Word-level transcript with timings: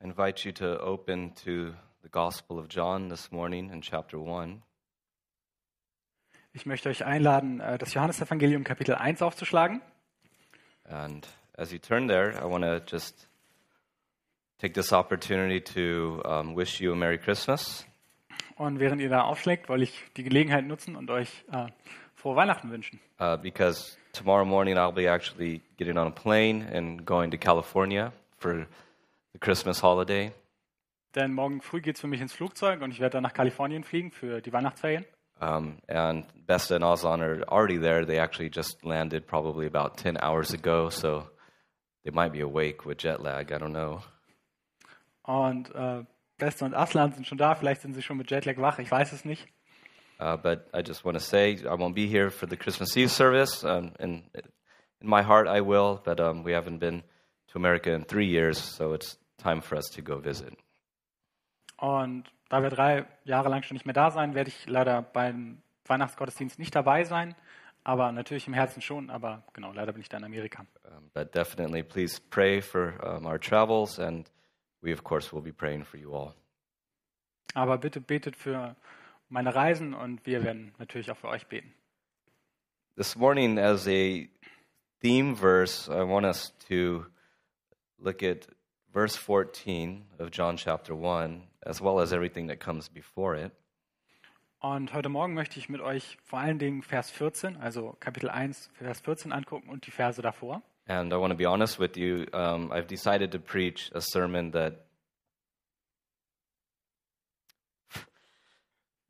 I 0.00 0.04
invite 0.04 0.44
you 0.44 0.52
to 0.52 0.78
open 0.80 1.32
to 1.44 1.74
the 2.02 2.08
Gospel 2.10 2.58
of 2.58 2.68
John 2.68 3.08
this 3.08 3.32
morning 3.32 3.70
in 3.70 3.80
chapter 3.80 4.18
1. 4.18 4.62
Ich 6.52 6.66
möchte 6.66 6.88
euch 6.88 7.04
einladen, 7.04 7.60
äh, 7.60 7.78
das 7.78 7.94
Johannesevangelium 7.94 8.64
Kapitel 8.64 8.94
1 8.94 9.22
aufzuschlagen. 9.22 9.80
And 10.84 11.26
as 11.56 11.72
you 11.72 11.78
turn 11.78 12.08
there, 12.08 12.32
I 12.32 12.44
want 12.44 12.64
to 12.64 12.80
just 12.86 13.26
take 14.58 14.74
this 14.74 14.92
opportunity 14.92 15.60
to 15.60 16.22
um, 16.24 16.54
wish 16.54 16.80
you 16.80 16.92
a 16.92 16.96
Merry 16.96 17.18
Christmas. 17.18 17.86
Und 18.56 18.80
während 18.80 19.00
ihr 19.00 19.08
da 19.08 19.22
aufschlägt, 19.22 19.68
wollte 19.68 19.84
ich 19.84 20.02
die 20.16 20.24
Gelegenheit 20.24 20.66
nutzen 20.66 20.96
und 20.96 21.10
euch 21.10 21.44
äh, 21.52 21.66
frohe 22.14 22.36
Weihnachten 22.36 22.70
wünschen. 22.70 23.00
Uh, 23.18 23.36
because 23.36 23.96
tomorrow 24.12 24.44
morning 24.44 24.76
I'll 24.76 24.92
be 24.92 25.08
actually 25.08 25.62
getting 25.78 25.96
on 25.96 26.06
a 26.06 26.10
plane 26.10 26.66
and 26.72 27.04
going 27.06 27.30
to 27.30 27.38
California 27.38 28.12
for 28.38 28.66
the 29.36 29.38
Christmas 29.38 29.82
holiday. 29.82 30.32
Denn 31.14 31.32
morgen 31.32 31.60
früh 31.60 31.80
geht 31.80 31.96
es 31.96 32.00
für 32.00 32.06
mich 32.06 32.20
ins 32.20 32.32
Flugzeug 32.32 32.80
und 32.80 32.90
ich 32.90 33.00
werde 33.00 33.14
dann 33.14 33.22
nach 33.22 33.34
Kalifornien 33.34 33.84
fliegen 33.84 34.10
für 34.10 34.40
die 34.40 34.52
Weihnachtsferien. 34.52 35.04
Um, 35.38 35.78
and 35.88 36.24
Besta 36.46 36.76
and 36.76 36.84
Ozan 36.84 37.20
are 37.20 37.44
already 37.48 37.78
there. 37.78 38.06
They 38.06 38.18
actually 38.18 38.50
just 38.50 38.82
landed 38.82 39.26
probably 39.26 39.66
about 39.66 39.98
10 39.98 40.16
hours 40.22 40.54
ago, 40.54 40.88
so 40.88 41.28
they 42.04 42.10
might 42.10 42.32
be 42.32 42.40
awake 42.40 42.86
with 42.86 42.96
jet 42.96 43.22
lag. 43.22 43.52
I 43.52 43.58
don't 43.58 43.72
know. 43.72 44.02
Und 45.24 45.74
äh, 45.74 46.04
Beste 46.38 46.64
und 46.64 46.74
Aslan 46.74 47.12
sind 47.12 47.26
schon 47.26 47.36
da, 47.36 47.54
vielleicht 47.54 47.82
sind 47.82 47.92
sie 47.92 48.02
schon 48.02 48.16
mit 48.16 48.30
Jetlag 48.30 48.56
wach, 48.58 48.78
ich 48.78 48.90
weiß 48.90 49.12
es 49.12 49.26
nicht. 49.26 49.46
Uh, 50.18 50.38
but 50.38 50.70
I 50.72 50.80
just 50.80 51.04
want 51.04 51.18
to 51.18 51.22
say 51.22 51.52
I 51.52 51.76
won't 51.76 51.94
be 51.94 52.06
here 52.06 52.30
for 52.30 52.48
the 52.48 52.56
Christmas 52.56 52.96
Eve 52.96 53.10
service. 53.10 53.62
Um, 53.62 53.92
in, 54.00 54.22
in 54.34 55.08
my 55.08 55.22
heart, 55.22 55.46
I 55.46 55.60
will, 55.60 56.00
but 56.02 56.20
um, 56.20 56.42
we 56.42 56.52
haven't 56.52 56.78
been 56.78 57.02
to 57.48 57.58
America 57.58 57.92
in 57.92 58.04
three 58.04 58.26
years, 58.26 58.58
so 58.58 58.94
it's 58.94 59.18
time 59.46 59.62
for 59.62 59.76
us 59.76 59.90
to 59.90 60.02
go 60.02 60.18
visit. 60.18 60.56
Und 61.78 62.24
da 62.48 62.62
wir 62.62 62.70
drei 62.70 63.06
Jahre 63.24 63.48
lang 63.48 63.62
schon 63.62 63.74
nicht 63.74 63.86
mehr 63.86 63.94
da 63.94 64.10
sein, 64.10 64.34
werde 64.34 64.48
ich 64.48 64.66
leider 64.66 65.02
beim 65.02 65.62
Weihnachtsgottesdienst 65.84 66.58
nicht 66.58 66.74
dabei 66.74 67.04
sein. 67.04 67.34
Aber 67.84 68.10
natürlich 68.10 68.48
im 68.48 68.54
Herzen 68.54 68.82
schon, 68.82 69.10
aber 69.10 69.44
genau, 69.52 69.72
leider 69.72 69.92
bin 69.92 70.02
ich 70.02 70.08
da 70.08 70.16
in 70.16 70.24
Amerika. 70.24 70.66
Um, 70.84 71.08
but 71.14 71.32
definitely, 71.32 71.84
please 71.84 72.20
pray 72.30 72.60
for 72.60 72.94
um, 73.04 73.26
our 73.26 73.38
travels, 73.38 74.00
and 74.00 74.28
we, 74.82 74.92
of 74.92 75.04
course, 75.04 75.32
will 75.32 75.42
be 75.42 75.52
praying 75.52 75.84
for 75.84 76.00
you 76.00 76.12
all. 76.12 76.34
Aber 77.54 77.78
bitte 77.78 78.00
betet 78.00 78.36
für 78.36 78.74
meine 79.28 79.54
Reisen 79.54 79.94
und 79.94 80.26
wir 80.26 80.42
werden 80.42 80.74
natürlich 80.78 81.10
auch 81.12 81.16
für 81.16 81.28
euch 81.28 81.46
beten. 81.46 81.72
This 82.96 83.14
morning, 83.14 83.58
as 83.58 83.86
a 83.86 84.26
theme 85.00 85.36
verse, 85.36 85.88
I 85.88 86.02
want 86.02 86.26
us 86.26 86.52
to 86.68 87.06
look 87.98 88.22
at 88.22 88.48
verse 88.96 89.14
14 89.14 90.04
of 90.18 90.30
John 90.30 90.56
chapter 90.56 90.94
1, 90.94 91.42
as 91.66 91.82
well 91.82 92.00
as 92.00 92.14
everything 92.14 92.46
that 92.46 92.60
comes 92.60 92.88
before 92.88 93.34
it. 93.36 93.52
Und 94.62 94.94
heute 94.94 95.10
Morgen 95.10 95.34
möchte 95.34 95.58
ich 95.58 95.68
mit 95.68 95.82
euch 95.82 96.16
vor 96.24 96.38
allen 96.38 96.58
Dingen 96.58 96.82
Vers 96.82 97.10
14, 97.10 97.58
also 97.58 97.94
Kapitel 98.00 98.30
1, 98.30 98.70
Vers 98.72 99.00
14 99.00 99.32
angucken 99.32 99.68
und 99.68 99.86
die 99.86 99.90
Verse 99.90 100.22
davor. 100.22 100.62
And 100.88 101.12
I 101.12 101.16
want 101.16 101.30
to 101.30 101.36
be 101.36 101.44
honest 101.44 101.78
with 101.78 101.98
you, 101.98 102.24
um, 102.32 102.72
I've 102.72 102.86
decided 102.86 103.32
to 103.32 103.38
preach 103.38 103.90
a 103.94 104.00
sermon 104.00 104.52
that 104.52 104.86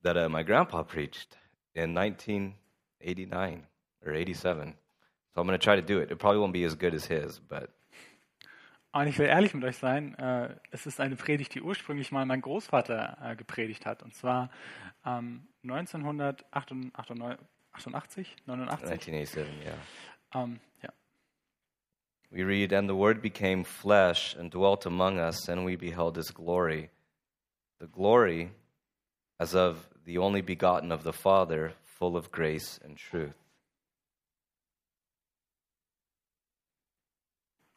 that 0.02 0.16
uh, 0.16 0.28
my 0.28 0.42
grandpa 0.42 0.82
preached 0.82 1.36
in 1.76 1.94
1989 1.94 3.66
or 4.04 4.14
87. 4.14 4.74
So 5.32 5.40
I'm 5.40 5.46
going 5.46 5.56
to 5.56 5.64
try 5.64 5.76
to 5.76 5.82
do 5.82 6.00
it. 6.00 6.10
It 6.10 6.18
probably 6.18 6.40
won't 6.40 6.52
be 6.52 6.64
as 6.64 6.74
good 6.74 6.92
as 6.92 7.04
his, 7.04 7.38
but 7.38 7.70
Und 8.96 9.08
ich 9.08 9.18
will 9.18 9.26
ehrlich 9.26 9.52
mit 9.52 9.62
euch 9.62 9.76
sein, 9.76 10.14
äh, 10.14 10.56
es 10.70 10.86
ist 10.86 11.00
eine 11.00 11.16
Predigt, 11.16 11.54
die 11.54 11.60
ursprünglich 11.60 12.12
mal 12.12 12.24
mein 12.24 12.40
Großvater 12.40 13.18
äh, 13.22 13.36
gepredigt 13.36 13.84
hat. 13.84 14.02
Und 14.02 14.14
zwar 14.14 14.50
ähm, 15.04 15.46
1988, 15.64 16.92
89, 16.94 18.36
1987, 18.46 19.46
yeah. 19.62 19.74
ähm, 20.34 20.60
ja. 20.82 20.88
We 22.30 22.46
read, 22.46 22.72
And 22.72 22.88
the 22.88 22.96
Word 22.96 23.20
became 23.20 23.64
flesh 23.64 24.34
and 24.38 24.50
dwelt 24.50 24.86
among 24.86 25.18
us, 25.18 25.46
and 25.46 25.66
we 25.66 25.76
beheld 25.76 26.16
his 26.16 26.32
glory. 26.32 26.88
The 27.80 27.88
glory 27.88 28.50
as 29.38 29.54
of 29.54 29.90
the 30.06 30.16
only 30.18 30.40
begotten 30.40 30.90
of 30.90 31.02
the 31.02 31.12
Father, 31.12 31.74
full 31.84 32.16
of 32.16 32.32
grace 32.32 32.80
and 32.82 32.96
truth. 32.96 33.45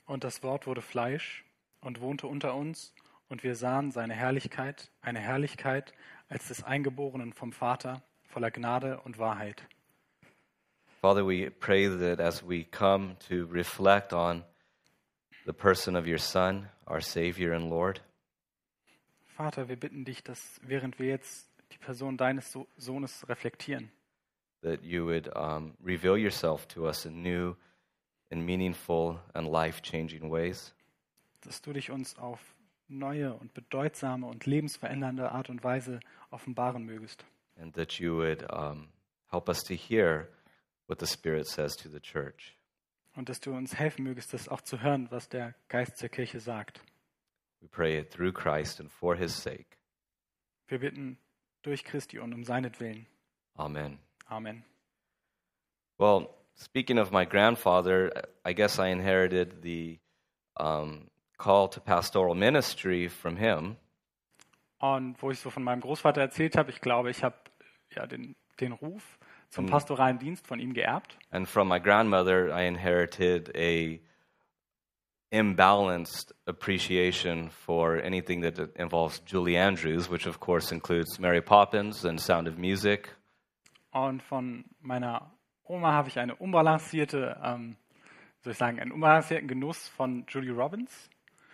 Und 0.09 0.23
das 0.23 0.41
Wort 0.41 0.65
wurde 0.65 0.81
Fleisch 0.81 1.45
und 1.81 2.01
wohnte 2.01 2.25
unter 2.25 2.55
uns, 2.55 2.95
und 3.27 3.43
wir 3.43 3.53
sahen 3.55 3.91
seine 3.91 4.15
Herrlichkeit, 4.15 4.89
eine 5.01 5.19
Herrlichkeit 5.19 5.93
als 6.29 6.47
des 6.47 6.63
Eingeborenen 6.63 7.31
vom 7.31 7.51
Vater, 7.51 8.01
voller 8.27 8.49
Gnade 8.49 9.01
und 9.01 9.19
Wahrheit. 9.19 9.67
Father, 10.99 11.27
we 11.27 11.51
pray 11.51 11.87
that 11.87 12.19
as 12.19 12.41
we 12.41 12.63
come 12.63 13.17
to 13.27 13.45
reflect 13.51 14.11
on 14.11 14.43
the 15.45 15.53
person 15.53 15.95
of 15.95 16.07
your 16.07 16.17
Son, 16.17 16.67
our 16.89 17.01
Savior 17.01 17.53
and 17.53 17.69
Lord, 17.69 18.01
Vater, 19.37 19.69
wir 19.69 19.77
bitten 19.77 20.05
dich, 20.05 20.23
dass 20.23 20.59
während 20.63 20.97
wir 20.97 21.05
jetzt 21.09 21.51
die 21.71 21.77
Person 21.77 22.17
deines 22.17 22.51
So- 22.51 22.67
Sohnes 22.77 23.29
reflektieren, 23.29 23.91
that 24.63 24.81
you 24.81 25.05
would 25.05 25.27
um, 25.35 25.75
reveal 25.85 26.17
yourself 26.17 26.65
to 26.65 26.87
us 26.87 27.05
in 28.29 28.45
meaningful 28.45 29.19
and 29.33 29.47
life 29.47 29.81
changing 29.81 30.31
ways. 30.31 30.73
dass 31.41 31.61
du 31.61 31.73
dich 31.73 31.89
uns 31.91 32.17
auf 32.17 32.39
neue 32.87 33.33
und 33.35 33.53
bedeutsame 33.53 34.27
und 34.27 34.45
lebensverändernde 34.45 35.31
Art 35.31 35.49
und 35.49 35.63
Weise 35.63 35.99
offenbaren 36.31 36.83
mögest. 36.85 37.25
and 37.57 37.73
that 37.75 37.99
you 37.99 38.15
would 38.15 38.43
um, 38.51 38.89
help 39.31 39.49
us 39.49 39.63
to 39.63 39.73
hear 39.75 40.29
what 40.87 40.99
the 40.99 41.05
Spirit 41.07 41.47
says 41.47 41.75
to 41.75 41.89
the 41.89 41.99
church. 41.99 42.55
Und 43.15 43.27
dass 43.29 43.39
du 43.39 43.51
uns 43.53 43.75
helfen 43.75 44.03
mögest, 44.03 44.33
das 44.33 44.47
auch 44.47 44.61
zu 44.61 44.81
hören, 44.81 45.07
was 45.11 45.27
der 45.29 45.53
Geist 45.67 46.01
der 46.01 46.09
Kirche 46.09 46.39
sagt. 46.39 46.81
We 47.61 47.67
pray 47.67 47.99
it 47.99 48.11
through 48.11 48.31
Christ 48.31 48.79
and 48.79 48.89
for 48.91 49.15
his 49.15 49.35
sake. 49.35 49.65
Wir 50.67 50.79
bitten 50.79 51.17
durch 51.63 51.83
Christi 51.83 52.19
und 52.19 52.33
um 52.33 52.43
seinetwillen. 52.45 53.05
Amen. 53.55 53.99
Amen. 54.27 54.63
Well, 55.97 56.29
speaking 56.59 56.99
of 56.99 57.11
my 57.11 57.25
grandfather, 57.25 58.11
I 58.45 58.53
guess 58.53 58.79
I 58.79 58.87
inherited 58.89 59.61
the 59.61 59.99
um, 60.57 61.09
call 61.37 61.69
to 61.69 61.79
pastoral 61.79 62.35
ministry 62.35 63.07
from 63.09 63.37
him. 63.37 63.77
Und 64.79 65.21
wo 65.21 65.31
ich 65.31 65.39
so 65.39 65.49
von 65.49 65.63
meinem 65.63 65.81
Großvater 65.81 66.21
erzählt 66.21 66.55
habe, 66.55 66.69
ich 66.71 66.79
glaube, 66.79 67.09
ich 67.09 67.23
habe 67.23 67.35
ja 67.95 68.05
den, 68.07 68.35
den 68.59 68.71
Ruf 68.73 69.17
zum 69.49 69.65
Mhm. 69.65 69.69
pastoralen 69.71 70.19
Dienst 70.19 70.47
von 70.47 70.59
ihm 70.59 70.73
geerbt. 70.73 71.17
And 71.31 71.47
from 71.47 71.67
my 71.67 71.79
grandmother, 71.79 72.49
I 72.55 72.65
inherited 72.67 73.51
a 73.55 73.99
imbalanced 75.31 76.33
appreciation 76.47 77.49
for 77.49 77.97
anything 77.97 78.41
that 78.41 78.57
involves 78.75 79.19
Julie 79.25 79.57
Andrews, 79.57 80.09
which 80.09 80.25
of 80.27 80.39
course 80.39 80.71
includes 80.73 81.19
Mary 81.19 81.41
Poppins 81.41 82.05
and 82.05 82.19
Sound 82.19 82.47
of 82.47 82.57
Music. 82.57 83.09
Und 83.91 84.21
von 84.23 84.65
meiner 84.81 85.31
Oma 85.69 85.93
habe 85.93 86.09
ich 86.09 86.17
eine 86.17 86.35
unbalancierte, 86.35 87.39
ähm, 87.43 87.75
soll 88.41 88.53
ich 88.53 88.57
sagen, 88.57 88.79
einen 88.79 88.91
unbalancierten 88.91 89.47
Genuss 89.47 89.87
von 89.89 90.25
Julie 90.27 90.51
Robbins, 90.51 91.09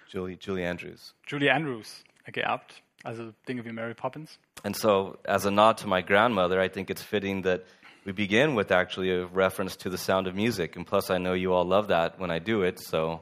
Julie, 0.07 0.37
Julie 0.39 0.65
Andrews. 0.65 1.13
Julie 1.27 1.51
Andrews 1.51 2.03
äh, 2.23 2.31
geerbt. 2.31 2.81
Also 3.03 3.33
Dinge 3.47 3.65
wie 3.65 3.71
Mary 3.71 3.93
Poppins. 3.93 4.39
And 4.63 4.75
so, 4.75 5.17
as 5.25 5.45
a 5.45 5.51
nod 5.51 5.77
to 5.79 5.87
my 5.87 6.01
grandmother, 6.01 6.59
I 6.59 6.69
think 6.69 6.89
it's 6.89 7.03
fitting 7.03 7.43
that 7.43 7.61
we 8.05 8.13
begin 8.13 8.55
with 8.55 8.71
actually 8.71 9.11
a 9.11 9.25
reference 9.25 9.75
to 9.77 9.89
the 9.89 9.97
sound 9.97 10.27
of 10.27 10.33
music. 10.33 10.75
And 10.75 10.87
plus, 10.87 11.09
I 11.09 11.17
know 11.17 11.33
you 11.33 11.53
all 11.53 11.67
love 11.67 11.89
that 11.89 12.17
when 12.17 12.31
I 12.31 12.39
do 12.39 12.63
it, 12.63 12.79
so 12.79 13.21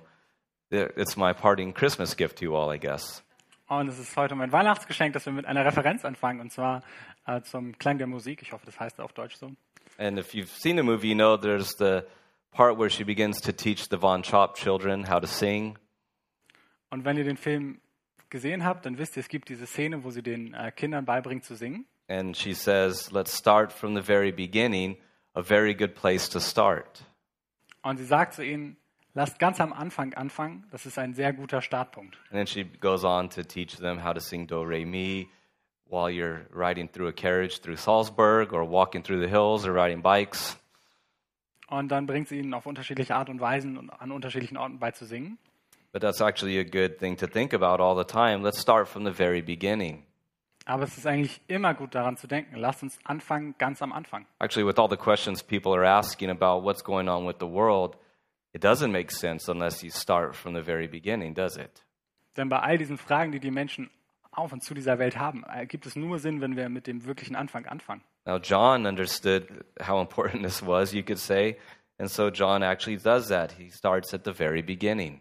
it's 0.70 1.18
my 1.18 1.34
parting 1.34 1.74
Christmas 1.74 2.16
gift 2.16 2.38
to 2.38 2.46
you 2.46 2.56
all, 2.56 2.72
I 2.72 2.78
guess. 2.78 3.24
Und 3.68 3.88
es 3.88 3.98
ist 3.98 4.16
heute 4.16 4.36
mein 4.36 4.52
Weihnachtsgeschenk, 4.52 5.14
dass 5.14 5.26
wir 5.26 5.34
mit 5.34 5.46
einer 5.48 5.66
Referenz 5.66 6.06
anfangen, 6.06 6.40
und 6.40 6.52
zwar 6.52 6.84
äh, 7.26 7.42
zum 7.42 7.78
Klang 7.78 7.98
der 7.98 8.08
Musik. 8.08 8.42
Ich 8.42 8.52
hoffe, 8.52 8.66
das 8.66 8.80
heißt 8.80 9.02
auf 9.02 9.14
Deutsch 9.14 9.36
so. 9.36 9.52
And 9.98 10.18
if 10.18 10.34
you've 10.34 10.50
seen 10.50 10.76
the 10.76 10.84
movie, 10.84 11.10
you 11.10 11.16
know 11.16 11.38
there's 11.38 11.76
the 11.76 12.06
part 12.52 12.78
where 12.78 12.90
she 12.90 13.04
begins 13.04 13.42
to 13.42 13.52
teach 13.52 13.90
the 13.90 13.98
Von 13.98 14.24
Trapp 14.24 14.56
children 14.56 15.04
how 15.04 15.20
to 15.20 15.28
sing. 15.28 15.78
Und 16.90 17.06
wenn 17.06 17.18
ihr 17.18 17.24
den 17.24 17.38
Film 17.38 17.82
gesehen 18.30 18.64
habt, 18.64 18.86
dann 18.86 18.98
wisst 18.98 19.18
ihr, 19.18 19.22
es 19.22 19.30
gibt 19.30 19.50
diese 19.50 19.66
Szene, 19.66 20.04
wo 20.04 20.12
sie 20.12 20.22
den 20.22 20.54
äh, 20.54 20.72
Kindern 20.72 21.06
beibringt 21.06 21.44
zu 21.44 21.56
singen. 21.56 21.86
And 22.08 22.36
she 22.36 22.54
says, 22.54 23.12
Let's 23.12 23.36
start 23.36 23.72
from 23.72 23.96
the 23.96 24.02
very 24.02 24.32
beginning, 24.32 24.98
a 25.34 25.42
very 25.42 25.74
good 25.74 25.96
place 25.96 26.30
to 26.30 26.40
start. 26.40 27.06
Und 27.82 27.98
sie 27.98 28.06
sagt 28.06 28.34
zu 28.34 28.44
ihnen, 28.44 28.78
lasst 29.14 29.40
ganz 29.40 29.60
am 29.60 29.74
Anfang 29.74 30.14
anfangen. 30.14 30.66
Das 30.72 30.86
ist 30.86 30.98
ein 30.98 31.14
sehr 31.14 31.34
guter 31.34 31.62
Startpunkt. 31.62 32.18
And 32.30 32.34
then 32.34 32.48
she 32.48 32.64
goes 32.64 33.04
on 33.04 33.30
to 33.32 33.44
teach 33.44 33.78
them 33.78 34.04
how 34.04 34.14
to 34.14 34.20
sing 34.20 34.48
Do 34.48 34.62
Re 34.62 34.86
Mi 34.86 35.30
while 35.94 36.10
you're 36.10 36.48
riding 36.52 36.90
through 36.90 37.08
a 37.08 37.14
carriage 37.14 37.62
through 37.62 37.78
Salzburg 37.78 38.52
or 38.52 38.66
walking 38.66 39.04
through 39.04 39.22
the 39.22 39.30
hills 39.30 39.66
or 39.66 39.74
riding 39.74 40.02
bikes. 40.02 40.58
Und 41.68 41.90
dann 41.90 42.06
bringt 42.08 42.28
sie 42.28 42.40
ihnen 42.40 42.54
auf 42.54 42.66
unterschiedliche 42.66 43.16
Art 43.16 43.30
und 43.30 43.40
Weisen 43.40 43.78
und 43.78 43.90
an 43.90 44.12
unterschiedlichen 44.12 44.58
Orten 44.58 44.80
bei 44.80 44.92
zu 44.92 45.06
singen. 45.06 45.38
But 45.92 46.02
that's 46.02 46.22
actually 46.22 46.60
a 46.60 46.64
good 46.64 46.98
thing 46.98 47.16
to 47.18 47.28
think 47.28 47.54
about 47.54 47.82
all 47.82 47.96
the 47.96 48.04
time. 48.04 48.42
Let's 48.42 48.60
start 48.60 48.88
from 48.88 49.06
the 49.06 49.12
very 49.12 49.42
beginning. 49.42 50.04
Aber 50.66 50.84
es 50.84 50.98
ist 50.98 51.06
eigentlich 51.06 51.42
immer 51.48 51.74
gut 51.74 51.94
daran 51.94 52.18
zu 52.18 52.26
denken. 52.26 52.56
Lasst 52.56 52.84
uns 52.84 52.98
anfangen 53.04 53.54
ganz 53.58 53.82
am 53.82 53.92
Anfang. 53.92 54.26
Actually, 54.40 54.66
with 54.66 54.80
all 54.80 54.90
the 54.90 54.98
questions 54.98 55.44
people 55.44 55.74
are 55.74 55.86
asking 55.86 56.30
about 56.30 56.64
what's 56.64 56.84
going 56.84 57.08
on 57.08 57.28
with 57.28 57.38
the 57.40 57.48
world, 57.48 57.98
it 58.54 58.64
doesn't 58.64 58.92
make 58.92 59.12
sense 59.12 59.52
unless 59.52 59.84
you 59.84 59.92
start 59.92 60.36
from 60.36 60.56
the 60.56 60.62
very 60.62 60.88
beginning, 60.88 61.36
does 61.36 61.58
it? 61.58 61.86
Denn 62.38 62.50
bei 62.50 62.60
all 62.60 62.78
diesen 62.78 62.98
Fragen, 62.98 63.32
die 63.32 63.40
die 63.40 63.52
Menschen 63.52 63.92
auf 64.34 64.52
und 64.54 64.64
zu 64.64 64.74
dieser 64.74 65.00
Welt 65.00 65.18
haben, 65.18 65.44
ergibt 65.44 65.86
es 65.86 65.96
nur 65.96 66.20
Sinn, 66.20 66.42
wenn 66.42 66.56
wir 66.56 66.70
mit 66.70 66.88
dem 66.88 67.06
wirklichen 67.06 67.36
Anfang 67.36 67.66
anfangen. 67.66 68.02
Now, 68.26 68.38
John 68.38 68.86
understood 68.86 69.48
how 69.86 70.00
important 70.02 70.44
this 70.44 70.66
was, 70.66 70.94
you 70.94 71.04
could 71.04 71.20
say, 71.20 71.58
and 71.98 72.10
so 72.10 72.30
John 72.30 72.64
actually 72.64 72.98
does 72.98 73.28
that. 73.30 73.52
He 73.54 73.70
starts 73.70 74.14
at 74.14 74.24
the 74.26 74.34
very 74.34 74.62
beginning. 74.62 75.20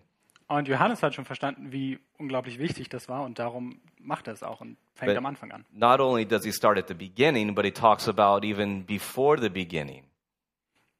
Und 0.49 0.69
Johannes 0.69 1.03
hat 1.03 1.15
schon 1.15 1.25
verstanden, 1.25 1.73
wie 1.73 1.99
unglaublich 2.19 2.59
wichtig 2.59 2.89
das 2.91 3.09
war 3.09 3.25
und 3.25 3.39
darum 3.39 3.81
macht 3.99 4.27
er 4.27 4.35
es 4.35 4.43
auch 4.43 4.61
und 4.61 4.77
fängt 4.95 5.11
But 5.13 5.17
am 5.17 5.25
Anfang 5.27 5.51
an. 5.51 5.65
not 5.73 5.99
only 5.99 6.27
does 6.27 6.45
he 6.45 6.53
start 6.53 6.77
at 6.79 6.89
the 6.89 6.95
beginning, 6.95 7.55
but 7.55 7.65
he 7.65 7.71
talks 7.71 8.07
about 8.07 8.45
even 8.47 8.85
before 8.85 9.41
the 9.41 9.49
beginning. 9.49 10.05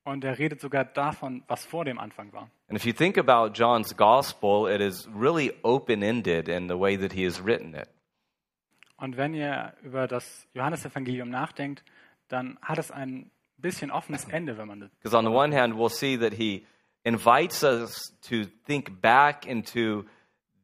Und 0.05 0.25
er 0.25 0.39
redet 0.39 0.61
sogar 0.61 0.85
davon, 0.85 1.45
was 1.47 1.65
vor 1.65 1.85
dem 1.85 1.99
Anfang 1.99 2.33
war. 2.33 2.49
And 2.69 2.77
if 2.79 2.85
you 2.85 2.93
think 2.93 3.19
about 3.19 3.53
John's 3.53 3.95
gospel, 3.97 4.67
it 4.69 4.81
is 4.81 5.07
really 5.15 5.53
open 5.63 6.03
ended 6.03 6.49
in 6.49 6.67
the 6.69 6.75
way 6.79 6.97
that 6.97 7.13
he 7.13 7.25
has 7.25 7.45
written 7.45 7.75
it. 7.75 7.89
Und 9.03 9.17
wenn 9.17 9.35
ihr 9.35 9.75
über 9.83 10.07
das 10.07 10.47
Johannesevangelium 10.55 11.29
nachdenkt, 11.29 11.83
dann 12.29 12.57
hat 12.63 12.79
es 12.79 12.93
ein 12.93 13.33
bisschen 13.57 13.91
offenes 13.91 14.29
Ende, 14.29 14.57
wenn 14.59 14.69
man 14.69 14.79
das. 14.79 14.91
Because 15.03 15.17
on 15.17 15.25
the 15.25 15.33
one 15.33 15.53
hand, 15.53 15.75
we'll 15.75 15.91
see 15.91 16.17
that 16.17 16.35
he 16.35 16.65
invites 17.03 17.65
us 17.65 18.17
to 18.29 18.45
think 18.65 19.01
back 19.01 19.45
into 19.45 20.05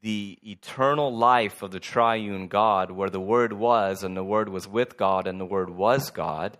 the 0.02 0.38
eternal 0.44 1.12
life 1.12 1.64
of 1.64 1.72
the 1.72 1.80
triune 1.80 2.48
God, 2.48 2.96
where 2.96 3.10
the 3.10 3.18
Word 3.18 3.54
was, 3.54 4.04
and 4.04 4.16
the 4.16 4.22
Word 4.22 4.52
was 4.52 4.72
with 4.72 4.96
God, 4.96 5.26
and 5.26 5.40
the 5.40 5.50
Word 5.50 5.70
was 5.70 6.14
God. 6.14 6.56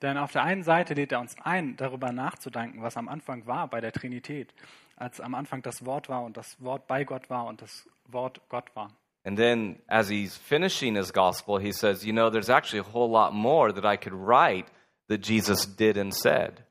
Denn 0.00 0.16
auf 0.16 0.30
der 0.30 0.44
einen 0.44 0.62
Seite 0.62 0.94
lädt 0.94 1.10
er 1.10 1.18
uns 1.18 1.34
ein, 1.42 1.74
darüber 1.76 2.12
nachzudenken, 2.12 2.82
was 2.82 2.96
am 2.96 3.08
Anfang 3.08 3.48
war 3.48 3.66
bei 3.66 3.80
der 3.80 3.90
Trinität, 3.90 4.54
als 4.94 5.20
am 5.20 5.34
Anfang 5.34 5.60
das 5.60 5.84
Wort 5.84 6.08
war 6.08 6.22
und 6.22 6.36
das 6.36 6.62
Wort 6.62 6.86
bei 6.86 7.02
Gott 7.02 7.30
war 7.30 7.46
und 7.46 7.62
das 7.62 7.90
Wort 8.06 8.40
Gott 8.48 8.70
war. 8.76 8.92
And 9.24 9.38
then 9.38 9.80
as 9.88 10.08
he's 10.08 10.36
finishing 10.36 10.96
his 10.96 11.10
gospel, 11.10 11.58
he 11.58 11.72
says, 11.72 12.04
You 12.04 12.12
know, 12.12 12.30
there's 12.30 12.50
actually 12.50 12.80
a 12.80 12.90
whole 12.92 13.10
lot 13.10 13.32
more 13.32 13.72
that 13.72 13.84
I 13.84 13.96
could 13.96 14.12
write 14.12 14.66
that 15.08 15.22
Jesus 15.22 15.64
did 15.66 15.96
and 15.96 16.14
said. 16.14 16.62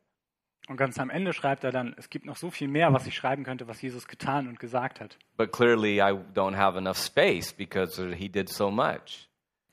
Und 0.70 0.78
ganz 0.78 0.98
am 0.98 1.10
Ende 1.10 1.34
schreibt 1.34 1.66
er 1.66 1.72
dann, 1.72 1.94
es 1.98 2.10
gibt 2.10 2.26
noch 2.26 2.38
so 2.38 2.50
viel 2.50 2.70
mehr, 2.70 2.94
was 2.94 3.06
ich 3.06 3.16
schreiben 3.16 3.44
könnte, 3.44 3.68
was 3.68 3.82
Jesus 3.82 4.08
getan 4.08 4.48
und 4.48 4.60
gesagt 4.60 5.02
hat. 5.02 5.18
But 5.36 5.52
clearly, 5.52 6.00
I 6.00 6.14
don't 6.34 6.56
have 6.56 6.78
enough 6.78 6.98
space 6.98 7.52
because 7.52 8.02
he 8.16 8.30
did 8.30 8.50
so 8.50 8.72
much. 8.72 9.28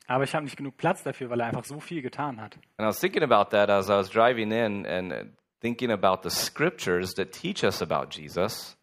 Aber 0.07 0.25
ich 0.25 0.35
habe 0.35 0.43
nicht 0.43 0.57
genug 0.57 0.75
Platz 0.75 1.03
dafür, 1.03 1.29
weil 1.29 1.39
er 1.39 1.45
einfach 1.47 1.63
so 1.63 1.79
viel 1.79 2.01
getan 2.01 2.41
hat. 2.41 2.55
And 2.77 2.85
I 2.85 2.87
was 2.87 2.99
thinking 2.99 3.23
about 3.23 3.51
that 3.51 3.69
as 3.69 3.87
I 3.87 3.93
was 3.93 4.09
driving 4.09 4.51
in 4.51 4.85
and 4.85 5.13
uh, 5.13 5.23
thinking 5.61 5.91
about 5.91 6.27
the 6.27 6.29
scriptures 6.29 7.13
that 7.13 7.31
teach 7.31 7.63
us 7.63 7.81
about 7.81 8.07
Jesus. 8.11 8.77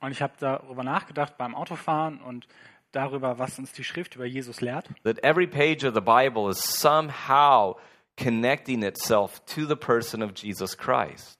Und 0.00 0.10
ich 0.10 0.22
habe 0.22 0.32
darüber 0.40 0.82
nachgedacht 0.82 1.36
beim 1.36 1.54
Autofahren 1.54 2.20
und 2.20 2.48
darüber, 2.92 3.38
was 3.38 3.58
uns 3.58 3.72
die 3.72 3.84
Schrift 3.84 4.16
über 4.16 4.26
Jesus 4.26 4.60
lehrt. 4.60 4.88
That 5.04 5.22
every 5.22 5.46
page 5.46 5.84
of 5.84 5.94
the 5.94 6.00
Bible 6.00 6.50
is 6.50 6.58
somehow 6.58 7.76
connecting 8.16 8.82
itself 8.82 9.44
to 9.46 9.66
the 9.66 9.76
person 9.76 10.22
of 10.22 10.32
Jesus 10.34 10.76
Christ. 10.76 11.38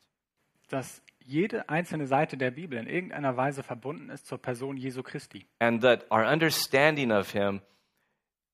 dass 0.70 1.02
jede 1.19 1.69
einzelne 1.69 2.06
Seite 2.06 2.37
der 2.37 2.50
Bibel 2.50 2.79
in 2.79 2.87
irgendeiner 2.87 3.37
Weise 3.37 3.62
verbunden 3.62 4.11
ist 4.11 4.26
zur 4.26 4.38
Person 4.38 4.76
Jesu 4.76 5.02
Christi. 5.02 5.47
And 5.58 5.82
that 5.82 6.11
our 6.11 6.25
understanding 6.25 7.12
of 7.12 7.32
him 7.32 7.61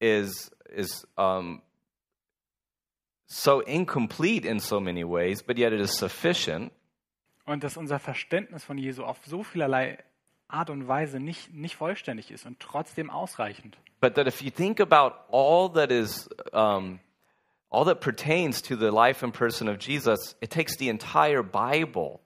is, 0.01 0.51
is 0.75 1.07
um, 1.17 1.63
so 3.27 3.61
incomplete 3.61 4.47
in 4.47 4.61
so 4.61 4.81
many 4.81 5.05
ways, 5.05 5.43
but 5.43 5.59
yet 5.59 5.73
it 5.73 5.81
is 5.81 5.97
sufficient. 5.97 6.73
Und 7.45 7.63
dass 7.63 7.77
unser 7.77 7.99
Verständnis 7.99 8.65
von 8.65 8.77
Jesu 8.77 9.05
auf 9.05 9.25
so 9.25 9.43
vielerlei 9.43 9.99
Art 10.49 10.71
und 10.71 10.87
Weise 10.87 11.21
nicht, 11.21 11.53
nicht 11.53 11.77
vollständig 11.77 12.31
ist 12.31 12.47
und 12.47 12.61
trotzdem 12.61 13.11
ausreichend. 13.11 13.77
But 14.01 14.15
that 14.15 14.27
if 14.27 14.43
you 14.43 14.51
think 14.51 14.81
about 14.81 15.17
all 15.31 15.73
that 15.73 15.91
is, 15.91 16.29
um, 16.53 17.01
all 17.71 17.85
that 17.87 18.01
pertains 18.01 18.63
to 18.63 18.77
the 18.77 18.91
life 18.91 19.25
and 19.25 19.33
person 19.33 19.69
of 19.69 19.79
Jesus, 19.81 20.37
it 20.41 20.51
takes 20.51 20.77
the 20.79 20.89
entire 20.89 21.43
Bible 21.43 22.21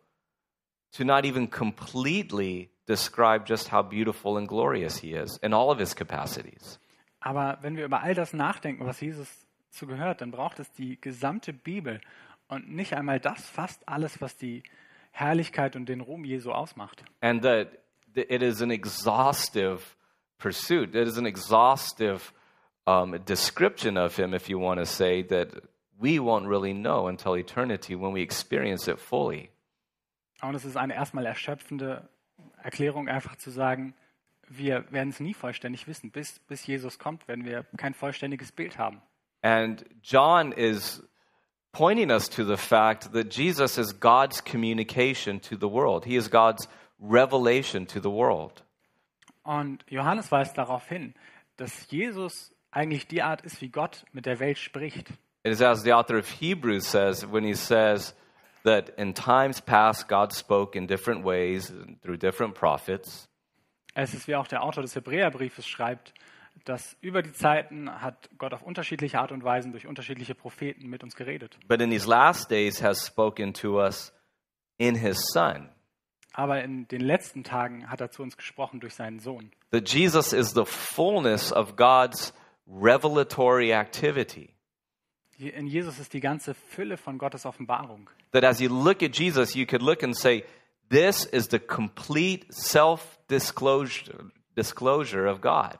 to 0.93 1.05
not 1.05 1.25
even 1.25 1.49
completely 1.49 2.71
describe 2.87 3.47
just 3.47 3.71
how 3.71 3.83
beautiful 3.83 4.37
and 4.37 4.49
glorious 4.49 4.99
he 4.99 5.15
is 5.15 5.39
in 5.43 5.55
all 5.55 5.71
of 5.71 5.79
his 5.79 5.95
capacities. 5.95 6.79
Aber 7.21 7.59
wenn 7.63 7.77
wir 7.77 7.85
über 7.85 8.03
all 8.03 8.15
das 8.15 8.33
nachdenken, 8.33 8.87
was 8.87 9.01
Jesus 9.01 9.29
zu 9.71 9.87
gehört, 9.87 10.21
dann 10.21 10.31
braucht 10.31 10.59
es 10.59 10.73
die 10.73 11.01
gesamte 11.01 11.53
Bibel 11.53 12.01
und 12.49 12.69
nicht 12.69 12.95
einmal 12.95 13.21
das, 13.21 13.49
fast 13.49 13.89
alles, 13.89 14.21
was 14.21 14.37
die 14.37 14.63
Herrlichkeit 15.13 15.77
und 15.77 15.89
den 15.89 16.01
Ruhm 16.01 16.25
Jesu 16.25 16.51
ausmacht. 16.51 17.05
And 17.21 17.43
that 17.43 17.69
it 18.15 18.43
is 18.43 18.61
an 18.61 18.71
exhaustive 18.71 19.97
pursuit, 20.39 20.95
it 20.95 21.07
is 21.07 21.19
an 21.19 21.27
exhaustive 21.27 22.33
um, 22.87 23.19
description 23.25 23.97
of 23.97 24.17
him, 24.17 24.35
if 24.35 24.49
you 24.49 24.59
want 24.59 24.81
to 24.81 24.87
say, 24.87 25.23
that 25.23 25.49
we 25.99 26.19
won't 26.19 26.47
really 26.47 26.73
know 26.73 27.09
until 27.09 27.37
eternity 27.37 27.95
when 27.95 28.13
we 28.13 28.23
experience 28.23 28.89
it 28.89 28.99
fully. 28.99 29.51
Und 30.43 30.55
es 30.55 30.65
ist 30.65 30.77
eine 30.77 30.95
erstmal 30.95 31.27
erschöpfende 31.27 32.09
Erklärung, 32.63 33.09
einfach 33.09 33.37
zu 33.37 33.51
sagen, 33.51 33.95
wir 34.49 34.91
werden 34.91 35.11
es 35.11 35.21
nie 35.21 35.35
vollständig 35.35 35.87
wissen. 35.87 36.11
Bis, 36.11 36.39
bis 36.41 36.67
Jesus 36.67 36.99
kommt, 36.99 37.29
werden 37.29 37.45
wir 37.45 37.65
kein 37.77 37.95
vollständiges 37.95 38.51
Bild 38.51 38.79
haben. 38.79 39.01
And 39.43 39.85
John 40.03 40.53
is 40.53 41.03
pointing 41.73 42.11
us 42.11 42.29
to 42.31 42.45
the 42.45 42.57
fact 42.57 43.13
that 43.13 43.33
Jesus 43.33 43.79
is 43.79 43.99
God's 43.99 44.43
communication 44.43 45.41
to 45.41 45.57
the 45.57 45.69
world. 45.69 46.05
He 46.05 46.17
is 46.17 46.31
God's 46.31 46.69
revelation 47.01 47.87
to 47.87 48.01
the 48.01 48.11
world. 48.11 48.65
Und 49.43 49.85
Johannes 49.89 50.31
weist 50.31 50.57
darauf 50.59 50.87
hin, 50.89 51.15
dass 51.57 51.91
Jesus 51.91 52.55
eigentlich 52.71 53.07
die 53.07 53.23
Art 53.23 53.43
ist, 53.43 53.61
wie 53.61 53.69
Gott 53.69 54.05
mit 54.13 54.27
der 54.27 54.39
Welt 54.39 54.59
spricht. 54.59 55.11
It 55.43 55.53
is 55.53 55.63
as 55.63 55.83
the 55.83 55.93
author 55.93 56.19
of 56.19 56.29
Hebrews 56.41 56.85
says 56.91 57.27
when 57.31 57.45
he 57.45 57.55
says 57.55 58.15
that 58.65 58.91
in 58.99 59.15
times 59.15 59.61
past 59.61 60.07
God 60.09 60.33
spoke 60.35 60.77
in 60.77 60.87
different 60.87 61.25
ways 61.25 61.73
through 62.03 62.19
different 62.19 62.55
prophets. 62.55 63.27
Es 63.95 64.15
ist 64.15 64.29
wie 64.29 64.37
auch 64.37 64.47
der 64.47 64.63
Autor 64.63 64.83
des 64.83 64.95
Hebräerbriefes 64.95 65.67
schreibt, 65.67 66.13
dass 66.65 66.95
über 67.01 67.23
die 67.23 67.33
Zeiten 67.33 67.91
hat 68.03 68.29
Gott 68.39 68.53
auf 68.53 68.63
unterschiedliche 68.63 69.19
Art 69.19 69.33
und 69.33 69.43
Weisen 69.43 69.73
durch 69.73 69.87
unterschiedliche 69.87 70.35
Propheten 70.35 70.89
mit 70.89 71.03
uns 71.03 71.17
geredet. 71.17 71.59
but 71.67 71.81
in 71.81 71.91
these 71.91 72.07
last 72.07 72.51
days 72.51 72.83
has 72.83 73.05
spoken 73.05 73.55
to 73.55 73.81
us 73.81 74.13
in 74.77 74.95
his 74.95 75.19
son 75.33 75.71
Aber 76.33 76.63
in 76.63 76.87
den 76.89 77.01
letzten 77.01 77.43
Tagen 77.45 77.91
hat 77.91 78.01
er 78.01 78.11
zu 78.11 78.23
uns 78.23 78.37
gesprochen 78.37 78.81
durch 78.81 78.95
seinen 78.95 79.19
Sohn. 79.21 79.51
that 79.73 79.89
jesus 79.93 80.33
is 80.33 80.51
the 80.53 80.65
fullness 80.65 81.53
of 81.53 81.77
god's 81.77 82.33
revelatory 82.67 83.73
activity 83.73 84.51
In 85.39 85.67
Jesus 85.67 85.99
ist 85.99 86.13
die 86.13 86.21
ganze 86.21 86.53
Fülle 86.55 86.97
von 86.99 87.17
Gottes 87.19 87.47
Offenbarung. 87.47 88.09
that 88.33 88.45
as 88.45 88.61
you 88.61 88.69
look 88.69 89.03
at 89.03 89.13
jesus 89.17 89.55
you 89.55 89.67
could 89.67 89.83
look 89.83 90.03
and 90.03 90.17
say 90.17 90.45
this 90.91 91.25
is 91.25 91.49
the 91.51 91.59
complete 91.59 92.47
self-disclosure 92.53 94.31
disclosure 94.57 95.27
of 95.31 95.41
god 95.41 95.79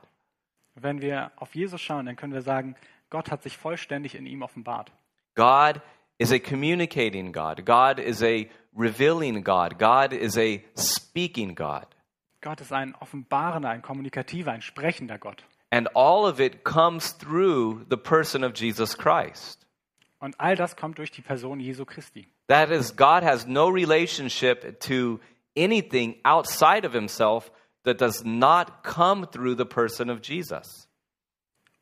Wenn 0.75 1.01
wir 1.01 1.31
auf 1.35 1.53
Jesus 1.53 1.81
schauen, 1.81 2.05
dann 2.05 2.15
können 2.15 2.33
wir 2.33 2.41
sagen, 2.41 2.75
Gott 3.09 3.29
hat 3.29 3.43
sich 3.43 3.57
vollständig 3.57 4.15
in 4.15 4.25
ihm 4.25 4.41
offenbart. 4.41 4.91
god 5.35 5.81
is 6.21 6.31
a 6.31 6.39
communicating 6.39 7.31
god 7.31 7.65
god 7.65 7.99
is 7.99 8.21
a 8.21 8.47
revealing 8.75 9.43
god 9.43 9.77
god 9.79 10.13
is 10.13 10.37
a 10.37 10.61
speaking 10.75 11.55
god 11.55 11.85
Gott 12.43 12.59
ist 12.59 12.73
ein 12.73 12.95
offenbarender, 12.99 13.69
ein 13.69 13.83
kommunikativer, 13.83 14.51
ein 14.51 14.61
sprechender 14.61 15.17
Gott. 15.19 15.43
and 15.71 15.87
all 15.95 16.25
of 16.25 16.39
it 16.39 16.63
comes 16.63 17.17
through 17.17 17.85
the 17.89 17.97
person 17.97 18.43
of 18.43 18.53
jesus 18.53 18.97
christ 18.97 19.65
Und 20.21 20.39
all 20.39 20.55
das 20.55 20.75
kommt 20.75 20.99
durch 20.99 21.09
die 21.09 21.23
Person 21.23 21.59
Jesu 21.59 21.83
Christi. 21.83 22.27
That 22.47 22.69
is, 22.69 22.95
God 22.95 23.23
has 23.23 23.47
no 23.47 23.67
relationship 23.67 24.79
to 24.81 25.19
anything 25.57 26.19
outside 26.23 26.85
of 26.85 26.93
himself 26.93 27.51
that 27.85 27.99
does 27.99 28.23
not 28.23 28.83
come 28.83 29.25
through 29.25 29.55
the 29.55 29.65
person 29.65 30.11
of 30.11 30.21
Jesus. 30.21 30.87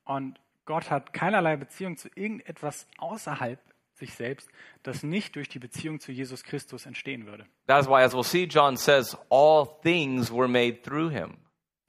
Und 0.05 0.39
Gott 0.65 0.89
hat 0.89 1.11
keinerlei 1.11 1.57
Beziehung 1.57 1.97
zu 1.97 2.07
irgendetwas 2.15 2.87
außerhalb 2.97 3.59
sich 3.99 4.13
selbst, 4.13 4.49
das 4.83 5.03
nicht 5.03 5.35
durch 5.35 5.49
die 5.49 5.59
Beziehung 5.59 5.99
zu 5.99 6.11
Jesus 6.11 6.43
Christus 6.43 6.85
entstehen 6.85 7.25
würde. 7.25 7.45
That 7.67 7.81
is 7.81 7.87
why, 7.87 8.03
as 8.03 8.13
we'll 8.13 8.23
see, 8.23 8.45
John 8.45 8.77
says, 8.77 9.15
all 9.29 9.67
things 9.83 10.31
were 10.31 10.47
made 10.47 10.81
through 10.81 11.11
him. 11.11 11.37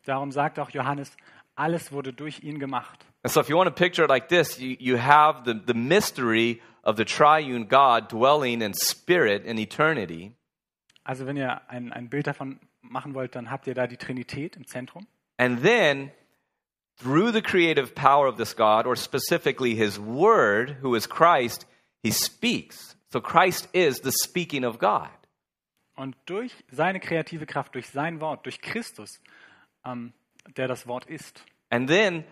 Darum 0.04 0.32
sagt 0.32 0.58
auch 0.58 0.70
Johannes, 0.70 1.16
alles 1.54 1.92
wurde 1.92 2.12
durch 2.12 2.42
ihn 2.42 2.58
gemacht. 2.58 3.06
And 3.22 3.32
so, 3.32 3.40
if 3.40 3.48
you 3.48 3.56
want 3.56 3.68
to 3.68 3.74
picture 3.74 4.04
it 4.04 4.08
like 4.08 4.28
this, 4.28 4.58
you, 4.58 4.76
you 4.78 4.96
have 4.96 5.44
the, 5.44 5.54
the 5.54 5.74
mystery 5.74 6.60
of 6.82 6.96
the 6.96 7.04
triune 7.04 7.66
God 7.66 8.08
dwelling 8.08 8.62
in 8.62 8.72
spirit 8.74 9.44
in 9.44 9.58
eternity. 9.58 10.32
Also 11.04 11.26
wenn 11.26 11.36
ihr 11.36 11.68
ein, 11.68 11.92
ein 11.92 12.08
Bild 12.08 12.26
davon 12.26 12.60
machen 12.80 13.14
wollt, 13.14 13.34
dann 13.34 13.50
habt 13.50 13.66
ihr 13.66 13.74
da 13.74 13.86
die 13.86 13.96
Trinität 13.96 14.56
im 14.56 14.66
Zentrum. 14.66 15.06
And 15.38 15.62
then, 15.62 16.12
through 16.96 17.32
the 17.32 17.42
creative 17.42 17.94
power 17.94 18.28
of 18.28 18.36
this 18.36 18.54
God, 18.54 18.86
or 18.86 18.96
specifically 18.96 19.74
his 19.74 19.98
word, 19.98 20.78
who 20.82 20.94
is 20.94 21.08
Christ, 21.08 21.66
he 22.02 22.10
speaks. 22.10 22.96
So 23.12 23.20
Christ 23.20 23.68
is 23.72 24.00
the 24.00 24.12
speaking 24.12 24.64
of 24.64 24.78
God. 24.78 25.08
Und 25.96 26.16
durch 26.26 26.52
seine 26.70 27.00
kreative 27.00 27.46
Kraft, 27.46 27.74
durch 27.74 27.88
sein 27.88 28.20
Wort, 28.20 28.46
durch 28.46 28.60
Christus, 28.60 29.20
ähm, 29.84 30.12
der 30.56 30.68
das 30.68 30.86
Wort 30.86 31.06
ist. 31.06 31.44
And 31.70 31.88
then 31.88 32.24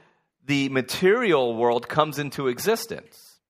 the 0.46 0.68
material 0.68 1.56
world 1.56 1.88
comes 1.88 2.18
into 2.18 2.48
existence 2.48 3.40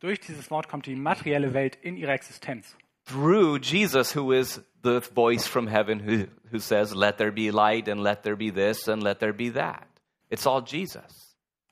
Durch 0.00 0.20
dieses 0.20 0.50
Wort 0.50 0.68
kommt 0.68 0.86
die 0.86 0.94
materielle 0.94 1.54
Welt 1.54 1.76
in 1.80 1.96
ihre 1.96 2.12
Existenz. 2.12 2.76
through 3.06 3.58
Jesus, 3.60 4.12
who 4.12 4.32
is 4.32 4.60
the 4.82 5.00
voice 5.00 5.46
from 5.46 5.68
heaven 5.68 6.00
who, 6.00 6.26
who 6.50 6.58
says, 6.58 6.94
Let 6.94 7.18
there 7.18 7.32
be 7.32 7.50
light, 7.50 7.88
and 7.88 8.02
let 8.02 8.24
there 8.24 8.36
be 8.36 8.50
this, 8.50 8.88
and 8.88 9.02
let 9.02 9.20
there 9.20 9.32
be 9.32 9.50
that. 9.50 9.86
It's 10.28 10.44
all 10.46 10.60
Jesus. 10.60 11.25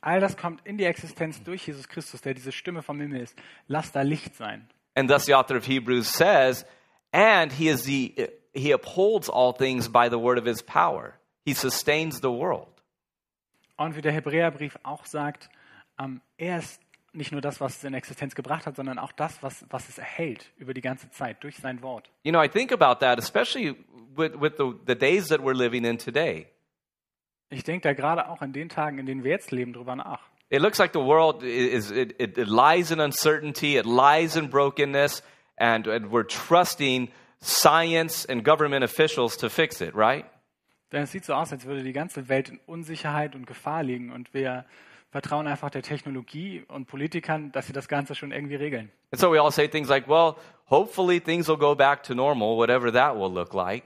All 0.04 0.20
das 0.20 0.37
kommt 0.37 0.66
in 0.66 0.76
die 0.76 0.84
Existenz 0.84 1.42
durch 1.42 1.66
Jesus 1.66 1.88
Christus, 1.88 2.20
der 2.20 2.34
diese 2.34 2.52
Stimme 2.52 2.82
vom 2.82 3.00
Himmel 3.00 3.23
ist. 3.23 3.34
Lass 3.68 3.90
da 3.90 4.02
Licht 4.02 4.37
sein. 4.37 4.68
And 4.94 5.11
thus 5.11 5.25
the 5.25 5.34
author 5.34 5.56
of 5.56 5.66
Hebrews 5.66 6.12
says, 6.12 6.66
and 7.11 7.50
he 7.50 7.68
is 7.68 7.84
the 7.84 8.14
he 8.52 8.73
upholds 8.73 9.30
all 9.30 9.54
things 9.54 9.88
by 9.88 10.11
the 10.11 10.18
word 10.18 10.38
of 10.38 10.44
his 10.44 10.62
power. 10.62 11.14
He 11.46 11.54
sustains 11.54 12.20
the 12.20 12.28
world. 12.28 12.68
Und 13.76 13.96
wie 13.96 14.02
der 14.02 14.12
Hebräerbrief 14.12 14.78
auch 14.82 15.06
sagt, 15.06 15.49
ähm, 15.99 16.20
er 16.37 16.58
ist 16.58 16.82
nicht 17.14 17.32
nur 17.32 17.40
das, 17.40 17.62
was 17.62 17.78
es 17.78 17.84
in 17.84 17.94
Existenz 17.94 18.34
gebracht 18.34 18.66
hat, 18.66 18.76
sondern 18.76 18.99
auch 18.99 19.12
das, 19.12 19.42
was, 19.42 19.64
was 19.70 19.88
es 19.88 19.96
erhält 19.96 20.52
über 20.58 20.75
die 20.75 20.82
ganze 20.82 21.11
Zeit 21.12 21.42
durch 21.42 21.56
sein 21.56 21.80
Wort. 21.80 22.11
You 22.25 22.30
know, 22.30 22.42
I 22.42 22.49
think 22.49 22.73
about 22.73 23.00
that, 23.00 23.18
especially 23.18 23.75
with, 24.14 24.38
with 24.38 24.52
the, 24.58 24.75
the 24.87 24.94
days 24.94 25.28
that 25.28 25.40
we're 25.40 25.56
living 25.56 25.87
in 25.87 25.96
today. 25.96 26.49
Ich 27.50 27.64
denke 27.64 27.82
da 27.82 27.92
gerade 27.92 28.28
auch 28.28 28.40
an 28.40 28.52
den 28.52 28.68
Tagen, 28.68 28.98
in 28.98 29.06
denen 29.06 29.24
wir 29.24 29.30
jetzt 29.30 29.50
leben, 29.50 29.72
drüber 29.72 29.96
nach. 29.96 30.20
It 30.50 30.60
looks 30.60 30.78
like 30.78 30.92
the 30.92 31.00
world 31.00 31.42
is 31.42 31.90
it, 31.90 32.14
it, 32.20 32.38
it 32.38 32.48
lies 32.48 32.90
in 32.90 33.00
uncertainty, 33.00 33.76
it 33.76 33.86
lies 33.86 34.36
in 34.36 34.50
brokenness, 34.50 35.22
and, 35.56 35.88
and 35.88 36.12
we're 36.12 36.26
trusting 36.26 37.10
science 37.40 38.26
and 38.26 38.44
government 38.44 38.84
officials 38.84 39.36
to 39.38 39.48
fix 39.48 39.80
it, 39.80 39.94
right? 39.94 40.24
Denn 40.92 41.02
es 41.02 41.12
sieht 41.12 41.24
so 41.24 41.34
aus, 41.34 41.50
als 41.52 41.64
würde 41.64 41.82
die 41.82 41.92
ganze 41.92 42.28
Welt 42.28 42.50
in 42.50 42.60
Unsicherheit 42.66 43.34
und 43.34 43.46
Gefahr 43.46 43.82
liegen 43.82 44.12
und 44.12 44.32
wir 44.32 44.64
vertrauen 45.10 45.46
einfach 45.46 45.70
der 45.70 45.82
Technologie 45.82 46.64
und 46.68 46.86
Politikern, 46.86 47.52
dass 47.52 47.66
sie 47.66 47.72
das 47.72 47.88
Ganze 47.88 48.14
schon 48.14 48.32
irgendwie 48.32 48.56
regeln. 48.56 48.90
And 49.12 49.20
so 49.20 49.32
we 49.32 49.40
all 49.40 49.50
say 49.50 49.68
things 49.68 49.88
like, 49.88 50.08
well, 50.08 50.34
hopefully 50.68 51.20
things 51.20 51.48
will 51.48 51.56
go 51.56 51.74
back 51.74 52.02
to 52.04 52.14
normal, 52.14 52.56
whatever 52.56 52.92
that 52.92 53.16
will 53.16 53.32
look 53.32 53.54
like. 53.54 53.84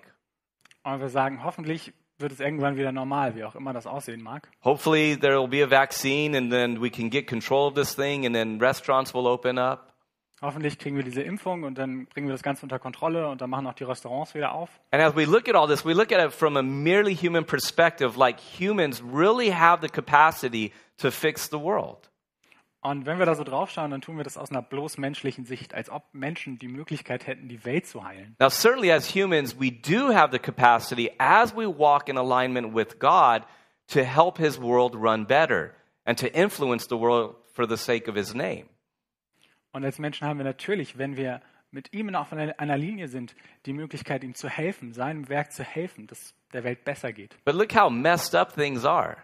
Und 0.84 1.00
wir 1.00 1.08
sagen, 1.08 1.44
hoffentlich 1.44 1.92
wird 2.18 2.32
es 2.32 2.40
irgendwann 2.40 2.76
wieder 2.76 2.92
normal, 2.92 3.34
wie 3.36 3.44
auch 3.44 3.54
immer 3.54 3.72
das 3.72 3.86
aussehen 3.86 4.22
mag. 4.22 4.48
Hopefully 4.64 5.16
there 5.18 5.40
will 5.40 5.48
be 5.48 5.62
a 5.62 5.70
vaccine 5.70 6.36
and 6.36 6.50
then 6.50 6.82
we 6.82 6.90
can 6.90 7.10
get 7.10 7.26
control 7.26 7.68
of 7.68 7.74
this 7.74 7.94
thing 7.94 8.26
and 8.26 8.34
then 8.34 8.60
restaurants 8.60 9.14
will 9.14 9.26
open 9.26 9.58
up. 9.58 9.92
Hoffentlich 10.40 10.78
kriegen 10.78 10.96
wir 10.96 11.02
diese 11.02 11.22
Impfung 11.22 11.64
und 11.64 11.78
dann 11.78 12.06
bringen 12.06 12.28
wir 12.28 12.32
das 12.32 12.44
Ganze 12.44 12.62
unter 12.62 12.78
Kontrolle 12.78 13.28
und 13.28 13.40
dann 13.40 13.50
machen 13.50 13.66
auch 13.66 13.74
die 13.74 13.82
Restaurants 13.82 14.34
wieder 14.34 14.52
auf. 14.52 14.70
And 14.92 15.02
as 15.02 15.16
we 15.16 15.24
look 15.24 15.48
at 15.48 15.56
all 15.56 15.66
this, 15.66 15.84
we 15.84 15.94
look 15.94 16.12
at 16.12 16.24
it 16.24 16.32
from 16.32 16.56
a 16.56 16.62
merely 16.62 17.14
human 17.14 17.44
perspective, 17.44 18.16
like 18.16 18.38
humans 18.38 19.02
really 19.02 19.50
have 19.50 19.80
the 19.82 19.88
capacity 19.88 20.72
to 20.98 21.10
fix 21.10 21.48
the 21.48 21.58
world. 21.58 22.08
Und 22.80 23.06
wenn 23.06 23.18
wir 23.18 23.26
da 23.26 23.34
so 23.34 23.42
draufschauen, 23.42 23.90
dann 23.90 24.00
tun 24.00 24.16
wir 24.16 24.24
das 24.24 24.36
aus 24.36 24.50
einer 24.50 24.62
bloß 24.62 24.98
menschlichen 24.98 25.44
Sicht, 25.44 25.74
als 25.74 25.90
ob 25.90 26.04
Menschen 26.12 26.58
die 26.58 26.68
Möglichkeit 26.68 27.26
hätten, 27.26 27.48
die 27.48 27.64
Welt 27.64 27.86
zu 27.86 28.04
heilen. 28.04 28.36
Now, 28.38 28.50
certainly 28.50 28.92
as 28.92 29.14
humans, 29.14 29.58
we 29.58 29.72
do 29.72 30.14
have 30.14 30.30
the 30.30 30.38
capacity 30.38 31.10
as 31.18 31.52
we 31.56 31.66
walk 31.66 32.08
in 32.08 32.16
alignment 32.16 32.74
with 32.74 33.00
God 33.00 33.42
to 33.88 34.04
help 34.04 34.38
His 34.38 34.60
world 34.60 34.94
run 34.94 35.26
better 35.26 35.74
and 36.04 36.18
to 36.20 36.28
influence 36.28 36.86
the 36.88 36.96
world 36.96 37.34
for 37.52 37.68
the 37.68 37.76
sake 37.76 38.08
of 38.08 38.16
His 38.16 38.32
name. 38.32 38.66
Und 39.72 39.84
als 39.84 39.98
Menschen 39.98 40.26
haben 40.26 40.38
wir 40.38 40.44
natürlich, 40.44 40.98
wenn 40.98 41.16
wir 41.16 41.42
mit 41.70 41.92
ihm 41.92 42.14
auf 42.14 42.32
einer 42.32 42.58
einer 42.58 42.78
Linie 42.78 43.08
sind, 43.08 43.34
die 43.66 43.72
Möglichkeit, 43.72 44.24
ihm 44.24 44.34
zu 44.34 44.48
helfen, 44.48 44.92
seinem 44.92 45.28
Werk 45.28 45.52
zu 45.52 45.62
helfen, 45.62 46.06
dass 46.06 46.34
der 46.52 46.64
Welt 46.64 46.84
besser 46.84 47.12
geht. 47.12 47.36
But 47.44 47.54
look 47.54 47.74
how 47.74 47.90
messed 47.90 48.34
up 48.34 48.54
things 48.54 48.84
are. 48.84 49.18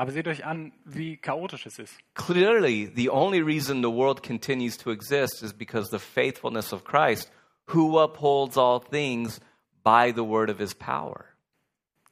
Aber 0.00 0.12
seht 0.12 0.26
euch 0.28 0.46
an, 0.46 0.72
wie 0.86 1.18
chaotisch 1.18 1.66
es 1.66 1.78
ist. 1.78 1.94
Clearly, 2.14 2.90
the 2.96 3.10
only 3.10 3.42
reason 3.42 3.82
the 3.82 3.90
world 3.90 4.22
continues 4.22 4.78
to 4.78 4.90
exist 4.90 5.42
is 5.42 5.52
because 5.52 5.90
the 5.90 5.98
faithfulness 5.98 6.72
of 6.72 6.84
Christ, 6.84 7.30
who 7.66 7.98
upholds 7.98 8.56
all 8.56 8.80
things 8.80 9.40
by 9.84 10.10
the 10.10 10.22
word 10.24 10.48
of 10.48 10.58
his 10.58 10.74
power. 10.74 11.26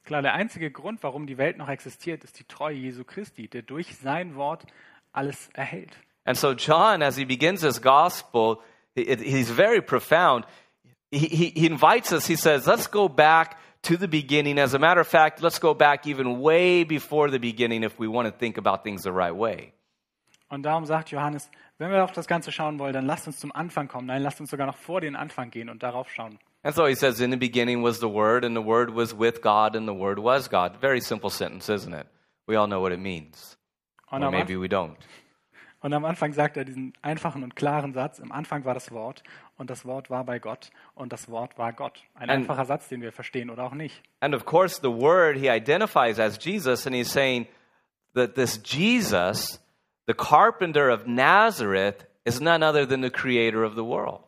Klar, 0.05 0.21
der 0.21 0.35
einzige 0.35 0.71
Grund, 0.71 1.03
warum 1.03 1.27
die 1.27 1.39
Welt 1.39 1.57
noch 1.57 1.71
existiert, 1.71 2.25
ist 2.25 2.39
die 2.39 2.45
Treue 2.45 2.75
Jesu 2.77 3.05
Christi, 3.05 3.49
der 3.49 3.63
durch 3.63 3.97
sein 3.97 4.35
Wort 4.37 4.67
alles 5.13 5.49
erhält. 5.55 5.97
And 6.27 6.37
so, 6.37 6.53
John, 6.53 7.01
as 7.03 7.17
he 7.17 7.25
begins 7.25 7.63
his 7.63 7.81
gospel, 7.81 8.59
he- 8.95 9.17
he's 9.17 9.51
very 9.51 9.81
profound. 9.81 10.45
He, 11.11 11.21
he, 11.27 11.53
he 11.57 11.67
invites 11.67 12.13
us, 12.13 12.27
he 12.27 12.37
says, 12.37 12.67
let's 12.67 12.91
go 12.91 13.09
back 13.09 13.57
to 13.83 13.97
the 13.97 14.07
beginning. 14.09 14.59
As 14.59 14.75
a 14.75 14.79
matter 14.79 15.01
of 15.01 15.09
fact, 15.09 15.41
let's 15.43 15.59
go 15.61 15.75
back 15.75 16.07
even 16.07 16.41
way 16.41 16.85
before 16.85 17.31
the 17.31 17.39
beginning 17.39 17.83
if 17.83 17.99
we 17.99 18.09
want 18.09 18.27
to 18.29 18.33
think 18.37 18.59
about 18.59 18.83
things 18.83 19.03
the 19.03 19.13
right 19.13 19.35
way. 19.35 19.73
Und 20.51 20.63
darum 20.63 20.87
sagt 20.87 21.11
Johannes, 21.11 21.51
wenn 21.79 21.91
wir 21.91 22.03
auf 22.03 22.13
das 22.13 22.27
Ganze 22.27 22.51
schauen 22.53 22.79
wollen, 22.79 22.95
dann 22.95 23.07
lasst 23.07 23.27
uns 23.27 23.39
zum 23.39 23.53
Anfang 23.53 23.87
kommen. 23.87 24.07
Nein, 24.07 24.23
lasst 24.23 24.41
uns 24.41 24.51
sogar 24.51 24.67
noch 24.67 24.77
vor 24.79 25.01
den 25.01 25.15
Anfang 25.15 25.51
gehen 25.51 25.69
und 25.69 25.83
darauf 25.83 26.11
schauen. 26.11 26.39
And 26.63 26.75
so 26.75 26.87
he 26.87 26.95
says, 26.95 27.21
In 27.21 27.31
the 27.31 27.37
beginning 27.37 27.85
was 27.85 28.01
the 28.01 28.09
Word, 28.09 28.45
and 28.45 28.57
the 28.57 28.65
Word 28.65 28.95
was 28.95 29.17
with 29.17 29.41
God, 29.43 29.77
and 29.77 29.87
the 29.87 29.95
Word 29.95 30.19
was 30.19 30.49
God. 30.51 30.77
Very 30.81 31.01
simple 31.01 31.31
sentence, 31.31 31.69
isn't 31.69 31.95
it? 31.95 32.07
We 32.47 32.57
all 32.57 32.67
know 32.67 32.81
what 32.81 32.93
it 32.93 32.99
means. 32.99 33.57
Und 34.11 34.25
Or 34.25 34.31
maybe 34.31 34.57
we 34.59 34.67
don't. 34.69 34.97
und 35.81 35.93
am 35.93 36.05
Anfang 36.05 36.33
sagt 36.33 36.57
er 36.57 36.65
diesen 36.65 36.95
einfachen 37.03 37.45
und 37.45 37.55
klaren 37.55 37.93
Satz, 37.93 38.19
im 38.19 38.33
Anfang 38.33 38.65
war 38.65 38.75
das 38.75 38.91
Wort 38.91 39.23
und 39.59 39.69
das 39.69 39.85
Wort 39.85 40.09
war 40.09 40.25
bei 40.25 40.39
Gott 40.39 40.71
und 40.95 41.13
das 41.13 41.29
Wort 41.29 41.59
war 41.59 41.73
Gott. 41.73 42.01
Ein 42.15 42.31
And- 42.31 42.43
einfacher 42.43 42.65
Satz, 42.65 42.89
den 42.89 43.03
wir 43.03 43.13
verstehen 43.13 43.51
oder 43.51 43.65
auch 43.65 43.75
nicht. 43.75 44.03
And 44.21 44.35
of 44.35 44.47
course, 44.47 44.81
the 44.81 44.89
Word 44.89 45.37
he 45.37 45.49
identifies 45.51 46.19
as 46.19 46.39
Jesus, 46.43 46.87
and 46.87 46.97
he's 46.97 47.11
saying 47.13 47.47
that 48.15 48.35
this 48.35 48.61
Jesus, 48.65 49.61
the 50.07 50.15
carpenter 50.15 50.91
of 50.91 51.07
Nazareth, 51.07 52.07
is 52.25 52.41
none 52.41 52.65
other 52.67 52.87
than 52.89 53.03
the 53.03 53.11
creator 53.11 53.63
of 53.65 53.75
the 53.75 53.85
world. 53.85 54.23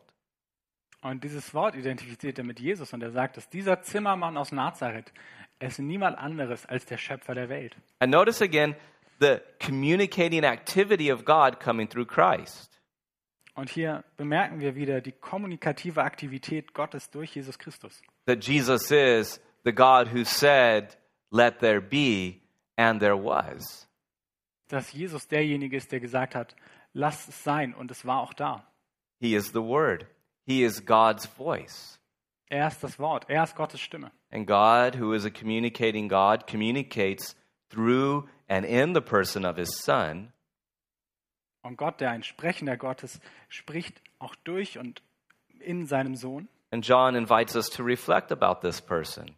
Und 1.01 1.23
dieses 1.23 1.53
Wort 1.55 1.75
identifiziert 1.75 2.37
er 2.37 2.43
mit 2.43 2.59
Jesus 2.59 2.93
und 2.93 3.01
er 3.01 3.09
sagt, 3.11 3.35
dass 3.37 3.49
dieser 3.49 3.81
Zimmermann 3.81 4.37
aus 4.37 4.51
Nazareth 4.51 5.11
ist 5.59 5.79
niemand 5.79 6.17
anderes 6.17 6.65
als 6.67 6.85
der 6.85 6.97
Schöpfer 6.97 7.33
der 7.33 7.49
Welt. 7.49 7.75
And 7.99 8.11
notice 8.11 8.41
again 8.41 8.75
the 9.19 9.37
communicating 9.63 10.43
activity 10.43 11.11
of 11.11 11.25
God 11.25 11.59
coming 11.59 11.87
through 11.89 12.05
Christ. 12.07 12.70
Und 13.61 13.69
hier 13.69 14.03
bemerken 14.17 14.59
wir 14.59 14.73
wieder 14.73 15.01
die 15.01 15.11
kommunikative 15.11 16.01
Aktivität 16.01 16.73
Gottes 16.73 17.11
durch 17.11 17.35
Jesus 17.35 17.59
Christus. 17.59 18.01
That 18.25 18.43
Jesus 18.43 18.89
is 18.89 19.39
the 19.63 19.71
God 19.71 20.11
who 20.11 20.23
said, 20.23 20.97
Let 21.29 21.59
there 21.59 21.79
be, 21.79 22.41
and 22.75 22.99
there 22.99 23.15
was. 23.15 23.87
Dass 24.67 24.91
Jesus 24.91 25.27
derjenige 25.27 25.77
ist, 25.77 25.91
der 25.91 25.99
gesagt 25.99 26.33
hat, 26.33 26.55
lasst 26.93 27.29
es 27.29 27.43
sein 27.43 27.75
und 27.75 27.91
es 27.91 28.03
war 28.03 28.21
auch 28.21 28.33
da. 28.33 28.65
He 29.19 29.35
is 29.35 29.51
the 29.51 29.61
Word. 29.61 30.07
He 30.47 30.63
is 30.63 30.83
God's 30.83 31.27
voice. 31.27 31.99
Er 32.49 32.67
ist 32.67 32.83
das 32.83 32.97
Wort, 32.97 33.25
er 33.29 33.43
ist 33.43 33.55
Gottes 33.55 33.79
Stimme. 33.79 34.09
And 34.31 34.47
God, 34.47 34.99
who 34.99 35.13
is 35.13 35.23
a 35.23 35.29
communicating 35.29 36.09
God, 36.09 36.47
communicates 36.47 37.35
through 37.69 38.27
and 38.49 38.65
in 38.65 38.95
the 38.95 39.01
person 39.01 39.45
of 39.45 39.55
His 39.55 39.69
Son. 39.83 40.33
Und 41.61 41.77
Gott, 41.77 42.01
der 42.01 42.11
ein 42.11 42.23
sprechender 42.23 42.77
Gott 42.77 43.03
ist, 43.03 43.21
spricht 43.49 44.01
auch 44.19 44.35
durch 44.35 44.77
und 44.77 45.01
in 45.59 45.85
seinem 45.85 46.15
Sohn. 46.15 46.47
And 46.71 46.85
John 46.85 47.15
invites 47.15 47.55
us 47.55 47.69
to 47.69 47.83
reflect 47.83 48.31
about 48.31 48.61
this 48.61 48.81
person. 48.81 49.35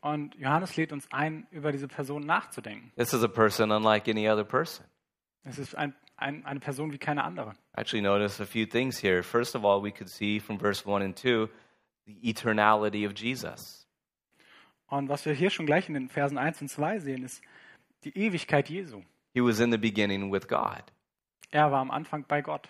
Und 0.00 0.34
Johannes 0.34 0.76
lädt 0.76 0.92
uns 0.92 1.06
ein, 1.12 1.46
über 1.50 1.70
diese 1.70 1.86
Person 1.86 2.26
nachzudenken. 2.26 2.90
This 2.96 3.12
is 3.12 3.22
a 3.22 3.28
person 3.28 3.70
unlike 3.70 4.10
any 4.10 4.28
other 4.28 4.44
person. 4.44 4.84
Es 5.44 5.58
ist 5.58 5.76
ein, 5.76 5.94
ein, 6.16 6.44
eine 6.44 6.58
Person 6.58 6.92
wie 6.92 6.98
keine 6.98 7.22
andere. 7.22 7.54
Actually, 7.74 8.02
notice 8.02 8.40
a 8.40 8.46
few 8.46 8.66
things 8.66 9.00
here. 9.00 9.22
First 9.22 9.54
of 9.54 9.64
all, 9.64 9.82
we 9.82 9.92
could 9.92 10.08
see 10.08 10.40
from 10.40 10.58
verse 10.58 10.84
1 10.84 11.02
and 11.02 11.16
2 11.16 11.48
the 12.06 12.18
eternality 12.28 13.06
of 13.06 13.12
Jesus. 13.16 13.86
Und 14.88 15.08
was 15.08 15.24
wir 15.24 15.34
hier 15.34 15.50
schon 15.50 15.66
gleich 15.66 15.88
in 15.88 15.94
den 15.94 16.08
Versen 16.08 16.36
1 16.36 16.62
und 16.62 16.68
2 16.68 16.98
sehen, 16.98 17.24
ist 17.24 17.42
die 18.04 18.16
Ewigkeit 18.16 18.68
Jesu. 18.68 19.02
He 19.34 19.40
was 19.40 19.60
in 19.60 19.70
the 19.70 19.78
beginning 19.78 20.32
with 20.32 20.48
God. 20.48 20.82
Er 21.52 21.70
war 21.70 21.80
am 21.80 21.90
Anfang 21.90 22.24
bei 22.26 22.40
Gott. 22.42 22.68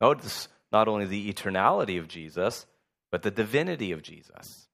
Notice 0.00 0.50
not 0.70 0.88
only 0.88 1.06
the 1.06 1.28
eternality 1.30 1.98
of 2.00 2.06
Jesus, 2.10 2.66
but 3.10 3.22
the 3.22 3.30
divinity 3.30 3.94
of 3.94 4.02
Jesus. 4.04 4.68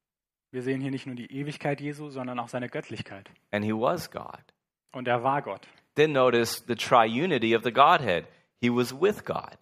Wir 0.50 0.62
sehen 0.62 0.80
hier 0.80 0.90
nicht 0.90 1.06
nur 1.06 1.14
die 1.14 1.30
Ewigkeit 1.30 1.80
Jesu, 1.80 2.10
sondern 2.10 2.38
auch 2.38 2.48
seine 2.48 2.68
Göttlichkeit. 2.68 3.30
And 3.50 3.64
he 3.64 3.72
was 3.72 4.10
God. 4.10 4.42
Und 4.92 5.06
er 5.06 5.22
war 5.22 5.42
Gott. 5.42 5.66
Then 5.96 6.12
notice 6.12 6.64
the 6.66 6.74
triunity 6.74 7.54
of 7.54 7.62
the 7.62 7.72
Godhead. 7.72 8.26
He 8.60 8.70
was 8.70 8.92
with 8.92 9.24
God. 9.24 9.58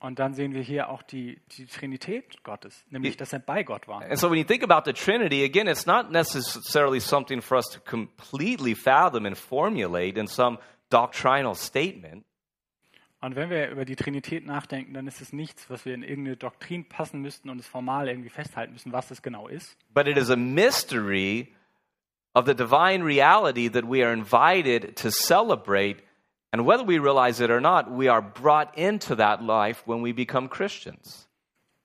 Und 0.00 0.20
dann 0.20 0.34
sehen 0.34 0.54
wir 0.54 0.62
hier 0.62 0.90
auch 0.90 1.02
die, 1.02 1.40
die 1.56 1.66
Trinität 1.66 2.44
Gottes, 2.44 2.84
nämlich 2.88 3.16
dass 3.16 3.32
er 3.32 3.40
bei 3.40 3.64
Gott 3.64 3.88
war. 3.88 4.02
And 4.02 4.16
so 4.16 4.30
when 4.30 4.38
you 4.38 4.44
think 4.44 4.62
about 4.62 4.82
the 4.84 4.92
Trinity, 4.92 5.42
again, 5.44 5.66
it's 5.66 5.86
not 5.86 6.12
necessarily 6.12 7.00
something 7.00 7.40
for 7.40 7.56
us 7.56 7.66
to 7.70 7.80
completely 7.80 8.76
fathom 8.76 9.26
and 9.26 9.36
formulate 9.36 10.20
in 10.20 10.28
some 10.28 10.58
doctrinal 10.90 11.54
statement. 11.54 12.24
Und 13.20 13.34
wenn 13.34 13.50
wir 13.50 13.68
über 13.70 13.84
die 13.84 13.96
Trinität 13.96 14.46
nachdenken, 14.46 14.94
dann 14.94 15.08
ist 15.08 15.20
es 15.20 15.32
nichts, 15.32 15.68
was 15.68 15.84
wir 15.84 15.92
in 15.92 16.04
irgendeine 16.04 16.36
Doktrin 16.36 16.88
passen 16.88 17.20
müssten 17.20 17.50
und 17.50 17.58
es 17.58 17.66
formal 17.66 18.08
irgendwie 18.08 18.28
festhalten 18.28 18.72
müssen, 18.72 18.92
was 18.92 19.10
es 19.10 19.22
genau 19.22 19.48
ist. 19.48 19.76
But 19.92 20.06
it 20.06 20.16
is 20.16 20.30
a 20.30 20.36
mystery 20.36 21.52
of 22.34 22.46
the 22.46 22.54
divine 22.54 23.04
reality 23.04 23.68
that 23.68 23.84
we 23.84 24.04
are 24.04 24.12
invited 24.12 24.96
to 24.96 25.10
celebrate. 25.10 26.04
And 26.52 26.64
whether 26.64 26.86
we 26.86 26.98
realize 26.98 27.42
it 27.42 27.50
or 27.50 27.60
not, 27.60 27.86
we 27.90 28.08
are 28.08 28.22
brought 28.22 28.76
into 28.76 29.16
that 29.16 29.42
life 29.42 29.82
when 29.84 30.02
we 30.04 30.12
become 30.12 30.48
Christians. 30.48 31.28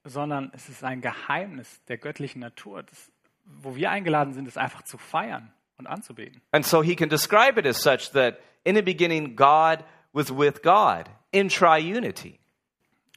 Sondern 0.06 0.52
es 0.54 0.70
ist 0.70 0.84
ein 0.84 1.02
Geheimnis 1.02 1.84
der 1.86 1.98
göttlichen 1.98 2.42
Natur, 2.42 2.84
das, 2.84 3.12
wo 3.46 3.76
wir 3.76 3.90
eingeladen 3.90 4.34
sind, 4.34 4.48
es 4.48 4.58
einfach 4.58 4.84
zu 4.84 5.00
feiern 5.00 5.52
und 5.78 5.88
anzubeten. 5.88 6.42
And 6.52 6.64
so 6.64 6.84
he 6.84 6.96
can 6.96 7.10
describe 7.10 7.60
it 7.60 7.66
as 7.66 7.82
such 7.82 8.12
that 8.12 8.38
in 8.64 8.76
the 8.76 8.82
beginning, 8.82 9.36
God 9.36 9.84
was 10.14 10.32
with 10.32 10.62
God 10.62 11.10
in 11.32 11.50
triunity. 11.50 12.40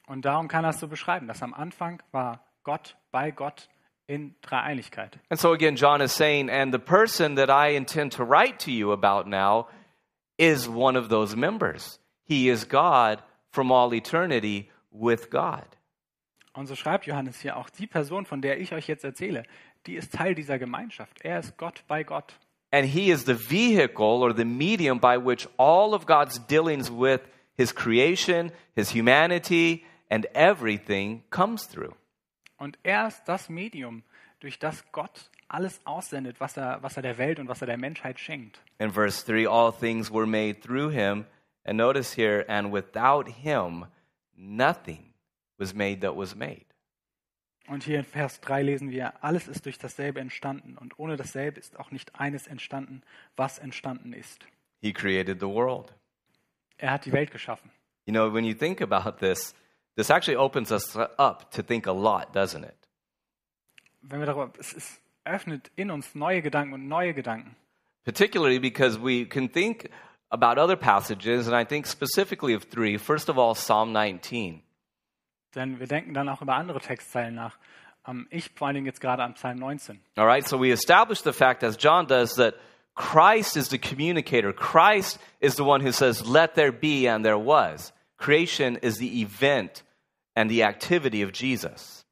Und 0.07 0.25
darum 0.25 0.49
kann 0.49 0.65
er 0.65 0.71
es 0.71 0.79
so 0.81 0.88
beschreiben, 0.88 1.26
dass 1.26 1.43
am 1.43 1.53
Anfang 1.53 2.03
war 2.12 2.41
Gott 2.62 2.97
bei 3.11 3.31
Gott 3.31 3.69
in 4.07 4.37
Dreieinigkeit. 4.41 5.19
And 5.31 5.41
so 5.41 5.53
again, 5.53 5.76
John 5.76 6.00
is 6.00 6.12
saying, 6.12 6.49
and 6.49 6.73
the 6.73 6.79
person 6.79 7.37
that 7.37 7.50
I 7.50 7.76
intend 7.76 8.12
to 8.15 8.25
write 8.25 8.61
to 8.61 8.71
you 8.71 8.93
about 8.93 9.29
now 9.29 9.69
is 10.38 10.69
one 10.69 10.97
of 10.97 11.09
those 11.09 11.37
members. 11.37 11.99
He 12.25 12.49
is 12.49 12.65
God 12.65 13.23
from 13.50 13.73
all 13.73 13.93
eternity 13.93 14.71
with 14.91 15.31
God. 15.31 15.67
Und 16.53 16.67
so 16.67 16.75
schreibt 16.75 17.07
Johannes 17.07 17.41
hier 17.41 17.57
auch 17.57 17.69
die 17.69 17.87
Person, 17.87 18.25
von 18.25 18.41
der 18.41 18.59
ich 18.61 18.73
euch 18.73 18.87
jetzt 18.87 19.05
erzähle, 19.05 19.45
die 19.87 19.97
ist 19.97 20.15
Teil 20.15 20.35
dieser 20.35 20.59
Gemeinschaft. 20.59 21.21
Er 21.23 21.38
ist 21.38 21.57
Gott 21.59 21.85
bei 21.87 22.03
Gott. 22.03 22.38
And 22.76 22.85
he 22.85 23.11
is 23.11 23.25
the 23.25 23.33
vehicle 23.33 24.23
or 24.23 24.35
the 24.35 24.45
medium 24.45 24.99
by 24.99 25.16
which 25.16 25.49
all 25.56 25.95
of 25.95 26.04
God's 26.04 26.38
dealings 26.38 26.90
with 26.90 27.23
his 27.54 27.73
creation, 27.73 28.52
his 28.75 28.90
humanity, 28.90 29.87
and 30.11 30.26
everything 30.35 31.23
comes 31.30 31.64
through. 31.64 31.95
Und 32.61 32.76
er 32.85 33.06
ist 33.06 33.25
das 33.25 33.49
Medium, 33.49 34.02
durch 34.40 34.59
das 34.59 34.85
Gott 34.92 35.30
alles 35.49 35.80
aussendet, 35.87 36.38
was 36.38 36.59
er, 36.59 36.83
was 36.83 36.99
er 36.99 37.02
der 37.02 37.16
Welt 37.16 37.38
und 37.38 37.49
was 37.49 37.62
er 37.62 37.66
der 37.66 37.78
Menschheit 37.78 38.21
schenkt. 38.21 38.61
In 38.78 38.90
verse 38.92 39.25
3, 39.25 39.47
all 39.47 39.73
things 39.73 40.12
were 40.12 40.26
made 40.26 40.61
through 40.61 40.90
him. 40.90 41.25
And 41.64 41.78
notice 41.78 42.12
here, 42.12 42.45
and 42.47 42.71
without 42.71 43.26
him, 43.26 43.87
nothing 44.37 45.14
was 45.59 45.73
made 45.73 46.02
that 46.02 46.14
was 46.14 46.37
made. 46.37 46.66
Und 47.69 47.83
hier 47.83 47.99
in 47.99 48.05
Vers 48.05 48.41
3 48.41 48.63
lesen 48.63 48.91
wir, 48.91 49.25
alles 49.25 49.49
ist 49.49 49.65
durch 49.65 49.79
dasselbe 49.79 50.21
entstanden 50.21 50.79
und 50.79 50.99
ohne 50.99 51.17
dasselbe 51.17 51.59
ist 51.59 51.79
auch 51.79 51.91
nicht 51.91 52.15
eines 52.15 52.47
entstanden, 52.47 53.03
was 53.37 53.59
entstanden 53.59 54.13
ist. 54.13 54.47
He 54.81 54.93
created 54.93 55.41
the 55.41 55.47
world. 55.47 55.93
Er 56.79 56.93
hat 56.93 57.07
die 57.07 57.13
Welt 57.13 57.31
geschaffen. 57.31 57.71
You 58.05 58.13
know, 58.13 58.33
when 58.33 58.45
you 58.45 58.55
think 58.55 58.81
about 58.81 59.19
this, 59.19 59.55
this 59.97 60.11
actually 60.11 60.37
opens 60.37 60.71
us 60.71 60.97
up 60.97 61.51
to 61.51 61.63
think 61.63 61.89
a 61.89 61.93
lot, 61.93 62.37
doesn't 62.37 62.65
it? 62.65 62.77
Wenn 64.03 64.21
wir 64.21 64.27
darüber, 64.27 64.53
es, 64.59 64.73
es 64.73 65.01
öffnet 65.25 65.73
in 65.75 65.91
uns 65.91 66.15
neue 66.15 66.43
Gedanken 66.43 66.75
und 66.75 66.87
neue 66.87 67.15
Gedanken. 67.15 67.57
Particularly 68.05 68.61
because 68.61 68.97
we 69.03 69.27
can 69.27 69.51
think 69.51 69.91
about 70.31 70.61
other 70.61 70.77
passages, 70.77 71.49
and 71.49 71.57
I 71.57 71.65
think 71.65 71.87
specifically 71.87 72.55
of 72.55 72.65
three. 72.71 72.97
First 72.99 73.29
of 73.29 73.37
all, 73.37 73.57
Psalm 73.57 73.93
19. 73.93 74.63
Denn 75.57 75.81
wir 75.81 75.89
denken 75.89 76.15
dann 76.15 76.29
auch 76.29 76.43
über 76.43 76.55
andere 76.55 76.81
Textzeilen 76.81 77.35
nach. 77.35 77.59
Ähm, 78.07 78.29
ich 78.31 78.51
vor 78.55 78.69
allen 78.69 78.75
Dingen 78.75 78.87
jetzt 78.87 79.01
gerade 79.01 79.25
am 79.25 79.35
Psalm 79.35 79.59
19. 79.59 80.01
All 80.17 80.27
right, 80.27 80.47
so 80.47 80.61
we 80.61 80.71
establish 80.71 81.23
the 81.23 81.33
fact, 81.33 81.65
as 81.65 81.77
John 81.77 82.07
does, 82.07 82.37
that 82.37 82.55
Christ 82.95 83.57
is 83.57 83.69
the 83.69 83.79
communicator. 83.79 84.53
Christ 84.53 85.19
is 85.41 85.57
the 85.57 85.65
one 85.65 85.81
who 85.85 85.93
says, 85.93 86.25
Let 86.27 86.54
there 86.54 86.73
be, 86.73 87.09
and 87.09 87.25
there 87.25 87.39
was. 87.39 87.93
Creation 88.19 88.76
is 88.76 88.99
the 88.99 89.21
event 89.21 89.83
and 90.35 90.50
the 90.50 90.63
activity 90.63 91.23
of 91.23 91.33
Jesus. 91.33 92.04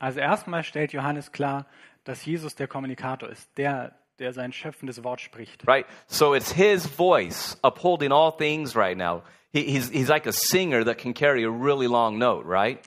Also 0.00 0.20
erstmal 0.20 0.64
stellt 0.64 0.92
Johannes 0.92 1.30
klar, 1.30 1.66
dass 2.04 2.24
Jesus 2.24 2.54
der 2.54 2.68
Kommunikator 2.68 3.28
ist, 3.28 3.48
der, 3.56 3.92
der 4.18 4.32
sein 4.32 4.52
schöpfendes 4.52 5.02
Wort 5.02 5.20
spricht. 5.20 5.66
Right? 5.66 5.86
So 6.06 6.34
it's 6.34 6.52
his 6.52 6.86
voice 6.86 7.56
upholding 7.62 8.12
all 8.12 8.32
things 8.36 8.76
right 8.76 8.96
now. 8.96 9.22
He, 9.54 9.62
he's, 9.62 9.88
he's 9.88 10.08
like 10.08 10.26
a 10.26 10.32
singer 10.32 10.82
that 10.84 10.98
can 10.98 11.14
carry 11.14 11.44
a 11.44 11.50
really 11.50 11.86
long 11.86 12.18
note, 12.18 12.44
right? 12.44 12.80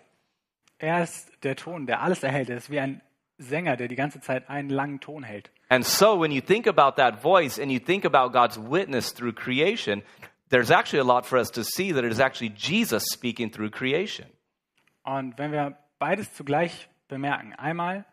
Er 0.80 1.04
ist 1.04 1.32
der 1.42 1.56
Ton, 1.56 1.88
der 1.88 2.02
alles 2.02 2.24
erhält. 2.24 2.50
Er 2.50 2.58
ist 2.58 2.70
wie 2.70 2.80
ein 2.80 3.02
Sänger, 3.38 3.78
der 3.78 3.88
die 3.88 3.96
ganze 3.96 4.20
Zeit 4.20 4.50
einen 4.50 4.70
langen 4.70 5.00
Ton 5.00 5.24
hält. 5.24 5.50
And 5.70 5.86
so 5.86 6.20
when 6.20 6.32
you 6.32 6.42
think 6.42 6.68
about 6.68 6.98
that 6.98 7.22
voice 7.22 7.58
and 7.58 7.72
you 7.72 7.80
think 7.80 8.04
about 8.04 8.32
God's 8.32 8.58
witness 8.60 9.14
through 9.14 9.34
creation, 9.34 10.04
there's 10.50 10.70
actually 10.70 11.00
a 11.00 11.06
lot 11.06 11.26
for 11.26 11.40
us 11.40 11.50
to 11.52 11.64
see 11.64 11.94
that 11.94 12.04
it 12.04 12.12
is 12.12 12.20
actually 12.20 12.54
Jesus 12.56 13.06
speaking 13.06 13.50
through 13.50 13.70
creation. 13.72 14.28
Und 15.04 15.38
wenn 15.38 15.54
wir 15.54 15.78
beides 16.00 16.34
zugleich 16.34 16.90
bemerken, 17.08 17.54
einmal, 17.54 18.06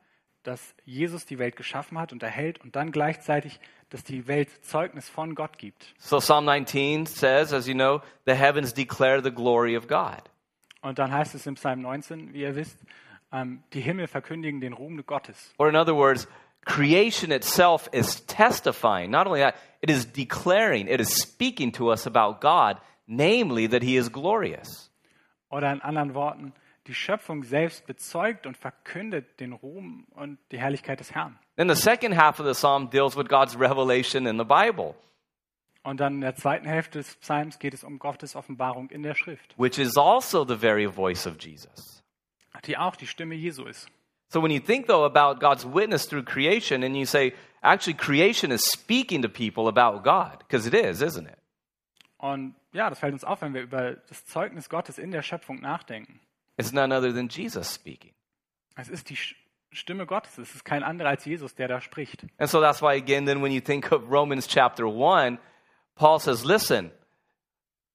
dass 0.44 0.76
Jesus 0.84 1.26
die 1.26 1.40
Welt 1.40 1.56
geschaffen 1.56 1.98
hat 1.98 2.12
und 2.12 2.22
erhält 2.22 2.60
und 2.60 2.76
dann 2.76 2.92
gleichzeitig, 2.92 3.58
dass 3.94 4.02
die 4.02 4.26
Welt 4.26 4.48
Zeugnis 4.64 5.08
von 5.08 5.36
Gott 5.36 5.56
gibt. 5.56 5.94
So 5.98 6.18
Psalm 6.18 6.46
19 6.46 7.06
says, 7.06 7.52
as 7.52 7.68
you 7.68 7.74
know, 7.74 8.00
the 8.26 8.34
heavens 8.34 8.74
declare 8.74 9.22
the 9.22 9.30
glory 9.30 9.76
of 9.76 9.86
God. 9.86 10.20
Und 10.82 10.98
dann 10.98 11.12
heißt 11.12 11.36
es 11.36 11.46
im 11.46 11.54
Psalm 11.54 11.80
19, 11.80 12.32
wie 12.32 12.40
ihr 12.40 12.56
wisst, 12.56 12.76
ähm, 13.30 13.62
die 13.72 13.80
Himmel 13.80 14.08
verkündigen 14.08 14.60
den 14.60 14.72
Ruhm 14.72 15.00
Gottes. 15.06 15.54
Or 15.58 15.68
in 15.68 15.76
other 15.76 15.94
words, 15.94 16.26
creation 16.64 17.30
itself 17.30 17.88
is 17.92 18.26
testifying. 18.26 19.12
Not 19.12 19.28
only 19.28 19.42
that, 19.42 19.54
it 19.80 19.90
is 19.90 20.10
declaring, 20.12 20.88
it 20.88 21.00
is 21.00 21.14
speaking 21.14 21.70
to 21.74 21.92
us 21.92 22.04
about 22.04 22.40
God, 22.40 22.78
namely 23.06 23.68
that 23.68 23.84
he 23.84 23.96
is 23.96 24.10
glorious. 24.10 24.90
Oder 25.50 25.72
in 25.72 25.80
anderen 25.80 26.14
Worten, 26.14 26.52
die 26.86 26.94
Schöpfung 26.94 27.44
selbst 27.44 27.86
bezeugt 27.86 28.46
und 28.46 28.56
verkündet 28.56 29.40
den 29.40 29.52
Ruhm 29.52 30.06
und 30.10 30.38
die 30.52 30.58
Herrlichkeit 30.58 31.00
des 31.00 31.14
Herrn. 31.14 31.38
Then 31.56 31.68
the 31.68 31.80
second 31.80 32.16
half 32.16 32.40
of 32.40 32.46
the 32.46 32.52
psalm 32.52 32.90
deals 32.90 33.16
with 33.16 33.28
God's 33.28 33.58
revelation 33.58 34.26
in 34.26 34.38
the 34.38 34.44
Bible, 34.44 34.94
Und 35.82 36.00
dann 36.00 36.14
in 36.14 36.20
der 36.22 36.34
zweiten 36.34 36.66
Hälfte 36.66 36.98
des 36.98 37.14
Psalms 37.16 37.58
geht 37.58 37.74
es 37.74 37.84
um 37.84 37.98
Gottes 37.98 38.36
Offenbarung 38.36 38.88
in 38.90 39.02
der 39.02 39.14
Schrift, 39.14 39.54
which 39.58 39.78
is 39.78 39.96
also 39.96 40.44
the 40.46 40.56
very 40.56 40.86
voice 40.90 41.26
of 41.26 41.36
Jesus. 41.38 42.02
die 42.66 42.78
auch 42.78 42.96
die 42.96 43.06
Stimme 43.06 43.34
Jesu 43.34 43.64
ist. 43.64 43.88
So 44.28 44.42
when 44.42 44.50
you 44.50 44.60
think 44.60 44.86
though 44.86 45.04
about 45.04 45.38
God's 45.40 45.64
witness 45.66 46.06
through 46.08 46.24
creation 46.24 46.82
and 46.82 46.96
you 46.96 47.04
say, 47.04 47.34
actually 47.62 47.94
creation 47.96 48.50
is 48.50 48.62
speaking 48.64 49.22
to 49.22 49.28
people 49.28 49.68
about 49.68 50.02
God, 50.02 50.38
because 50.40 50.66
it 50.66 50.74
is, 50.74 51.02
isn't 51.02 51.26
it? 51.28 51.36
Und 52.16 52.54
ja, 52.72 52.88
das 52.88 52.98
fällt 52.98 53.12
uns 53.12 53.22
auf, 53.22 53.42
wenn 53.42 53.52
wir 53.52 53.60
über 53.62 53.92
das 54.08 54.24
Zeugnis 54.24 54.70
Gottes 54.70 54.98
in 54.98 55.10
der 55.10 55.22
Schöpfung 55.22 55.60
nachdenken. 55.60 56.18
It's 56.56 56.72
none 56.72 56.92
other 56.92 57.12
than 57.12 57.28
Jesus 57.28 57.72
speaking. 57.72 58.12
Es 58.76 58.88
ist 58.88 59.10
die 59.10 59.18
Stimme 59.72 60.06
Gottes, 60.06 60.38
es 60.38 60.54
ist 60.54 60.64
kein 60.64 60.82
anderer 60.82 61.10
als 61.10 61.24
Jesus, 61.24 61.54
der 61.54 61.68
da 61.68 61.80
spricht. 61.80 62.24
And 62.38 62.48
so 62.48 62.60
that's 62.60 62.80
why, 62.80 62.96
again, 62.96 63.26
then 63.26 63.42
when 63.42 63.52
you 63.52 63.60
think 63.60 63.90
of 63.92 64.10
Romans 64.10 64.46
chapter 64.46 64.86
1, 64.86 65.38
Paul 65.96 66.18
says, 66.20 66.44
listen, 66.44 66.92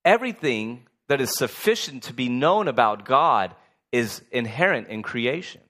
everything 0.04 0.88
that 1.08 1.22
is 1.22 1.32
sufficient 1.32 2.04
to 2.04 2.14
be 2.14 2.28
known 2.28 2.68
about 2.68 3.06
God 3.06 3.56
is 3.92 4.22
inherent 4.32 4.88
in 4.88 5.02
creation. 5.02 5.62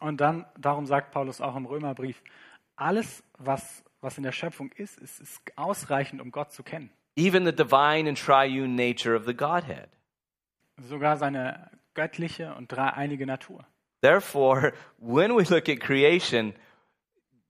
Und 0.00 0.20
dann, 0.20 0.46
darum 0.58 0.86
sagt 0.86 1.12
Paulus 1.12 1.40
auch 1.40 1.54
im 1.56 1.66
Römerbrief, 1.66 2.20
alles, 2.76 3.22
was, 3.38 3.84
was 4.00 4.16
in 4.16 4.24
der 4.24 4.32
Schöpfung 4.32 4.72
ist, 4.72 4.98
ist, 4.98 5.20
ist 5.20 5.40
ausreichend, 5.56 6.20
um 6.20 6.32
Gott 6.32 6.52
zu 6.52 6.62
kennen. 6.62 6.90
Even 7.16 7.44
the 7.44 7.52
divine 7.52 8.08
and 8.08 8.18
triune 8.18 8.74
nature 8.74 9.14
of 9.14 9.26
the 9.26 9.34
Godhead. 9.34 9.88
Sogar 10.78 11.18
seine 11.18 11.70
göttliche 11.94 12.54
und 12.54 12.70
dreieinige 12.70 13.26
Natur. 13.26 13.66
Therefore, 14.02 14.72
when 14.98 15.36
we 15.36 15.44
look 15.44 15.68
at 15.68 15.80
creation, 15.80 16.54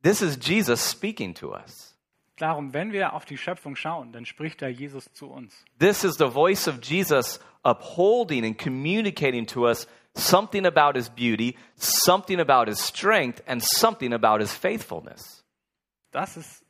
this 0.03 0.21
is 0.21 0.39
Jesus 0.41 0.81
speaking 0.81 1.35
to 1.35 1.55
us. 1.55 1.97
Darum, 2.37 2.73
wenn 2.73 2.93
wir 2.93 3.13
auf 3.13 3.25
die 3.25 3.39
Schöpfung 3.39 3.77
schauen, 3.77 4.13
dann 4.13 4.27
spricht 4.27 4.63
da 4.63 4.69
Jesus 4.69 5.13
zu 5.13 5.31
uns. 5.31 5.65
This 5.79 6.03
is 6.03 6.17
the 6.17 6.29
voice 6.29 6.67
of 6.67 6.81
Jesus 6.83 7.41
upholding 7.63 8.45
and 8.45 8.59
communicating 8.59 9.47
to 9.47 9.67
us 9.69 9.87
something 10.15 10.67
about 10.67 10.97
his 10.97 11.09
beauty, 11.09 11.57
something 11.77 12.41
about 12.41 12.69
his 12.69 12.81
strength, 12.81 13.43
and 13.47 13.63
something 13.63 14.13
about 14.13 14.41
his 14.41 14.53
faithfulness. 14.53 15.45
Das 16.11 16.37
ist 16.37 16.65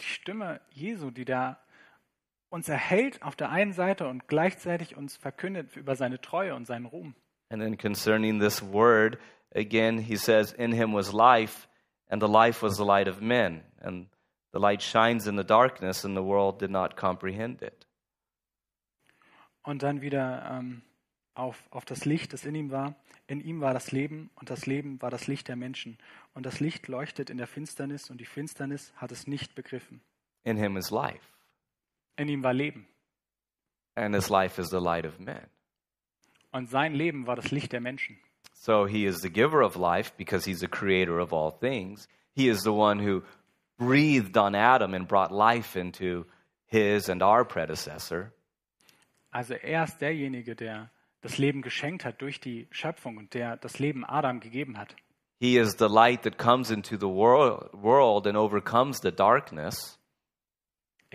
die 0.00 0.06
Stimme 0.06 0.60
Jesu, 0.70 1.10
die 1.10 1.24
da 1.24 1.58
uns 2.48 2.68
erhält 2.68 3.22
auf 3.22 3.36
der 3.36 3.50
einen 3.50 3.72
Seite 3.72 4.08
und 4.08 4.28
gleichzeitig 4.28 4.96
uns 4.96 5.16
verkündet 5.16 5.76
über 5.76 5.96
seine 5.96 6.20
Treue 6.20 6.54
und 6.54 6.66
seinen 6.66 6.86
Ruhm. 6.86 7.14
And 7.48 7.62
then 7.62 7.76
concerning 7.76 8.40
this 8.40 8.62
word, 8.62 9.18
again, 9.54 9.98
he 9.98 10.16
says, 10.16 10.52
In 10.52 10.72
him 10.72 10.92
was 10.92 11.12
life, 11.12 11.68
and 12.08 12.22
the 12.22 12.28
life 12.28 12.64
was 12.64 12.76
the 12.76 12.84
light 12.84 13.08
of 13.08 13.20
men. 13.20 13.62
And 13.80 14.08
the 14.52 14.58
light 14.58 14.82
shines 14.82 15.26
in 15.26 15.36
the 15.36 15.44
darkness, 15.44 16.04
and 16.04 16.16
the 16.16 16.24
world 16.24 16.60
did 16.60 16.70
not 16.70 16.96
comprehend 16.96 17.62
it. 17.62 17.86
Und 19.62 19.82
dann 19.82 20.00
wieder 20.00 20.48
ähm, 20.48 20.82
auf, 21.34 21.62
auf 21.70 21.84
das 21.84 22.04
Licht, 22.04 22.32
das 22.32 22.44
in 22.44 22.54
ihm 22.54 22.70
war. 22.70 22.94
In 23.26 23.40
ihm 23.40 23.60
war 23.60 23.74
das 23.74 23.90
Leben 23.90 24.30
und 24.36 24.50
das 24.50 24.66
Leben 24.66 25.02
war 25.02 25.10
das 25.10 25.26
Licht 25.26 25.48
der 25.48 25.56
Menschen. 25.56 25.98
Und 26.34 26.46
das 26.46 26.60
Licht 26.60 26.86
leuchtet 26.88 27.30
in 27.30 27.38
der 27.38 27.46
Finsternis 27.46 28.10
und 28.10 28.20
die 28.20 28.24
Finsternis 28.24 28.92
hat 28.96 29.10
es 29.10 29.26
nicht 29.26 29.54
begriffen. 29.54 30.00
In 30.44 30.56
him 30.56 30.76
is 30.76 30.90
life, 30.90 31.35
In 32.16 32.28
ihm 32.28 32.42
war 32.42 32.54
Leben 32.54 32.86
and 33.96 34.14
his 34.14 34.30
life 34.30 34.58
is 34.58 34.68
the 34.68 34.80
light 34.80 35.04
of 35.04 35.18
men. 35.18 35.46
und 36.52 36.68
sein 36.70 36.94
Leben 36.94 37.26
war 37.26 37.36
das 37.36 37.50
Licht 37.50 37.72
der 37.72 37.80
Menschen. 37.80 38.18
So 38.54 38.86
he 38.86 39.04
is 39.04 39.20
the 39.20 39.30
giver 39.30 39.62
of 39.62 39.76
life 39.76 40.12
because 40.16 40.44
he's 40.44 40.60
the 40.60 40.68
creator 40.68 41.18
of 41.20 41.32
all 41.32 41.50
things. 41.50 42.08
He 42.34 42.48
is 42.48 42.62
the 42.62 42.72
one 42.72 42.98
who 42.98 43.22
breathed 43.78 44.36
on 44.36 44.54
Adam 44.54 44.94
and 44.94 45.06
brought 45.06 45.30
life 45.30 45.76
into 45.78 46.24
his 46.66 47.08
and 47.08 47.22
our 47.22 47.44
predecessor. 47.44 48.32
Also 49.30 49.54
er 49.54 49.84
ist 49.84 50.00
derjenige, 50.00 50.54
der 50.54 50.90
das 51.20 51.38
Leben 51.38 51.60
geschenkt 51.62 52.04
hat 52.04 52.20
durch 52.22 52.40
die 52.40 52.66
Schöpfung 52.70 53.18
und 53.18 53.34
der 53.34 53.56
das 53.56 53.78
Leben 53.78 54.04
Adam 54.04 54.40
gegeben 54.40 54.78
hat. 54.78 54.94
He 55.38 55.58
is 55.58 55.76
the 55.78 55.88
light 55.88 56.22
that 56.22 56.38
comes 56.38 56.70
into 56.70 56.96
the 56.96 57.08
world, 57.08 57.70
world 57.74 58.26
and 58.26 58.36
overcomes 58.36 59.00
the 59.02 59.12
darkness. 59.12 59.98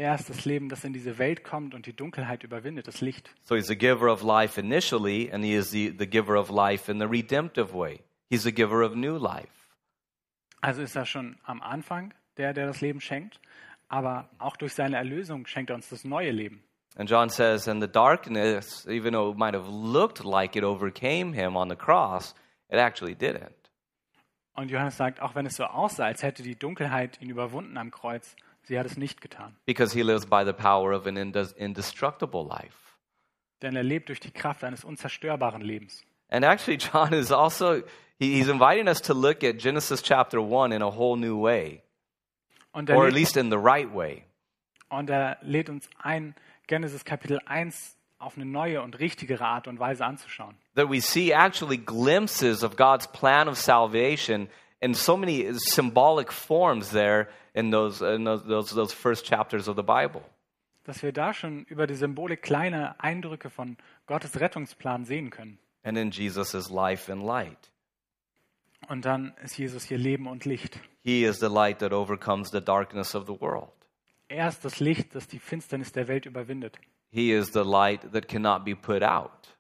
Er 0.02 0.16
ist 0.16 0.32
das 0.32 0.46
Leben, 0.46 0.68
das 0.68 0.84
in 0.84 0.94
diese 0.94 1.20
Welt 1.20 1.44
kommt 1.44 1.76
und 1.76 1.86
die 1.86 1.96
Dunkelheit 1.96 2.44
überwindet, 2.44 2.88
das 2.88 3.02
Licht. 3.02 3.30
So 3.44 3.54
he's 3.54 3.68
the 3.68 3.78
giver 3.78 4.12
of 4.12 4.24
life 4.24 4.60
initially, 4.60 5.32
and 5.32 5.46
he 5.46 5.54
is 5.54 5.70
the, 5.70 5.94
the 5.96 6.08
giver 6.08 6.40
of 6.40 6.50
life 6.50 6.92
in 6.92 7.00
the 7.00 7.06
redemptive 7.06 7.72
way. 7.72 8.00
He's 8.28 8.42
the 8.42 8.52
giver 8.52 8.84
of 8.84 8.96
new 8.96 9.20
life. 9.20 9.52
Also 10.60 10.82
ist 10.82 10.96
er 10.96 11.06
schon 11.06 11.38
am 11.44 11.62
Anfang 11.62 12.16
der, 12.38 12.52
der 12.54 12.66
das 12.66 12.82
Leben 12.82 13.00
schenkt, 13.00 13.40
aber 13.90 14.28
auch 14.40 14.58
durch 14.58 14.74
seine 14.74 14.98
Erlösung 14.98 15.46
schenkt 15.46 15.70
er 15.70 15.76
uns 15.76 15.90
das 15.90 16.04
neue 16.04 16.32
Leben. 16.32 16.64
And 16.96 17.08
John 17.08 17.30
says, 17.30 17.68
and 17.68 17.80
the 17.80 17.88
darkness, 17.88 18.88
even 18.88 19.14
though 19.14 19.32
it 19.32 19.38
might 19.38 19.54
have 19.54 19.70
looked 19.70 20.24
like 20.24 20.56
it 20.56 20.64
overcame 20.64 21.32
him 21.32 21.56
on 21.56 21.70
the 21.70 21.76
cross, 21.76 22.34
it 22.70 22.80
actually 22.80 23.14
didn't. 23.14 23.54
Und 24.54 24.72
Johannes 24.72 24.98
sagt, 24.98 25.22
auch 25.22 25.36
wenn 25.36 25.46
es 25.46 25.56
so 25.56 25.66
aussah, 25.66 26.06
als 26.06 26.24
hätte 26.24 26.42
die 26.42 26.56
Dunkelheit 26.56 27.22
ihn 27.22 27.30
überwunden 27.30 27.78
am 27.78 27.92
Kreuz, 27.92 28.36
sie 28.64 28.78
hat 28.78 28.86
es 28.86 28.98
nicht 28.98 29.22
getan. 29.22 29.56
Because 29.66 29.94
he 29.94 30.04
lives 30.04 30.26
by 30.26 30.44
the 30.46 30.54
power 30.54 30.94
of 30.94 31.06
an 31.08 31.18
indestructible 31.18 32.46
life. 32.48 32.76
Denn 33.62 33.76
er 33.76 33.84
lebt 33.84 34.10
durch 34.10 34.20
die 34.20 34.32
Kraft 34.32 34.64
eines 34.64 34.84
unzerstörbaren 34.84 35.62
Lebens. 35.62 36.04
And 36.30 36.46
actually, 36.46 36.78
John 36.78 37.14
is 37.14 37.32
also, 37.32 37.82
he, 38.18 38.34
he's 38.38 38.48
inviting 38.48 38.88
us 38.88 39.02
to 39.02 39.14
look 39.14 39.44
at 39.44 39.58
Genesis 39.58 40.02
chapter 40.02 40.40
1 40.40 40.72
in 40.72 40.82
a 40.82 40.90
whole 40.90 41.18
new 41.18 41.38
way, 41.38 41.84
er, 42.74 42.96
or 42.96 43.06
at 43.06 43.14
least 43.14 43.38
in 43.38 43.50
the 43.50 43.58
right 43.58 43.94
way. 43.94 44.24
und 44.92 45.10
er 45.10 45.38
lädt 45.42 45.70
uns 45.70 45.90
ein, 45.98 46.36
Genesis 46.68 47.04
Kapitel 47.06 47.40
1 47.46 47.98
auf 48.20 48.36
eine 48.36 48.46
neue 48.46 48.82
und 48.82 49.00
richtigere 49.00 49.46
Art 49.46 49.68
und 49.68 49.80
Weise 49.80 50.06
anzuschauen. 50.06 50.56
That 50.76 50.90
we 50.90 51.02
see 51.02 51.34
actually 51.34 51.78
glimpses 51.78 52.64
of 52.64 52.76
God's 52.76 53.08
plan 53.08 53.48
of 53.48 53.58
salvation 53.58 54.48
in 54.82 54.94
so 54.94 55.16
many 55.16 55.54
symbolic 55.54 56.32
forms 56.32 56.90
there 56.90 57.30
in 57.54 57.72
those, 57.72 58.02
in 58.02 58.24
those, 58.26 58.44
those, 58.44 58.72
those 58.72 58.94
first 58.94 59.26
chapters 59.26 59.68
of 59.68 59.76
the 59.76 59.84
Bible. 59.84 60.24
Dass 60.84 61.04
wir 61.04 61.12
da 61.12 61.34
schon 61.34 61.66
über 61.66 61.86
die 61.86 61.96
Symbolik 61.96 62.42
kleine 62.42 63.00
Eindrücke 63.00 63.50
von 63.50 63.78
Gottes 64.08 64.40
Rettungsplan 64.40 65.06
sehen 65.06 65.30
können. 65.30 65.60
And 65.84 65.98
in 65.98 66.12
Jesus' 66.12 66.70
life 66.70 67.12
and 67.12 67.24
light. 67.24 67.72
Und 68.90 69.06
dann 69.06 69.34
ist 69.44 69.58
Jesus 69.58 69.84
hier 69.84 70.00
Leben 70.00 70.28
und 70.28 70.46
Licht. 70.46 70.80
He 71.04 71.24
is 71.24 71.40
the 71.40 71.48
light 71.48 71.80
that 71.80 71.94
overcomes 71.94 72.50
the 72.50 72.62
darkness 72.62 73.14
of 73.16 73.28
the 73.28 73.40
world. 73.40 73.72
Er 74.28 74.48
ist 74.48 74.66
das 74.66 74.80
Licht, 74.80 75.14
das 75.14 75.28
die 75.28 75.40
Finsternis 75.40 75.92
der 75.92 76.08
Welt 76.08 76.26
überwindet. 76.26 76.80
He 77.12 77.32
is 77.32 77.52
the 77.54 77.64
light 77.64 78.12
that 78.14 78.28
cannot 78.28 78.66
be 78.66 78.76
put 78.76 79.04
out. 79.04 79.56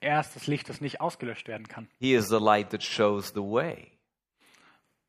Er 0.00 0.20
ist 0.20 0.36
das 0.36 0.46
Licht, 0.46 0.68
das 0.68 0.80
nicht 0.80 1.00
ausgelöscht 1.00 1.48
werden 1.48 1.68
kann. 1.68 1.88
He 1.98 2.14
is 2.14 2.28
the 2.28 2.38
light 2.38 2.70
that 2.70 2.82
shows 2.82 3.32
the 3.34 3.42
way. 3.42 3.90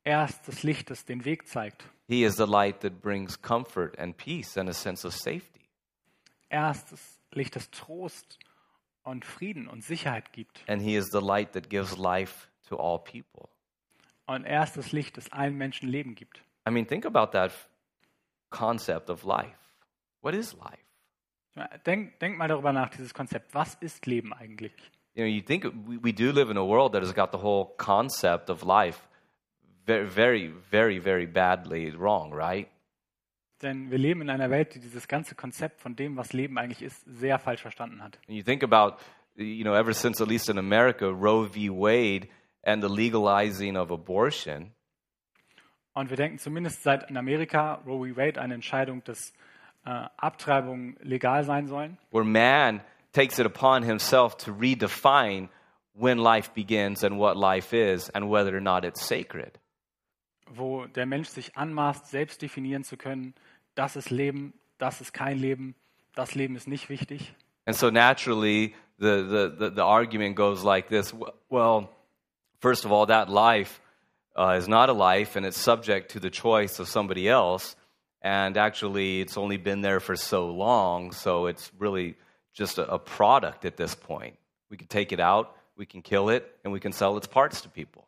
Er 0.08 0.24
ist 0.24 0.48
das 0.48 0.62
Licht, 0.62 0.88
das 0.88 1.04
den 1.04 1.26
Weg 1.26 1.46
zeigt. 1.46 1.84
He 2.06 2.24
is 2.24 2.36
the 2.36 2.46
light 2.46 2.80
that 2.80 3.02
brings 3.02 3.38
comfort 3.42 3.98
and 3.98 4.16
peace 4.16 4.56
and 4.56 4.66
a 4.70 4.72
sense 4.72 5.06
of 5.06 5.12
safety. 5.12 5.60
Er 6.48 6.70
ist 6.70 6.90
das 6.90 7.20
Licht, 7.32 7.54
das 7.54 7.70
Trost 7.70 8.38
und 9.02 9.26
Frieden 9.26 9.68
und 9.68 9.84
Sicherheit 9.84 10.32
gibt. 10.32 10.64
And 10.66 10.80
He 10.80 10.96
is 10.96 11.10
the 11.12 11.20
light 11.20 11.52
that 11.52 11.68
gives 11.68 11.98
life 11.98 12.48
to 12.70 12.78
all 12.78 12.98
people. 12.98 13.50
Und 14.24 14.46
er 14.46 14.62
ist 14.62 14.78
das 14.78 14.92
Licht, 14.92 15.18
das 15.18 15.30
allen 15.30 15.58
Menschen 15.58 15.90
Leben 15.90 16.14
gibt. 16.14 16.42
I 16.66 16.70
mean, 16.70 16.86
think 16.86 17.04
about 17.04 17.32
that 17.32 17.52
concept 18.48 19.10
of 19.10 19.24
life. 19.24 19.58
What 20.22 20.32
is 20.32 20.54
life? 20.54 21.76
Denk, 21.84 22.18
denk 22.18 22.38
mal 22.38 22.48
darüber 22.48 22.72
nach, 22.72 22.88
dieses 22.88 23.12
Konzept. 23.12 23.52
Was 23.52 23.74
ist 23.74 24.06
Leben 24.06 24.32
eigentlich? 24.32 24.72
You 25.12 25.24
know, 25.24 25.26
you 25.26 25.42
think 25.42 25.66
we, 25.86 26.02
we 26.02 26.14
do 26.14 26.32
live 26.32 26.50
in 26.50 26.56
a 26.56 26.64
world 26.64 26.94
that 26.94 27.02
has 27.02 27.14
got 27.14 27.30
the 27.30 27.42
whole 27.42 27.74
concept 27.76 28.48
of 28.48 28.62
life 28.62 29.07
very, 29.88 30.06
very, 30.06 30.48
very, 30.70 30.98
very 30.98 31.26
badly 31.26 31.90
wrong, 31.96 32.32
right? 32.32 32.68
Denn 33.62 33.90
wir 33.90 33.98
leben 33.98 34.20
in 34.20 34.30
einer 34.30 34.50
Welt, 34.50 34.74
die 34.74 34.80
dieses 34.80 35.08
ganze 35.08 35.34
Konzept 35.34 35.80
von 35.80 35.96
dem, 35.96 36.16
was 36.16 36.32
Leben 36.32 36.58
eigentlich 36.58 36.82
ist, 36.82 37.02
sehr 37.06 37.38
falsch 37.38 37.62
verstanden 37.62 38.02
hat. 38.02 38.18
And 38.28 38.36
you 38.36 38.44
think 38.44 38.62
about, 38.62 38.98
you 39.34 39.64
know, 39.64 39.74
ever 39.74 39.92
since, 39.92 40.22
at 40.22 40.28
least 40.28 40.48
in 40.48 40.58
America, 40.58 41.06
Roe 41.06 41.48
v. 41.48 41.68
Wade 41.70 42.28
and 42.62 42.82
the 42.82 42.88
legalizing 42.88 43.76
of 43.76 43.90
abortion, 43.90 44.72
Und 45.94 46.10
wir 46.10 46.16
denken 46.16 46.38
zumindest 46.38 46.84
seit 46.84 47.10
in 47.10 47.16
Amerika 47.16 47.82
Roe 47.84 48.06
v. 48.06 48.16
Wade 48.16 48.40
eine 48.40 48.54
Entscheidung, 48.54 49.02
dass 49.02 49.32
äh, 49.84 49.90
Abtreibungen 50.16 50.96
legal 51.00 51.42
sein 51.42 51.66
sollen, 51.66 51.98
where 52.12 52.24
man 52.24 52.80
takes 53.12 53.40
it 53.40 53.46
upon 53.46 53.82
himself 53.82 54.36
to 54.36 54.52
redefine 54.52 55.48
when 55.94 56.18
life 56.18 56.52
begins 56.54 57.02
and 57.02 57.18
what 57.18 57.36
life 57.36 57.72
is 57.76 58.08
and 58.10 58.30
whether 58.30 58.56
or 58.56 58.60
not 58.60 58.84
it's 58.84 59.04
sacred. 59.04 59.58
Wo 60.54 60.86
der 60.86 61.06
Mensch 61.06 61.28
sich 61.28 61.56
anmaßt, 61.56 62.06
selbst 62.06 62.42
definieren 62.42 62.84
zu 62.84 62.96
können, 62.96 63.34
das 63.74 63.96
ist 63.96 64.10
Leben, 64.10 64.52
das 64.78 65.00
ist 65.00 65.12
kein 65.12 65.38
Leben, 65.38 65.74
das 66.14 66.34
Leben 66.34 66.56
ist 66.56 66.68
nicht 66.68 66.88
wichtig. 66.88 67.34
And 67.66 67.76
so 67.76 67.90
naturally, 67.90 68.74
the, 68.98 69.22
the, 69.22 69.56
the, 69.58 69.70
the 69.70 69.82
argument 69.84 70.36
goes 70.36 70.64
like 70.64 70.88
this 70.88 71.14
well, 71.50 71.90
first 72.60 72.84
of 72.84 72.92
all, 72.92 73.06
that 73.06 73.28
life 73.28 73.80
uh, 74.36 74.56
is 74.56 74.68
not 74.68 74.88
a 74.88 74.92
life 74.92 75.36
and 75.36 75.44
it's 75.44 75.58
subject 75.58 76.12
to 76.12 76.20
the 76.20 76.30
choice 76.30 76.78
of 76.80 76.88
somebody 76.88 77.28
else. 77.28 77.76
And 78.20 78.56
actually, 78.56 79.20
it's 79.20 79.36
only 79.36 79.58
been 79.58 79.80
there 79.80 80.00
for 80.00 80.16
so 80.16 80.50
long, 80.50 81.12
so 81.12 81.46
it's 81.46 81.70
really 81.78 82.16
just 82.52 82.78
a, 82.78 82.94
a 82.94 82.98
product 82.98 83.64
at 83.64 83.76
this 83.76 83.94
point. 83.94 84.36
We 84.70 84.76
can 84.76 84.88
take 84.88 85.12
it 85.12 85.20
out, 85.20 85.54
we 85.76 85.86
can 85.86 86.02
kill 86.02 86.28
it, 86.30 86.44
and 86.64 86.72
we 86.72 86.80
can 86.80 86.92
sell 86.92 87.16
its 87.16 87.28
parts 87.28 87.60
to 87.60 87.68
people. 87.68 88.07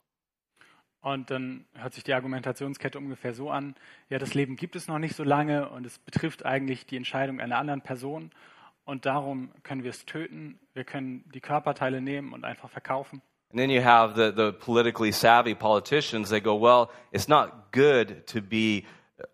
Und 1.02 1.30
dann 1.30 1.64
hört 1.74 1.94
sich 1.94 2.04
die 2.04 2.12
Argumentationskette 2.12 2.98
ungefähr 2.98 3.32
so 3.32 3.50
an, 3.50 3.74
ja, 4.10 4.18
das 4.18 4.34
Leben 4.34 4.56
gibt 4.56 4.76
es 4.76 4.86
noch 4.86 4.98
nicht 4.98 5.16
so 5.16 5.24
lange 5.24 5.70
und 5.70 5.86
es 5.86 5.98
betrifft 5.98 6.44
eigentlich 6.44 6.84
die 6.84 6.96
Entscheidung 6.96 7.40
einer 7.40 7.56
anderen 7.56 7.80
Person 7.80 8.30
und 8.84 9.06
darum 9.06 9.50
können 9.62 9.82
wir 9.82 9.90
es 9.90 10.04
töten, 10.04 10.58
wir 10.74 10.84
können 10.84 11.24
die 11.32 11.40
Körperteile 11.40 12.00
nehmen 12.00 12.32
und 12.32 12.44
einfach 12.44 12.68
verkaufen. 12.68 13.22
And 13.52 13.58
then 13.58 13.70
you 13.70 13.82
have 13.82 14.14
the, 14.14 14.30
the 14.34 14.52
politically 14.52 15.10
savvy 15.10 15.54
politicians. 15.54 16.28
They 16.28 16.40
go, 16.40 16.54
well, 16.54 16.88
it's 17.12 17.26
not 17.26 17.72
good 17.72 18.26
to 18.28 18.40
be 18.40 18.84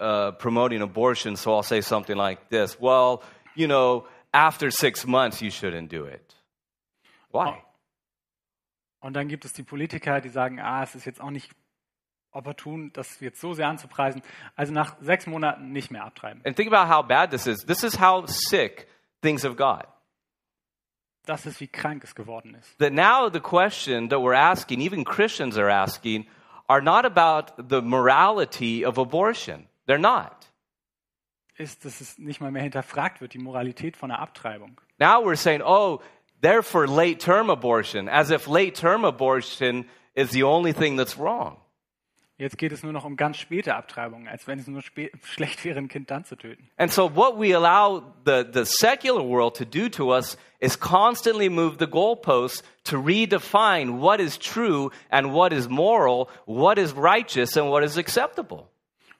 uh, 0.00 0.32
promoting 0.32 0.82
abortion, 0.82 1.36
so 1.36 1.54
I'll 1.54 1.62
say 1.62 1.82
something 1.82 2.16
like 2.16 2.48
this. 2.48 2.78
Well, 2.80 3.22
you 3.54 3.66
know, 3.66 4.06
after 4.32 4.70
six 4.70 5.06
months, 5.06 5.42
you 5.42 5.50
shouldn't 5.50 5.90
do 5.90 6.04
it. 6.04 6.34
Why? 7.30 7.62
Und 9.00 9.14
dann 9.14 9.28
gibt 9.28 9.44
es 9.44 9.52
die 9.52 9.62
Politiker, 9.62 10.20
die 10.20 10.28
sagen, 10.28 10.60
ah, 10.60 10.82
es 10.82 10.94
ist 10.94 11.04
jetzt 11.04 11.20
auch 11.20 11.30
nicht 11.30 11.50
opportun, 12.30 12.92
das 12.92 13.20
jetzt 13.20 13.40
so 13.40 13.54
sehr 13.54 13.68
anzupreisen. 13.68 14.22
Also 14.54 14.72
nach 14.72 14.96
sechs 15.00 15.26
Monaten 15.26 15.72
nicht 15.72 15.90
mehr 15.90 16.04
abtreiben. 16.04 16.42
And 16.44 16.56
think 16.56 16.72
about 16.72 16.92
how 16.92 17.06
bad 17.06 17.30
this 17.30 17.46
is. 17.46 17.64
This 17.64 17.82
is 17.82 17.98
how 18.00 18.26
sick 18.26 18.86
things 19.22 19.44
have 19.44 19.56
got. 19.56 19.86
Das 21.24 21.44
ist, 21.44 21.60
wie 21.60 21.66
krank 21.66 22.04
es 22.04 22.14
geworden 22.14 22.54
ist. 22.54 22.78
That 22.78 22.92
now 22.92 23.28
the 23.32 23.40
question 23.40 24.08
that 24.10 24.20
we're 24.20 24.36
asking, 24.36 24.80
even 24.80 25.04
Christians 25.04 25.58
are 25.58 25.70
asking, 25.70 26.26
are 26.68 26.80
not 26.80 27.04
about 27.04 27.52
the 27.68 27.80
morality 27.80 28.84
of 28.84 28.98
abortion. 28.98 29.66
They're 29.86 29.98
not. 29.98 30.52
Ist, 31.56 31.84
dass 31.84 32.00
es 32.00 32.18
nicht 32.18 32.40
mal 32.40 32.52
mehr 32.52 32.62
hinterfragt 32.62 33.20
wird, 33.20 33.32
die 33.32 33.38
Moralität 33.38 33.96
von 33.96 34.10
der 34.10 34.20
Abtreibung. 34.20 34.80
Now 34.98 35.24
we're 35.24 35.36
saying, 35.36 35.62
oh, 35.62 36.00
they're 36.40 36.62
for 36.62 36.86
late 36.86 37.20
term 37.20 37.50
abortion, 37.50 38.08
as 38.08 38.30
if 38.30 38.48
late 38.48 38.74
term 38.74 39.04
abortion 39.04 39.86
is 40.14 40.30
the 40.30 40.44
only 40.44 40.72
thing 40.72 40.96
that's 40.96 41.16
wrong. 41.18 41.58
Jetzt 42.38 42.58
geht 42.58 42.70
es 42.70 42.82
nur 42.82 42.92
noch 42.92 43.06
um 43.06 43.16
ganz 43.16 43.38
späte 43.38 43.74
Abtreibungen, 43.74 44.28
als 44.28 44.46
wenn 44.46 44.58
es 44.58 44.66
nur 44.66 44.82
schlecht 45.22 45.64
wäre, 45.64 45.78
ein 45.78 45.88
Kind 45.88 46.10
dann 46.10 46.26
zu 46.26 46.36
töten. 46.36 46.68
And 46.76 46.92
so, 46.92 47.08
what 47.08 47.38
we 47.38 47.54
allow 47.54 48.02
the, 48.26 48.44
the 48.44 48.66
secular 48.66 49.22
world 49.22 49.54
to 49.56 49.64
do 49.64 49.88
to 49.90 50.12
us 50.12 50.36
is 50.60 50.78
constantly 50.78 51.48
move 51.48 51.78
the 51.78 51.86
goalposts 51.86 52.62
to 52.84 52.98
redefine 52.98 54.00
what 54.00 54.20
is 54.20 54.36
true 54.36 54.90
and 55.10 55.32
what 55.32 55.52
is 55.52 55.68
moral, 55.70 56.28
what 56.44 56.78
is 56.78 56.92
righteous 56.92 57.56
and 57.56 57.70
what 57.70 57.82
is 57.82 57.96
acceptable. 57.96 58.68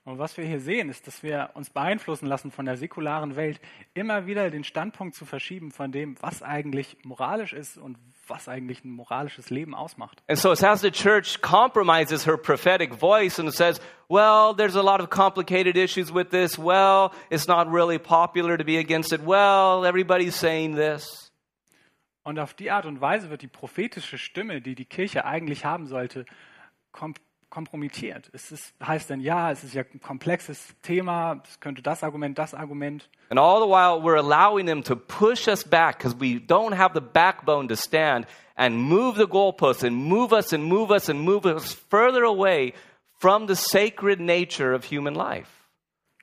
Und 0.06 0.20
was 0.20 0.36
wir 0.36 0.44
hier 0.44 0.60
sehen, 0.60 0.88
ist, 0.88 1.08
dass 1.08 1.24
wir 1.24 1.50
uns 1.54 1.68
beeinflussen 1.68 2.26
lassen 2.26 2.52
von 2.52 2.64
der 2.64 2.76
säkularen 2.76 3.34
Welt, 3.34 3.60
immer 3.92 4.26
wieder 4.26 4.50
den 4.50 4.62
Standpunkt 4.62 5.16
zu 5.16 5.26
verschieben 5.26 5.72
von 5.72 5.90
dem, 5.90 6.14
was 6.22 6.44
eigentlich 6.44 6.96
moralisch 7.02 7.52
ist 7.52 7.76
und 7.76 7.98
was 8.28 8.48
eigentlich 8.48 8.84
ein 8.84 8.92
moralisches 8.92 9.50
Leben 9.50 9.74
ausmacht. 9.74 10.22
And 10.28 10.38
so 10.38 10.52
it's 10.52 10.62
as 10.62 10.80
the 10.80 10.92
church 10.92 11.40
compromises 11.42 12.24
her 12.24 12.36
prophetic 12.36 12.94
voice 12.94 13.40
and 13.40 13.52
says, 13.52 13.80
well, 14.08 14.54
there's 14.56 14.76
a 14.76 14.80
lot 14.80 15.00
of 15.00 15.10
complicated 15.10 15.76
issues 15.76 16.14
with 16.14 16.30
this. 16.30 16.56
Well, 16.56 17.10
it's 17.28 17.48
not 17.48 17.68
really 17.68 17.98
popular 17.98 18.56
to 18.56 18.64
be 18.64 18.78
against 18.78 19.12
it. 19.12 19.22
Well, 19.26 19.84
everybody's 19.84 20.36
saying 20.36 20.76
this. 20.76 21.32
Und 22.22 22.38
auf 22.38 22.54
die 22.54 22.70
Art 22.70 22.86
und 22.86 23.00
Weise 23.00 23.28
wird 23.28 23.42
die 23.42 23.48
prophetische 23.48 24.18
Stimme, 24.18 24.60
die 24.60 24.76
die 24.76 24.84
Kirche 24.84 25.24
eigentlich 25.24 25.64
haben 25.64 25.86
sollte, 25.86 26.26
kom 26.92 27.14
kompromittiert. 27.50 28.28
Es 28.32 28.52
ist, 28.52 28.74
heißt 28.84 29.10
dann, 29.10 29.20
ja, 29.20 29.50
es 29.50 29.64
ist 29.64 29.74
ja 29.74 29.82
ein 29.82 30.00
komplexes 30.00 30.74
Thema, 30.82 31.42
es 31.48 31.60
könnte 31.60 31.82
das 31.82 32.02
Argument, 32.02 32.38
das 32.38 32.54
Argument. 32.54 33.08
And 33.30 33.38
all 33.38 33.60
the 33.60 33.68
while, 33.68 34.02
we're 34.02 34.18
allowing 34.18 34.66
them 34.66 34.82
to 34.84 34.96
push 34.96 35.48
us 35.48 35.64
back 35.64 35.98
because 35.98 36.16
we 36.18 36.38
don't 36.38 36.76
have 36.76 36.92
the 36.94 37.00
backbone 37.00 37.68
to 37.68 37.76
stand 37.76 38.26
and 38.56 38.76
move 38.76 39.16
the 39.16 39.26
goalposts 39.26 39.84
and 39.84 39.96
move 39.96 40.32
us 40.32 40.52
and 40.52 40.64
move 40.64 40.90
us 40.90 41.08
and 41.08 41.20
move 41.20 41.46
us 41.46 41.72
further 41.72 42.24
away 42.24 42.72
from 43.18 43.46
the 43.46 43.56
sacred 43.56 44.20
nature 44.20 44.74
of 44.74 44.84
human 44.84 45.14
life. 45.14 45.48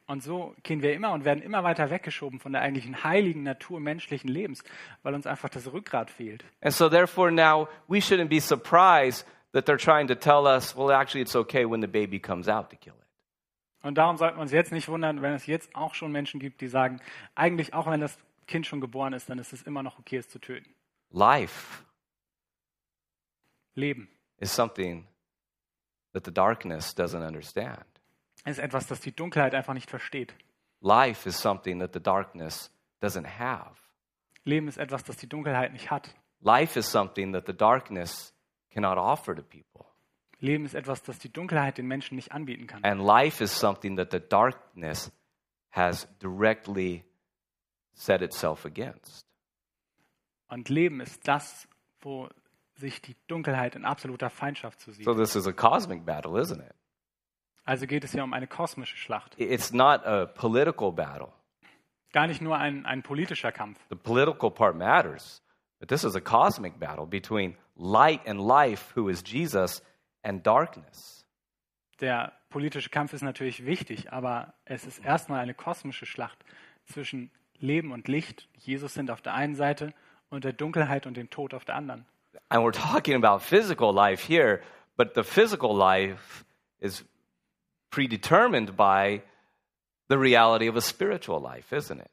Und 0.05 0.21
so 0.21 0.53
gehen 0.63 0.81
wir 0.81 0.93
immer 0.93 1.13
und 1.13 1.23
werden 1.23 1.41
immer 1.41 1.63
weiter 1.63 1.89
weggeschoben 1.89 2.39
von 2.39 2.51
der 2.51 2.62
eigentlichen 2.62 3.03
heiligen 3.03 3.43
Natur 3.43 3.79
menschlichen 3.79 4.29
Lebens, 4.29 4.63
weil 5.01 5.13
uns 5.13 5.25
einfach 5.25 5.49
das 5.49 5.71
Rückgrat 5.71 6.12
fehlt. 6.12 6.43
And 6.62 6.73
so, 6.73 6.89
therefore, 6.89 7.31
now 7.31 7.69
we 7.88 7.99
shouldn't 7.99 8.27
be 8.27 8.41
surprised 8.41 9.25
that 9.53 9.65
they're 9.65 9.77
trying 9.77 10.07
to 10.07 10.15
tell 10.15 10.45
us, 10.45 10.75
well, 10.75 10.91
actually, 10.91 11.21
it's 11.21 11.35
okay 11.35 11.65
when 11.65 11.81
the 11.81 11.87
baby 11.87 12.19
comes 12.19 12.47
out 12.47 12.69
to 12.71 12.75
kill 12.75 12.95
it. 12.95 13.07
Und 13.83 13.97
darum 13.97 14.17
sollten 14.17 14.37
wir 14.37 14.41
uns 14.41 14.51
jetzt 14.51 14.71
nicht 14.71 14.87
wundern, 14.87 15.21
wenn 15.21 15.33
es 15.33 15.45
jetzt 15.45 15.75
auch 15.75 15.93
schon 15.93 16.11
Menschen 16.11 16.39
gibt, 16.39 16.61
die 16.61 16.67
sagen, 16.67 17.01
eigentlich 17.35 17.73
auch 17.73 17.85
wenn 17.87 17.99
das 17.99 18.17
Kind 18.47 18.65
schon 18.65 18.81
geboren 18.81 19.13
ist, 19.13 19.29
dann 19.29 19.39
ist 19.39 19.53
es 19.53 19.61
immer 19.63 19.83
noch 19.83 19.99
okay, 19.99 20.17
es 20.17 20.29
zu 20.29 20.39
töten. 20.39 20.73
Life 21.11 21.83
Leben 23.75 24.07
is 24.37 24.53
something 24.53 25.07
that 26.13 26.25
the 26.25 26.31
darkness 26.31 26.95
doesn't 26.95 27.25
understand. 27.25 27.85
ist 28.45 28.59
etwas, 28.59 28.87
das 28.87 28.99
die 28.99 29.15
Dunkelheit 29.15 29.53
einfach 29.53 29.73
nicht 29.73 29.89
versteht. 29.89 30.33
Life 30.81 31.27
is 31.27 31.39
something 31.39 31.79
that 31.79 31.93
the 31.93 31.99
darkness 31.99 32.71
doesn't 33.01 33.39
have. 33.39 33.75
Leben 34.43 34.67
ist 34.67 34.77
etwas, 34.77 35.03
das 35.03 35.17
die 35.17 35.27
Dunkelheit 35.27 35.73
nicht 35.73 35.91
hat. 35.91 36.13
Life 36.41 36.77
is 36.77 36.91
something 36.91 37.33
that 37.33 37.45
the 37.47 37.53
darkness 37.55 38.33
cannot 38.73 38.97
offer 38.97 39.36
to 39.36 39.43
people. 39.43 39.86
Leben 40.39 40.65
ist 40.65 40.73
etwas, 40.73 41.01
das 41.03 41.19
die 41.19 41.31
Dunkelheit 41.31 41.77
den 41.77 41.88
Menschen 41.88 42.15
nicht 42.15 42.31
anbieten 42.31 42.67
kann. 42.67 42.83
And 42.83 43.01
life 43.01 43.41
is 43.41 43.57
something 43.57 43.95
that 43.95 44.12
the 44.12 44.19
darkness 44.19 45.12
has 45.71 46.07
directly 46.19 47.05
set 47.93 48.21
itself 48.21 48.65
against. 48.65 49.25
Und 50.49 50.69
Leben 50.69 50.99
ist 50.99 51.27
das, 51.27 51.67
wo 52.01 52.29
sich 52.75 53.01
die 53.01 53.15
Dunkelheit 53.27 53.75
in 53.75 53.86
absoluter 53.86 54.29
Feindschaft 54.29 54.81
zu 54.81 54.91
sieht. 54.91 55.05
So 55.05 55.13
this 55.13 55.36
is 55.36 55.47
a 55.47 55.53
cosmic 55.53 56.05
battle, 56.05 56.39
isn't 56.39 56.59
it? 56.59 56.75
Also 57.65 57.88
geht 57.88 58.03
es 58.03 58.12
hier 58.12 58.23
um 58.23 58.33
eine 58.33 58.47
kosmische 58.47 58.97
Schlacht. 58.97 59.39
It's 59.39 59.71
not 59.71 60.05
a 60.05 60.25
political 60.25 60.91
battle. 60.91 61.31
Gar 62.12 62.27
nicht 62.27 62.41
nur 62.41 62.57
ein, 62.57 62.86
ein 62.86 63.01
politischer 63.01 63.51
Kampf. 63.51 63.79
The 63.89 63.95
political 63.95 64.51
part 64.51 64.75
matters, 64.75 65.41
but 65.79 65.88
this 65.88 66.03
is 66.03 66.15
a 66.15 66.21
cosmic 66.21 66.77
battle 66.79 67.07
between 67.07 67.55
light 67.75 68.21
and 68.27 68.39
life, 68.39 68.93
who 68.95 69.09
is 69.09 69.23
Jesus, 69.25 69.81
and 70.23 70.45
darkness. 70.45 71.25
Der 71.99 72.33
politische 72.49 72.89
Kampf 72.89 73.13
ist 73.13 73.21
natürlich 73.21 73.65
wichtig, 73.65 74.12
aber 74.12 74.53
es 74.65 74.86
ist 74.86 75.03
erstmal 75.03 75.39
eine 75.39 75.53
kosmische 75.53 76.05
Schlacht 76.05 76.43
zwischen 76.86 77.31
Leben 77.59 77.91
und 77.91 78.07
Licht. 78.07 78.47
Jesus 78.57 78.93
sind 78.93 79.09
auf 79.09 79.21
der 79.21 79.33
einen 79.33 79.55
Seite 79.55 79.93
und 80.29 80.43
der 80.43 80.53
Dunkelheit 80.53 81.05
und 81.05 81.15
dem 81.15 81.29
Tod 81.29 81.53
auf 81.53 81.65
der 81.65 81.75
anderen. 81.75 82.05
And 82.49 82.63
we're 82.63 82.71
talking 82.71 83.15
about 83.15 83.39
physical 83.43 83.93
life 83.93 84.27
here, 84.27 84.62
but 84.97 85.13
the 85.15 85.23
physical 85.23 85.75
life 85.75 86.43
is 86.79 87.05
predetermined 87.89 88.75
by 88.75 89.21
the 90.09 90.17
reality 90.17 90.67
of 90.67 90.75
a 90.75 90.81
spiritual 90.81 91.41
life, 91.41 91.75
isn't 91.75 91.99
it? 91.99 92.09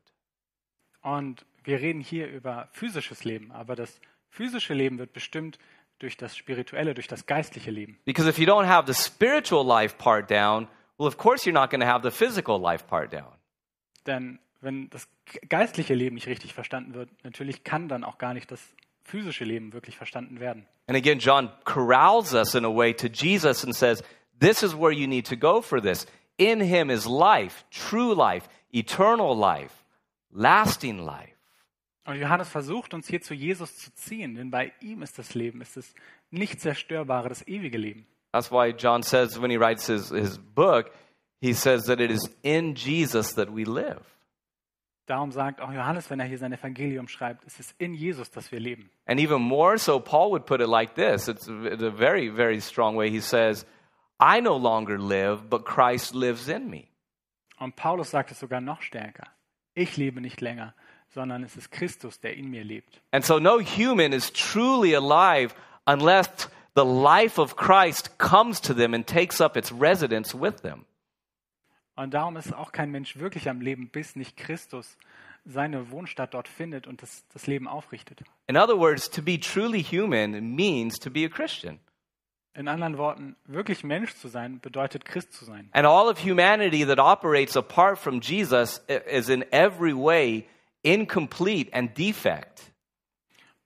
Und 1.02 1.44
wir 1.64 1.80
reden 1.80 2.00
hier 2.00 2.28
über 2.28 2.68
physisches 2.72 3.24
Leben, 3.24 3.50
aber 3.52 3.74
das 3.76 4.00
physische 4.30 4.74
Leben 4.74 4.98
wird 4.98 5.12
bestimmt 5.12 5.58
durch 5.98 6.16
das 6.16 6.36
spirituelle, 6.36 6.94
durch 6.94 7.08
das 7.08 7.26
geistliche 7.26 7.70
Leben. 7.70 7.98
Because 8.04 8.28
if 8.28 8.38
you 8.38 8.46
don't 8.46 8.66
have 8.66 8.92
the 8.92 9.00
spiritual 9.00 9.64
life 9.64 9.96
part 9.98 10.30
down, 10.30 10.66
well, 10.98 11.06
of 11.06 11.18
course 11.18 11.44
you're 11.44 11.52
not 11.52 11.70
going 11.70 11.80
to 11.80 11.86
have 11.86 12.02
the 12.02 12.10
physical 12.10 12.58
life 12.60 12.86
part 12.86 13.12
down. 13.12 13.32
Denn 14.06 14.38
wenn 14.60 14.88
das 14.90 15.08
geistliche 15.48 15.94
Leben 15.94 16.14
nicht 16.14 16.26
richtig 16.26 16.54
verstanden 16.54 16.94
wird, 16.94 17.10
natürlich 17.22 17.64
kann 17.64 17.88
dann 17.88 18.04
auch 18.04 18.18
gar 18.18 18.34
nicht 18.34 18.50
das 18.50 18.60
physische 19.04 19.44
Leben 19.44 19.72
wirklich 19.72 19.96
verstanden 19.96 20.40
werden. 20.40 20.66
And 20.86 20.96
again, 20.96 21.18
John 21.18 21.50
corrals 21.64 22.34
us 22.34 22.54
in 22.54 22.64
a 22.64 22.74
way 22.74 22.94
to 22.94 23.08
Jesus 23.08 23.64
and 23.64 23.74
says, 23.74 24.02
This 24.38 24.62
is 24.62 24.74
where 24.74 24.92
you 24.92 25.06
need 25.06 25.26
to 25.28 25.36
go 25.36 25.60
for 25.60 25.80
this. 25.80 26.06
In 26.38 26.60
him 26.60 26.90
is 26.90 27.06
life, 27.06 27.64
true 27.70 28.14
life, 28.14 28.48
eternal 28.72 29.36
life, 29.36 29.84
lasting 30.32 30.98
life. 30.98 31.36
Und 32.10 32.16
Johannes 32.16 32.48
versucht 32.48 32.92
uns 32.92 33.06
hier 33.06 33.20
zu 33.20 33.34
Jesus 33.34 33.76
zu 33.76 33.94
ziehen, 33.94 34.34
denn 34.34 34.50
bei 34.50 34.72
ihm 34.80 35.02
ist 35.02 35.16
das 35.16 35.34
Leben, 35.34 35.60
ist 35.60 35.76
das 35.76 35.94
nicht 36.30 36.60
zerstörbare, 36.60 37.28
das 37.28 37.46
ewige 37.46 37.78
Leben. 37.78 38.04
That's 38.32 38.50
why 38.50 38.74
John 38.76 39.04
says 39.04 39.40
when 39.40 39.50
he 39.50 39.56
writes 39.56 39.86
his, 39.86 40.10
his 40.10 40.36
book, 40.36 40.90
he 41.40 41.52
says 41.52 41.84
that 41.84 42.00
it 42.00 42.10
is 42.10 42.28
in 42.42 42.74
Jesus 42.74 43.34
that 43.34 43.54
we 43.54 43.62
live. 43.62 44.02
Darum 45.06 45.30
sagt 45.30 45.60
auch 45.60 45.72
Johannes, 45.72 46.10
wenn 46.10 46.18
er 46.18 46.26
hier 46.26 46.38
sein 46.38 46.52
Evangelium 46.52 47.06
schreibt, 47.06 47.44
es 47.46 47.60
ist 47.60 47.74
in 47.78 47.94
Jesus, 47.94 48.28
dass 48.30 48.50
wir 48.50 48.58
leben. 48.58 48.90
And 49.06 49.20
even 49.20 49.40
more 49.40 49.78
so, 49.78 50.00
Paul 50.00 50.32
would 50.32 50.46
put 50.46 50.60
it 50.60 50.68
like 50.68 50.96
this 50.96 51.28
it's 51.28 51.48
a, 51.48 51.64
it's 51.64 51.82
a 51.82 51.90
very, 51.90 52.28
very 52.28 52.60
strong 52.60 52.96
way. 52.96 53.08
He 53.08 53.20
says, 53.20 53.64
I 54.20 54.40
no 54.40 54.56
longer 54.56 54.98
live, 54.98 55.48
but 55.48 55.64
Christ 55.64 56.14
lives 56.14 56.48
in 56.48 56.68
me. 56.68 56.88
Und 57.58 57.76
Paulus 57.76 58.10
sagt 58.10 58.32
es 58.32 58.40
sogar 58.40 58.60
noch 58.60 58.82
stärker. 58.82 59.28
Ich 59.74 59.96
lebe 59.96 60.20
nicht 60.20 60.40
länger, 60.40 60.74
sondern 61.12 61.42
es 61.42 61.56
ist 61.56 61.70
Christus, 61.70 62.20
der 62.20 62.36
in 62.36 62.50
mir 62.50 62.64
lebt. 62.64 63.00
And 63.10 63.24
so 63.24 63.38
no 63.38 63.60
human 63.60 64.12
is 64.12 64.32
truly 64.32 64.94
alive 64.94 65.54
unless 65.86 66.48
the 66.74 66.84
life 66.84 67.40
of 67.40 67.56
Christ 67.56 68.18
comes 68.18 68.60
to 68.60 68.74
them 68.74 68.94
and 68.94 69.06
takes 69.06 69.40
up 69.40 69.56
its 69.56 69.72
residence 69.72 70.34
with 70.38 70.62
them. 70.62 70.84
Und 71.96 72.14
darum 72.14 72.36
ist 72.36 72.54
auch 72.54 72.72
kein 72.72 72.90
Mensch 72.90 73.18
wirklich 73.18 73.48
am 73.48 73.60
Leben, 73.60 73.90
bis 73.90 74.16
nicht 74.16 74.36
Christus 74.36 74.96
seine 75.44 75.90
Wohnstatt 75.90 76.34
dort 76.34 76.48
findet 76.48 76.86
und 76.86 77.02
das, 77.02 77.24
das 77.32 77.46
Leben 77.46 77.66
aufrichtet. 77.68 78.22
In 78.46 78.56
other 78.56 78.78
words, 78.78 79.10
to 79.10 79.22
be 79.22 79.38
truly 79.38 79.82
human 79.82 80.54
means 80.54 80.98
to 80.98 81.10
be 81.10 81.24
a 81.24 81.28
Christian. 81.28 81.80
In 82.54 82.68
anderen 82.68 82.98
Worten, 82.98 83.36
wirklich 83.44 83.84
Mensch 83.84 84.14
zu 84.16 84.28
sein, 84.28 84.60
bedeutet 84.60 85.04
Christ 85.04 85.32
zu 85.32 85.44
sein. 85.44 85.68
And 85.72 85.86
all 85.86 86.08
of 86.08 86.18
humanity 86.24 86.84
that 86.84 86.98
operates 86.98 87.56
apart 87.56 87.98
from 87.98 88.20
Jesus 88.20 88.82
is 89.06 89.28
in 89.28 89.44
every 89.52 89.94
way 89.94 90.46
incomplete 90.82 91.72
and 91.72 91.96
defect. 91.96 92.72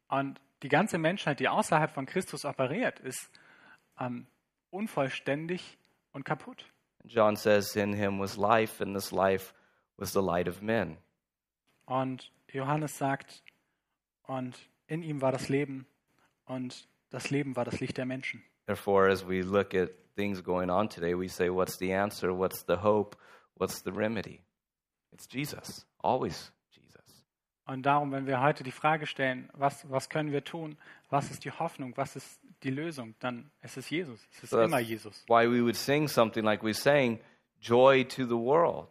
Und 0.09 0.41
die 0.63 0.69
ganze 0.69 0.99
Menschheit, 0.99 1.41
die 1.41 1.49
außerhalb 1.49 1.91
von 1.91 2.07
Christus 2.07 2.45
operiert, 2.45 3.01
ist 3.01 3.31
ähm, 3.99 4.27
unvollständig 4.71 5.79
und 6.13 6.25
kaputt. 6.25 6.65
John 7.05 7.37
says, 7.37 7.77
In 7.77 7.93
him 7.93 8.19
was 8.19 8.37
life, 8.37 8.83
and 8.83 8.95
this 8.95 9.11
life 9.11 9.53
was 9.97 10.13
the 10.13 10.23
light 10.23 10.49
of 10.49 10.63
men. 10.63 10.97
Und 11.87 12.33
Johannes 12.53 12.97
sagt, 12.97 13.43
und 14.23 14.57
in 14.87 15.03
ihm 15.03 15.21
war 15.21 15.33
das 15.33 15.49
Leben 15.49 15.87
und 16.47 16.89
das 17.11 17.31
Leben 17.31 17.57
war 17.57 17.65
das 17.65 17.81
Licht 17.81 17.99
der 17.99 18.07
Menschen. 18.07 18.43
Therefore, 18.67 19.11
as 19.11 19.27
we 19.27 19.43
look 19.43 19.75
at 19.75 19.91
things 20.17 20.43
going 20.43 20.71
on 20.71 20.89
today, 20.89 21.15
we 21.15 21.29
say, 21.29 21.51
What's 21.51 21.77
the 21.79 21.93
answer? 21.93 22.31
What's 22.31 22.65
the 22.67 22.77
hope? 22.77 23.17
What's 23.57 23.83
the 23.83 23.93
remedy? 23.93 24.41
It's 25.13 25.29
Jesus, 25.29 25.87
always. 26.03 26.51
Und 27.67 27.85
darum, 27.87 28.13
wenn 28.13 28.27
wir 28.27 28.41
heute 28.43 28.63
die 28.63 28.71
Frage 28.73 29.07
stellen, 29.07 29.49
was, 29.55 29.89
was 29.91 30.09
können 30.11 30.33
wir 30.33 30.45
tun, 30.45 30.77
was 31.09 31.31
ist 31.31 31.45
die 31.45 31.51
Hoffnung, 31.51 31.93
was 31.97 32.15
ist 32.17 32.39
die 32.63 32.71
Lösung, 32.71 33.15
dann 33.21 33.51
es 33.63 33.77
ist 33.77 33.91
Jesus, 33.91 34.21
es 34.33 34.45
ist 34.45 34.51
So 34.51 34.61
immer 34.61 34.79
Jesus. 34.81 35.25
why 35.29 35.47
we 35.51 35.63
would 35.63 35.77
sing 35.77 36.07
something 36.09 36.45
like 36.45 36.63
we 36.63 36.75
sang, 36.75 37.19
Joy 37.61 38.05
to 38.05 38.25
the 38.27 38.37
world. 38.37 38.89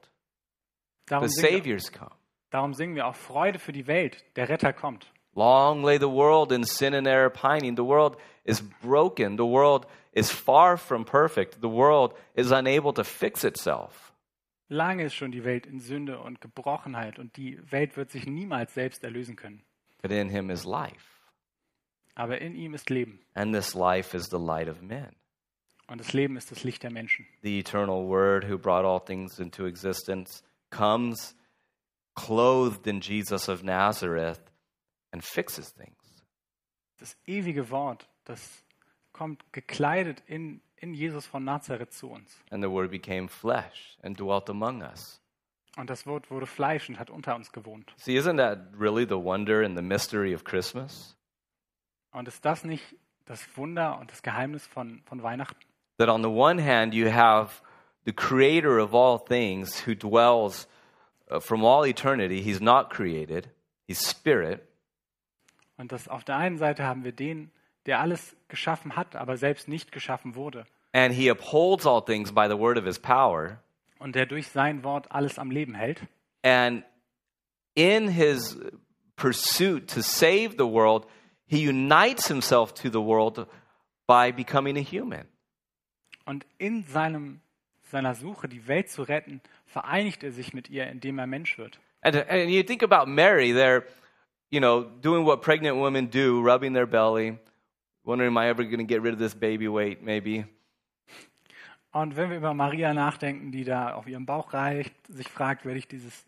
Darum 1.06 1.28
The 1.28 1.34
singen, 1.34 1.52
wir, 1.52 1.58
Savior's 1.80 1.92
come. 1.92 2.12
darum 2.50 2.74
singen 2.74 2.96
wir 2.96 3.06
auch 3.08 3.16
Freude 3.16 3.60
für 3.60 3.72
die 3.72 3.86
Welt, 3.86 4.24
der 4.36 4.50
Retter 4.50 4.74
kommt. 4.74 5.12
Long 5.36 5.84
lay 5.84 5.98
the 6.00 6.10
world 6.10 6.52
in 6.52 6.64
sin 6.64 6.94
and 6.96 7.06
error 7.08 7.30
pining. 7.30 7.76
The 7.76 7.84
world 7.86 8.18
is 8.44 8.62
broken. 8.82 9.38
The 9.38 9.44
world 9.46 9.86
is 10.12 10.32
far 10.32 10.78
from 10.78 11.06
perfect. 11.06 11.62
The 11.62 11.70
world 11.70 12.14
is 12.36 12.52
unable 12.52 12.94
to 12.94 13.04
fix 13.04 13.44
itself. 13.44 14.13
Lange 14.74 15.04
ist 15.04 15.14
schon 15.14 15.32
die 15.32 15.44
Welt 15.44 15.68
in 15.68 15.80
Sünde 15.80 16.20
und 16.20 16.42
Gebrochenheit 16.42 17.20
und 17.20 17.38
die 17.38 17.60
Welt 17.72 17.96
wird 17.96 18.10
sich 18.10 18.26
niemals 18.26 18.74
selbst 18.74 19.04
erlösen 19.04 19.36
können. 19.36 19.64
But 20.02 20.12
in 20.12 20.30
him 20.30 20.50
is 20.50 20.66
life. 20.66 21.06
Aber 22.16 22.42
in 22.42 22.56
ihm 22.56 22.74
ist 22.74 22.90
Leben. 22.90 23.20
And 23.36 23.54
this 23.54 23.76
life 23.76 24.18
is 24.18 24.30
the 24.32 24.38
light 24.38 24.68
of 24.68 24.82
men. 24.82 25.16
Und 25.86 26.00
das 26.00 26.14
Leben 26.14 26.38
ist 26.38 26.50
das 26.50 26.64
Licht 26.64 26.82
der 26.82 26.92
Menschen. 26.92 27.28
The 27.44 27.60
eternal 27.60 28.08
Word 28.08 28.50
who 28.50 28.58
brought 28.58 28.84
all 28.84 29.00
things 29.00 29.38
into 29.38 29.68
existence 29.68 30.44
comes 30.72 31.36
clothed 32.16 32.88
in 32.88 33.00
Jesus 33.00 33.48
of 33.48 33.62
Nazareth 33.62 34.42
and 35.12 35.24
fixes 35.24 35.72
things. 35.76 36.26
Das 36.98 37.16
ewige 37.28 37.70
Wort, 37.70 38.10
das 38.24 38.64
kommt 39.12 39.54
gekleidet 39.54 40.24
in, 40.26 40.62
in 40.84 40.94
Jesus 40.94 41.26
von 41.26 41.44
Nazareth 41.46 41.94
zu 41.94 42.10
uns. 42.10 42.38
And 42.52 42.62
the 42.62 42.70
Word 42.70 42.92
became 42.92 43.30
flesh 43.30 43.98
and 44.04 44.20
dwelt 44.20 44.50
among 44.50 44.84
us. 44.84 45.22
Und 45.78 45.90
das 45.90 46.06
Wort 46.06 46.30
wurde 46.30 46.46
Fleisch 46.46 46.90
und 46.90 47.00
hat 47.00 47.10
unter 47.10 47.36
uns 47.36 47.52
gewohnt. 47.52 47.94
See, 47.98 48.16
isn't 48.16 48.38
that 48.38 48.60
really 48.78 49.06
the 49.06 49.18
wonder 49.18 49.64
and 49.64 49.76
the 49.76 49.82
mystery 49.82 50.36
of 50.36 50.44
Christmas? 50.44 51.16
Und 52.12 52.28
ist 52.28 52.46
das 52.46 52.64
nicht 52.64 52.84
das 53.26 53.42
Wunder 53.56 53.98
und 54.00 54.12
das 54.12 54.22
Geheimnis 54.22 54.68
von, 54.68 55.02
von 55.06 55.24
Weihnachten? 55.24 55.60
That 55.98 56.10
on 56.10 56.22
the 56.22 56.30
one 56.30 56.62
hand, 56.62 56.94
you 56.94 57.10
have 57.10 57.64
the 58.06 58.14
creator 58.14 58.80
of 58.80 58.94
all 58.94 59.18
things 59.18 59.88
who 59.88 59.96
dwells 59.96 60.68
uh, 61.32 61.40
from 61.40 61.66
all 61.66 61.88
eternity. 61.88 62.42
He's 62.42 62.62
not 62.62 62.90
created, 62.90 63.50
he's 63.88 64.00
spirit. 64.00 64.62
Und 65.78 65.92
dass 65.92 66.08
auf 66.08 66.24
der 66.24 66.38
einen 66.38 66.58
Seite 66.60 66.84
haben 66.84 67.04
wir 67.04 67.14
den, 67.14 67.52
der 67.86 68.00
alles 68.00 68.36
geschaffen 68.48 68.96
hat, 68.96 69.16
aber 69.16 69.38
selbst 69.38 69.68
nicht 69.68 69.92
geschaffen 69.92 70.36
wurde. 70.36 70.66
And 70.94 71.14
he 71.14 71.30
upholds 71.30 71.86
all 71.86 72.04
things 72.04 72.32
by 72.32 72.48
the 72.48 72.58
word 72.58 72.78
of 72.78 72.86
his 72.86 73.00
power. 73.00 73.60
Und 74.00 74.16
der 74.16 74.26
durch 74.26 74.48
sein 74.48 74.84
Wort 74.84 75.12
alles 75.12 75.40
am 75.40 75.50
Leben 75.50 75.74
hält. 75.74 76.02
And 76.44 76.84
in 77.76 78.10
his 78.10 78.58
pursuit 79.16 79.90
to 79.90 80.02
save 80.02 80.52
the 80.58 80.66
world, 80.66 81.08
he 81.46 81.68
unites 81.68 82.28
himself 82.28 82.74
to 82.74 82.90
the 82.90 83.02
world 83.02 83.48
by 84.08 84.32
becoming 84.32 84.78
a 84.78 84.82
human. 84.82 85.26
Und 86.26 86.46
in 86.58 86.84
seinem, 86.84 87.42
seiner 87.92 88.16
Suche, 88.16 88.48
die 88.48 88.68
Welt 88.68 88.90
zu 88.90 89.04
retten, 89.04 89.42
vereinigt 89.66 90.24
er 90.24 90.32
sich 90.32 90.54
mit 90.54 90.70
ihr, 90.70 90.88
indem 90.88 91.20
er 91.20 91.28
Mensch 91.28 91.58
wird. 91.58 91.80
And, 92.02 92.16
and 92.30 92.50
you 92.50 92.64
think 92.64 92.84
about 92.84 93.10
Mary, 93.10 93.54
they're, 93.54 93.84
you 94.52 94.60
know, 94.60 94.84
doing 95.02 95.26
what 95.26 95.42
pregnant 95.42 95.78
women 95.78 96.10
do, 96.10 96.42
rubbing 96.42 96.74
their 96.74 96.86
belly, 96.86 97.38
wondering, 98.04 98.30
am 98.30 98.38
I 98.38 98.50
ever 98.50 98.64
going 98.64 98.80
to 98.80 98.84
get 98.84 99.02
rid 99.02 99.14
of 99.14 99.20
this 99.20 99.34
baby 99.34 99.68
weight, 99.68 100.02
maybe? 100.04 100.46
Und 101.92 102.16
wenn 102.16 102.32
wir 102.32 102.38
über 102.38 102.54
Maria 102.56 102.94
nachdenken, 102.94 103.52
die 103.52 103.64
da 103.64 103.94
auf 103.94 104.08
ihrem 104.08 104.26
Bauch 104.26 104.54
reicht, 104.54 104.94
sich 105.08 105.30
fragt, 105.30 105.64
werde 105.64 105.78
ich 105.78 105.88
dieses 105.88 106.26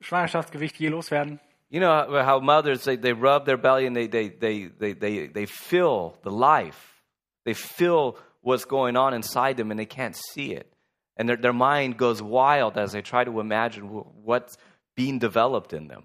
Schwangerschaftsgewicht 0.00 0.78
je 0.78 0.88
loswerden? 0.88 1.38
You 1.68 1.80
know 1.80 2.24
how 2.24 2.40
mothers, 2.40 2.82
they, 2.84 2.96
they 2.96 3.12
rub 3.12 3.44
their 3.44 3.58
belly 3.58 3.86
and 3.86 3.94
they, 3.94 4.08
they, 4.08 4.28
they, 4.28 4.68
they, 4.68 4.92
they, 4.94 5.28
they 5.28 5.46
feel 5.46 6.14
the 6.24 6.30
life. 6.30 7.02
They 7.44 7.54
feel 7.54 8.16
what's 8.40 8.64
going 8.64 8.96
on 8.96 9.14
inside 9.14 9.56
them 9.56 9.70
and 9.70 9.78
they 9.78 9.86
can't 9.86 10.16
see 10.16 10.52
it. 10.52 10.72
And 11.16 11.28
their, 11.28 11.36
their 11.36 11.52
mind 11.52 11.96
goes 11.96 12.22
wild 12.22 12.78
as 12.78 12.92
they 12.92 13.02
try 13.02 13.24
to 13.24 13.38
imagine 13.38 13.84
what's 13.84 14.56
being 14.96 15.18
developed 15.18 15.72
in 15.72 15.88
them. 15.88 16.04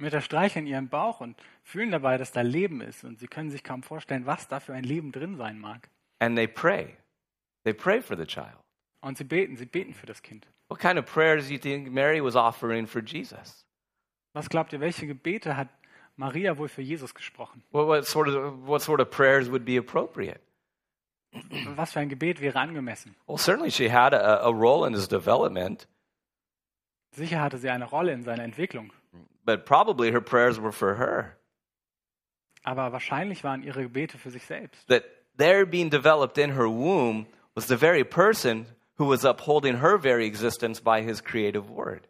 Mütter 0.00 0.20
streicheln 0.20 0.66
ihren 0.66 0.88
Bauch 0.88 1.20
und 1.20 1.40
fühlen 1.62 1.90
dabei, 1.90 2.16
dass 2.16 2.32
da 2.32 2.40
Leben 2.40 2.80
ist. 2.80 3.04
Und 3.04 3.18
sie 3.18 3.28
können 3.28 3.50
sich 3.50 3.64
kaum 3.64 3.82
vorstellen, 3.82 4.26
was 4.26 4.48
da 4.48 4.60
für 4.60 4.74
ein 4.74 4.84
Leben 4.84 5.12
drin 5.12 5.36
sein 5.36 5.58
mag. 5.58 5.88
And 6.18 6.36
they 6.36 6.46
pray. 6.46 6.96
They 7.64 7.72
pray 7.72 8.00
for 8.00 8.16
the 8.16 8.26
child. 8.26 8.56
Und 9.00 9.18
sie 9.18 9.24
beten, 9.24 9.56
sie 9.56 9.66
beten 9.66 9.94
für 9.94 10.06
das 10.06 10.22
Kind. 10.22 10.46
What 10.68 10.78
kind 10.78 10.98
of 10.98 11.06
prayers 11.06 11.48
do 11.48 11.54
you 11.54 11.58
think 11.58 11.90
Mary 11.90 12.22
was 12.22 12.36
offering 12.36 12.86
for 12.86 13.02
Jesus? 13.02 13.64
Was 14.34 14.48
glaubt 14.48 14.72
ihr, 14.72 14.80
welche 14.80 15.06
Gebete 15.06 15.56
hat 15.56 15.68
Maria 16.16 16.56
wohl 16.58 16.68
für 16.68 16.82
Jesus 16.82 17.14
gesprochen? 17.14 17.64
What, 17.70 17.86
what, 17.86 18.06
sort 18.06 18.28
of, 18.28 18.66
what 18.66 18.82
sort 18.82 19.00
of 19.00 19.10
prayers 19.10 19.50
would 19.50 19.64
be 19.64 19.78
appropriate? 19.78 20.40
Was 21.76 21.92
für 21.92 22.00
ein 22.00 22.08
Gebet 22.08 22.40
wäre 22.40 22.58
angemessen? 22.58 23.14
Well, 23.28 23.38
certainly 23.38 23.70
she 23.70 23.88
had 23.88 24.12
a, 24.12 24.42
a 24.42 24.50
role 24.50 24.84
in 24.84 24.94
his 24.94 25.06
development, 25.06 25.86
Sicher 27.12 27.40
hatte 27.40 27.58
sie 27.58 27.70
eine 27.70 27.86
Rolle 27.86 28.12
in 28.12 28.22
seiner 28.22 28.44
Entwicklung. 28.44 28.92
But 29.44 29.64
probably 29.64 30.12
her 30.12 30.20
prayers 30.20 30.58
were 30.58 30.72
for 30.72 30.96
her. 30.96 31.36
Aber 32.62 32.92
wahrscheinlich 32.92 33.42
waren 33.42 33.62
ihre 33.62 33.82
Gebete 33.82 34.18
für 34.18 34.30
sich 34.30 34.44
selbst. 34.44 34.86
That 34.88 35.04
there 35.36 35.64
being 35.64 35.90
developed 35.90 36.38
in 36.38 36.50
her 36.50 36.68
womb 36.68 37.26
was 37.54 37.66
the 37.66 37.76
very 37.76 38.04
person 38.04 38.66
who 38.98 39.06
was 39.06 39.24
upholding 39.24 39.78
her 39.78 39.98
very 39.98 40.26
existence 40.26 40.80
by 40.80 41.02
his 41.02 41.22
creative 41.22 41.70
word. 41.70 42.06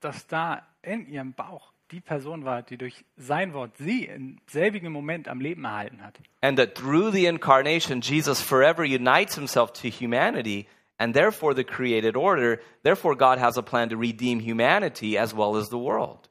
Dass 0.00 0.26
da 0.26 0.62
in 0.82 1.06
ihrem 1.06 1.32
Bauch 1.34 1.72
die 1.90 2.00
Person 2.00 2.44
war, 2.44 2.62
die 2.62 2.76
durch 2.76 3.04
sein 3.16 3.52
Wort 3.52 3.76
sie 3.76 4.06
im 4.06 4.38
selbigen 4.46 4.90
Moment 4.90 5.28
am 5.28 5.40
Leben 5.40 5.64
erhalten 5.64 6.02
hat. 6.02 6.18
And 6.42 6.58
that 6.58 6.74
through 6.74 7.12
the 7.12 7.26
incarnation, 7.26 8.00
Jesus 8.00 8.40
forever 8.40 8.82
unites 8.84 9.34
himself 9.34 9.72
to 9.74 9.88
humanity 9.88 10.66
and 10.98 11.14
therefore 11.14 11.54
the 11.54 11.64
created 11.64 12.16
order. 12.16 12.60
Therefore, 12.82 13.16
God 13.16 13.38
has 13.38 13.56
a 13.56 13.62
plan 13.62 13.88
to 13.90 13.96
redeem 13.96 14.40
humanity 14.40 15.18
as 15.18 15.34
well 15.34 15.56
as 15.56 15.68
the 15.68 15.78
world. 15.78 16.28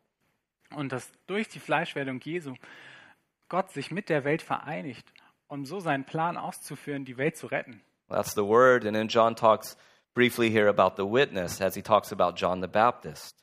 Und 0.76 0.92
dass 0.92 1.12
durch 1.28 1.48
die 1.50 1.60
Fleischwerdung 1.60 2.20
Jesu 2.22 2.56
Gott 3.50 3.72
sich 3.72 3.92
mit 3.92 4.10
der 4.10 4.24
Welt 4.24 4.42
vereinigt, 4.42 5.06
um 5.48 5.66
so 5.66 5.80
seinen 5.80 6.06
Plan 6.06 6.38
auszuführen, 6.38 7.06
die 7.06 7.18
Welt 7.18 7.38
zu 7.38 7.48
retten. 7.48 7.82
That's 8.10 8.34
the 8.34 8.44
word. 8.44 8.86
And 8.86 8.96
then 8.96 9.08
John 9.08 9.36
talks 9.36 9.78
briefly 10.14 10.50
here 10.50 10.68
about 10.68 10.96
the 10.98 11.06
witness 11.06 11.62
as 11.62 11.76
he 11.76 11.82
talks 11.82 12.12
about 12.12 12.36
John 12.36 12.62
the 12.62 12.68
Baptist. 12.68 13.36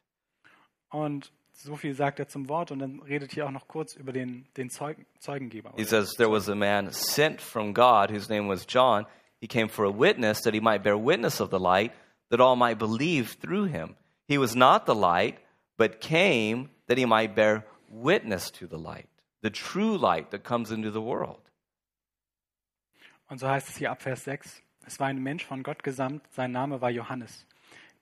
Und 0.89 1.31
so 1.53 1.77
viel 1.77 1.95
sagt 1.95 2.19
er 2.19 2.27
zum 2.27 2.49
Wort 2.49 2.71
und 2.71 2.79
dann 2.81 3.01
redet 3.01 3.33
hier 3.33 3.47
auch 3.47 3.51
noch 3.51 3.69
kurz 3.69 3.95
über 3.95 4.13
den, 4.13 4.47
den 4.57 4.71
Zeugen, 4.71 5.07
Zeugengeber. 5.19 5.73
He 5.77 5.85
says, 5.85 6.15
There 6.17 6.31
was 6.31 6.49
a 6.49 6.55
man 6.55 6.91
sent 6.91 7.41
from 7.41 7.75
God 7.75 8.11
whose 8.11 8.33
name 8.33 8.49
was 8.49 8.67
John. 8.69 9.07
He 9.41 9.47
came 9.47 9.69
for 9.69 9.85
a 9.85 9.91
witness 9.91 10.43
that 10.43 10.55
he 10.55 10.61
might 10.61 10.83
bear 10.83 10.97
witness 10.97 11.41
of 11.41 11.51
the 11.51 11.59
light, 11.59 11.93
that 12.31 12.41
all 12.41 12.57
might 12.57 12.79
believe 12.79 13.37
through 13.41 13.65
him. 13.65 13.97
He 14.29 14.39
was 14.39 14.55
not 14.55 14.87
the 14.87 14.95
light, 14.95 15.39
but 15.77 16.01
came 16.01 16.71
that 16.87 16.99
he 16.99 17.07
might 17.07 17.35
bear 17.35 17.65
witness 17.89 18.51
to 18.53 18.67
the 18.67 18.79
light, 18.79 19.09
the 19.43 19.51
true 19.51 19.97
light 19.97 20.31
that 20.31 20.45
comes 20.45 20.71
into 20.71 20.91
the 20.91 21.03
world. 21.03 21.41
Und 23.29 23.39
so 23.39 23.49
heißt 23.49 23.69
es 23.69 23.77
hier 23.77 23.91
ab 23.91 24.03
Vers 24.03 24.25
6. 24.25 24.63
Es 24.87 24.99
war 24.99 25.07
ein 25.07 25.23
Mensch 25.23 25.45
von 25.45 25.63
Gott 25.63 25.83
gesandt, 25.83 26.23
sein 26.31 26.53
Name 26.53 26.81
war 26.81 26.91
Johannes. 26.91 27.47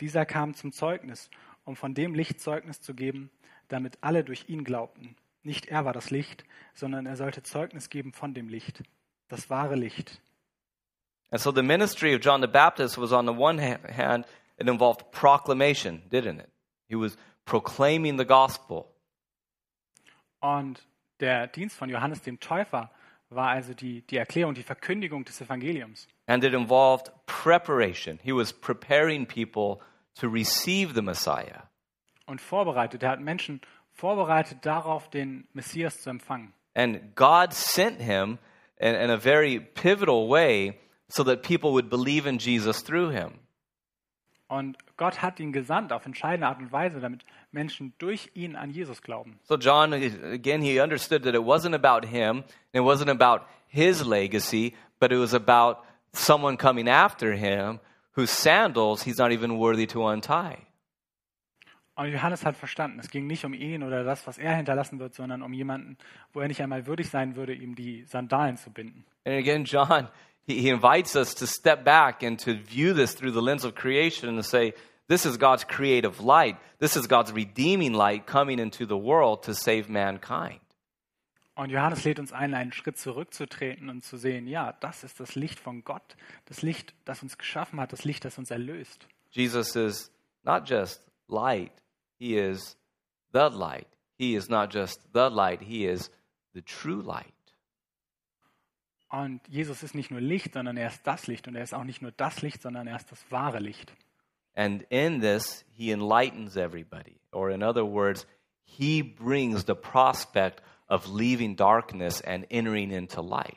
Dieser 0.01 0.25
kam 0.25 0.55
zum 0.55 0.73
Zeugnis, 0.73 1.31
um 1.65 1.77
von 1.77 1.95
dem 1.95 2.15
Licht 2.15 2.41
Zeugnis 2.41 2.81
zu 2.81 2.95
geben, 2.95 3.31
damit 3.69 3.99
alle 4.01 4.25
durch 4.25 4.49
ihn 4.49 4.65
glaubten. 4.65 5.17
Nicht 5.43 5.67
er 5.67 5.85
war 5.85 5.93
das 5.93 6.11
Licht, 6.11 6.45
sondern 6.75 7.07
er 7.07 7.17
sollte 7.17 7.43
Zeugnis 7.43 7.91
geben 7.91 8.13
von 8.13 8.33
dem 8.35 8.49
Licht, 8.49 8.83
das 9.29 9.51
wahre 9.51 9.75
Licht. 9.75 10.21
And 11.31 11.41
so 11.41 11.53
the 11.53 11.63
ministry 11.63 12.15
of 12.15 12.21
John 12.21 12.41
the 12.41 12.49
Baptist 12.49 12.97
was 12.97 13.13
on 13.13 13.27
the 13.27 13.33
one 13.33 13.59
hand, 13.59 14.25
it 14.59 14.69
involved 14.69 15.13
proclamation, 15.13 16.03
didn't 16.09 16.41
it? 16.41 16.49
He 16.89 16.97
was 16.97 17.17
proclaiming 17.45 18.17
the 18.17 18.25
gospel. 18.25 18.87
Und 20.41 20.81
der 21.21 21.49
Dienst 21.49 21.77
von 21.77 21.91
Johannes 21.91 22.23
dem 22.23 22.39
Täufer 22.39 22.91
war 23.31 23.51
also 23.51 23.75
die, 23.75 24.03
die 24.03 24.17
Erklärung, 24.17 24.55
die 24.55 24.63
Verkündigung 24.63 25.25
des 25.25 25.41
Evangeliums. 25.41 26.09
And 26.27 26.45
it 26.45 26.55
involved 26.55 27.11
preparation. 27.27 28.19
He 28.23 28.33
was 28.33 28.53
preparing 28.53 29.27
people 29.27 29.81
to 30.21 30.29
receive 30.29 30.95
the 30.95 31.03
Messiah. 31.03 31.69
Und 32.27 32.41
vorbereitet, 32.41 33.03
er 33.03 33.11
hat 33.11 33.21
Menschen 33.21 33.61
vorbereitet 33.93 34.65
darauf, 34.65 35.11
den 35.11 35.47
Messias 35.53 36.01
zu 36.01 36.11
empfangen. 36.11 36.53
And 36.75 37.15
God 37.17 37.53
sent 37.53 38.01
him 38.01 38.39
in, 38.79 38.95
in 38.95 39.11
a 39.11 39.19
very 39.19 39.61
pivotal 39.61 40.29
way 40.29 40.79
so 41.09 41.25
that 41.25 41.43
people 41.43 41.73
would 41.73 41.89
believe 41.89 42.29
in 42.29 42.39
Jesus 42.39 42.83
through 42.83 43.11
him. 43.11 43.33
Und 44.49 44.79
Gott 44.97 45.21
hat 45.21 45.41
ihn 45.41 45.53
gesandt 45.53 45.93
auf 45.93 46.07
entscheidende 46.07 46.47
Art 46.47 46.59
und 46.59 46.73
Weise, 46.73 47.01
damit 47.01 47.25
Menschen 47.53 47.93
durch 47.99 48.31
ihn 48.35 48.57
an 48.57 48.71
Jesus 48.71 49.03
glauben. 49.03 49.39
So, 49.43 49.57
John, 49.57 49.93
again, 49.93 50.63
he 50.63 50.81
understood 50.81 51.23
that 51.25 51.35
it 51.35 51.43
wasn't 51.43 51.75
about 51.75 52.07
him, 52.07 52.45
it 52.73 52.81
wasn't 52.81 53.11
about 53.11 53.45
his 53.67 54.07
legacy, 54.07 54.75
but 54.99 55.13
it 55.13 55.19
was 55.19 55.35
about 55.35 55.83
someone 56.13 56.57
coming 56.57 56.89
after 56.89 57.35
him 57.35 57.81
whose 58.13 58.33
sandals 58.33 59.03
he's 59.03 59.19
not 59.19 59.33
even 59.33 59.59
worthy 59.59 59.87
to 59.87 60.07
untie. 60.07 60.57
Und 61.95 62.13
Johannes 62.13 62.45
hat 62.47 62.57
verstanden, 62.57 63.01
es 63.01 63.11
ging 63.11 63.27
nicht 63.27 63.45
um 63.45 63.53
ihn 63.53 63.83
oder 63.83 64.05
das, 64.05 64.27
was 64.27 64.39
er 64.39 64.55
hinterlassen 64.55 65.01
wird, 65.01 65.15
sondern 65.15 65.43
um 65.43 65.53
jemanden, 65.53 65.99
wo 66.33 66.41
er 66.41 66.47
nicht 66.47 66.63
einmal 66.63 66.87
würdig 66.87 67.11
sein 67.11 67.35
würde, 67.35 67.53
ihm 67.53 67.75
die 67.75 68.05
Sandalen 68.05 68.57
zu 68.57 68.71
binden. 68.71 69.05
And 69.25 69.37
again, 69.37 69.65
John, 69.65 70.09
he, 70.49 70.63
he 70.63 70.71
invites 70.71 71.15
us 71.15 71.35
to 71.35 71.47
step 71.47 71.85
back 71.85 72.25
and 72.25 72.39
to 72.41 72.55
view 72.55 72.95
this 72.95 73.15
through 73.15 73.33
the 73.33 73.43
lens 73.43 73.65
of 73.65 73.75
creation 73.75 74.29
and 74.29 74.39
to 74.39 74.43
say, 74.43 74.73
this 75.07 75.25
is 75.25 75.37
God's 75.37 75.63
creative 75.65 76.21
light. 76.21 76.57
This 76.81 76.97
is 76.97 77.07
God's 77.07 77.33
redeeming 77.33 77.93
light 77.93 78.27
coming 78.27 78.59
into 78.59 78.87
the 78.87 78.97
world 78.97 79.45
to 79.45 79.55
save 79.55 79.89
mankind. 79.89 80.61
Und 81.55 81.71
Johannes 81.71 82.05
lädt 82.05 82.21
uns 82.21 82.33
ein, 82.33 82.55
einen 82.55 82.73
Schritt 82.73 82.99
zurückzutreten 82.99 83.91
und 83.91 84.05
zu 84.05 84.17
sehen, 84.17 84.47
ja, 84.47 84.75
das 84.75 85.03
ist 85.03 85.19
das 85.19 85.35
Licht 85.35 85.59
von 85.59 85.83
Gott, 85.83 86.17
das 86.45 86.63
Licht, 86.63 86.95
das 87.05 87.21
uns 87.23 87.37
geschaffen 87.37 87.81
hat, 87.81 87.93
das 87.93 88.05
Licht, 88.05 88.25
das 88.25 88.39
uns 88.39 88.53
erlöst. 88.53 89.09
Jesus 89.33 89.75
is 89.75 90.13
not 90.45 90.69
just 90.69 91.03
light, 91.27 91.73
he 92.17 92.39
is 92.39 92.77
the 93.33 93.49
light. 93.51 93.89
He 94.19 94.37
is 94.37 94.49
not 94.49 94.73
just 94.73 95.01
the 95.13 95.29
light, 95.29 95.61
he 95.61 95.85
is 95.85 96.13
the 96.55 96.63
true 96.63 97.03
light. 97.03 97.35
Und 99.11 99.41
Jesus 99.49 99.83
ist 99.83 99.95
nicht 99.95 100.11
nur 100.11 100.21
Licht, 100.21 100.53
sondern 100.53 100.77
er 100.77 100.89
ist 100.89 101.07
das 101.07 101.27
Licht. 101.27 101.49
Und 101.49 101.57
er 101.57 101.63
ist 101.63 101.75
auch 101.75 101.85
nicht 101.85 102.03
nur 102.03 102.13
das 102.13 102.43
Licht, 102.43 102.61
sondern 102.61 102.87
er 102.87 102.97
ist 102.97 103.11
das 103.11 103.25
wahre 103.31 103.59
Licht. 103.59 103.93
And 104.55 104.83
in 104.91 105.21
this, 105.21 105.65
he 105.73 105.93
enlightens 105.93 106.57
everybody. 106.57 107.21
Or, 107.33 107.51
in 107.51 107.63
other 107.63 107.87
words, 107.87 108.27
he 108.65 109.03
brings 109.03 109.65
the 109.67 109.75
prospect 109.75 110.63
of 110.89 111.09
leaving 111.09 111.57
darkness 111.57 112.21
and 112.21 112.45
entering 112.51 112.91
into 112.91 113.23
light. 113.23 113.57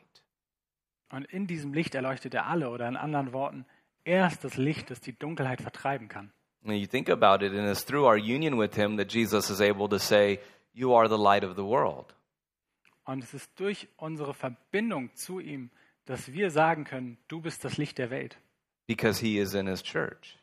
Und 1.09 1.25
in 1.25 1.47
diesem 1.47 1.73
Licht 1.73 1.95
erleuchtet 1.95 2.33
er 2.33 2.45
alle. 2.45 2.69
Oder 2.69 2.87
in 2.87 2.95
anderen 2.95 3.33
Worten, 3.33 3.65
er 4.03 4.27
ist 4.27 4.43
das 4.43 4.57
Licht, 4.57 4.89
das 4.89 5.01
die 5.01 5.17
Dunkelheit 5.17 5.61
vertreiben 5.61 6.07
kann. 6.07 6.31
When 6.63 6.77
you 6.77 6.85
think 6.85 7.09
about 7.09 7.43
it, 7.43 7.51
and 7.51 7.67
it's 7.67 7.83
through 7.83 8.05
our 8.05 8.17
union 8.17 8.57
with 8.57 8.75
him 8.75 8.97
that 8.97 9.11
Jesus 9.11 9.49
is 9.49 9.59
able 9.59 9.89
to 9.89 9.97
say, 9.97 10.39
You 10.73 10.93
are 10.93 11.09
the 11.09 11.17
light 11.17 11.43
of 11.43 11.55
the 11.55 11.63
world. 11.65 12.15
Und 13.03 13.23
es 13.23 13.33
ist 13.33 13.59
durch 13.59 13.87
unsere 13.97 14.33
Verbindung 14.33 15.13
zu 15.15 15.39
ihm, 15.39 15.69
dass 16.05 16.33
wir 16.33 16.51
sagen 16.51 16.83
können, 16.83 17.17
du 17.27 17.41
bist 17.41 17.63
das 17.63 17.77
Licht 17.77 17.97
der 17.97 18.09
Welt. 18.09 18.37
Because 18.87 19.19
he 19.21 19.39
is 19.39 19.53
in 19.53 19.67
his 19.67 19.81
church. 19.81 20.37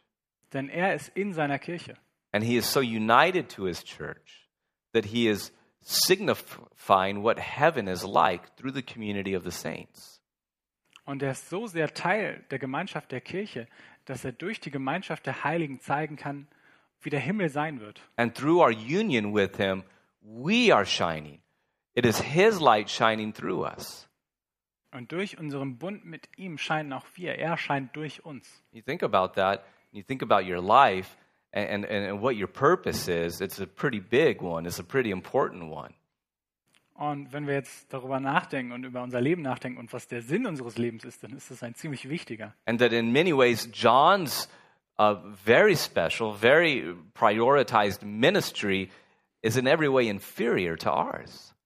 Denn 0.53 0.69
er 0.69 0.95
ist 0.95 1.09
in 1.11 1.33
seiner 1.33 1.59
Kirche. 1.59 1.97
And 2.33 2.45
he 2.45 2.57
is 2.57 2.71
so 2.71 2.81
united 2.81 3.49
to 3.51 3.65
his 3.65 3.83
church 3.85 4.49
that 4.93 5.05
he 5.05 5.29
is 5.29 5.53
signifying 5.83 7.23
what 7.23 7.39
heaven 7.39 7.87
is 7.87 8.03
like 8.05 8.57
through 8.57 8.73
the 8.73 8.83
community 8.83 9.37
of 9.37 9.45
the 9.45 9.51
saints. 9.51 10.21
Und 11.05 11.23
er 11.23 11.31
ist 11.31 11.49
so 11.49 11.67
sehr 11.67 11.95
Teil 11.95 12.45
der 12.51 12.59
Gemeinschaft 12.59 13.13
der 13.13 13.23
Kirche, 13.23 13.67
dass 14.05 14.25
er 14.25 14.33
durch 14.33 14.61
die 14.61 14.71
Gemeinschaft 14.71 15.25
der 15.25 15.43
Heiligen 15.43 15.81
zeigen 15.81 16.17
kann, 16.17 16.49
wie 17.01 17.11
der 17.11 17.21
Himmel 17.21 17.49
sein 17.49 17.81
wird. 17.81 18.03
And 18.17 18.35
through 18.35 18.61
our 18.61 18.71
union 18.71 19.35
with 19.35 19.57
him, 19.57 19.85
we 20.21 20.75
are 20.75 20.85
shining. 20.85 21.41
It 21.99 22.07
is 22.07 22.21
his 22.21 22.61
light 22.61 22.89
shining 22.89 23.33
through 23.33 23.65
us. 23.65 24.07
Und 24.93 25.11
durch 25.11 25.37
unseren 25.37 25.79
Bund 25.79 26.05
mit 26.05 26.29
ihm 26.37 26.57
scheinen 26.57 26.93
auch 26.93 27.05
wir. 27.17 27.35
Er 27.41 27.59
scheint 27.59 27.97
durch 27.97 28.25
uns. 28.25 28.63
You 28.71 28.83
think 28.83 29.03
about 29.03 29.35
that, 29.35 29.65
you 29.91 30.05
think 30.05 30.23
about 30.23 30.49
your 30.49 30.63
life 30.63 31.17
and, 31.53 31.85
and, 31.85 31.85
and 31.85 32.23
what 32.23 32.37
your 32.37 32.47
purpose 32.47 33.09
is, 33.09 33.41
it's 33.41 33.61
a 33.61 33.67
pretty 33.67 33.99
big 33.99 34.41
one, 34.41 34.65
it's 34.65 34.79
a 34.79 34.85
pretty 34.85 35.11
important 35.11 35.73
one. 35.73 35.93
Und 36.95 37.33
wenn 37.33 37.49
wir 37.49 37.55
jetzt 37.55 37.93
darüber 37.93 38.21
nachdenken 38.21 38.71
und 38.71 38.85
über 38.85 39.03
unser 39.03 39.21
Leben 39.21 39.43
nachdenken 39.43 39.81
und 39.81 39.93
was 39.93 40.07
der 40.07 40.23
Sinn 40.23 40.47
unseres 40.47 40.79
Lebens 40.79 41.05
ist, 41.05 41.25
dann 41.25 41.33
ist 41.33 41.51
das 41.51 41.65
ein 41.65 41.75
ziemlich 41.75 42.09
wichtiger. 42.09 42.55
And 42.67 42.79
that 42.79 42.93
in 42.93 43.11
many 43.11 43.37
ways, 43.37 43.69
John's 43.73 44.49
uh, 45.01 45.17
very 45.33 45.75
special, 45.75 46.33
very 46.33 46.95
prioritized 47.15 48.05
ministry 48.05 48.89
is 49.43 49.57
in 49.57 49.67
every 49.67 49.93
way 49.93 50.09
inferior 50.09 50.77
to 50.77 50.93
ours. 50.93 51.57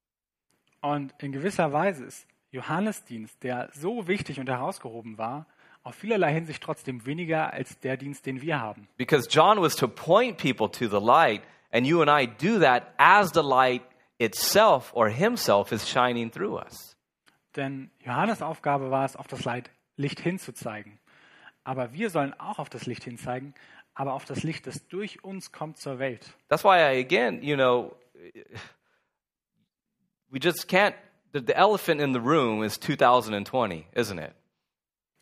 Und 0.82 1.14
in 1.22 1.32
gewisser 1.32 1.72
Weise 1.72 2.04
ist 2.04 2.26
Johannesdienst, 2.50 3.42
der 3.42 3.70
so 3.72 4.06
wichtig 4.08 4.38
und 4.38 4.48
herausgehoben 4.50 5.16
war, 5.16 5.46
auf 5.84 5.94
vielerlei 5.94 6.32
Hinsicht 6.34 6.62
trotzdem 6.62 7.06
weniger 7.06 7.52
als 7.52 7.78
der 7.80 7.96
Dienst, 7.96 8.26
den 8.26 8.42
wir 8.42 8.60
haben. 8.60 8.88
Because 8.98 9.28
John 9.30 9.60
was 9.60 9.74
to 9.76 9.88
point 9.88 10.36
people 10.36 10.68
to 10.70 10.86
the 10.88 11.04
light, 11.04 11.42
and 11.72 11.86
you 11.86 12.02
and 12.02 12.10
I 12.10 12.26
do 12.26 12.60
that 12.60 12.84
as 12.98 13.30
the 13.32 13.40
light 13.42 13.82
itself 14.18 14.92
or 14.94 15.08
himself 15.08 15.72
is 15.72 15.88
shining 15.88 16.30
through 16.30 16.60
us. 16.60 16.96
Denn 17.56 17.90
Johannes 18.04 18.42
Aufgabe 18.42 18.90
war 18.90 19.04
es, 19.04 19.16
auf 19.16 19.26
das 19.26 19.44
Leid- 19.44 19.70
Licht 19.96 20.20
hinzuzeigen. 20.20 20.98
Aber 21.64 21.92
wir 21.92 22.10
sollen 22.10 22.34
auch 22.38 22.58
auf 22.58 22.68
das 22.70 22.86
Licht 22.86 23.04
hinzeigen, 23.04 23.54
aber 23.94 24.14
auf 24.14 24.24
das 24.24 24.42
Licht, 24.42 24.66
das 24.66 24.86
durch 24.88 25.22
uns 25.22 25.52
kommt 25.52 25.78
zur 25.78 25.98
Welt. 25.98 26.34
That's 26.48 26.64
why 26.64 26.76
I, 26.78 27.00
again, 27.00 27.42
you 27.42 27.56
know, 27.56 27.94
we 30.32 30.40
just 30.40 30.66
can't, 30.66 30.96
the, 31.32 31.40
the 31.40 31.56
elephant 31.56 32.00
in 32.00 32.12
the 32.12 32.20
room 32.20 32.64
is 32.64 32.78
2020, 32.78 33.86
isn't 33.92 34.18
it? 34.18 34.32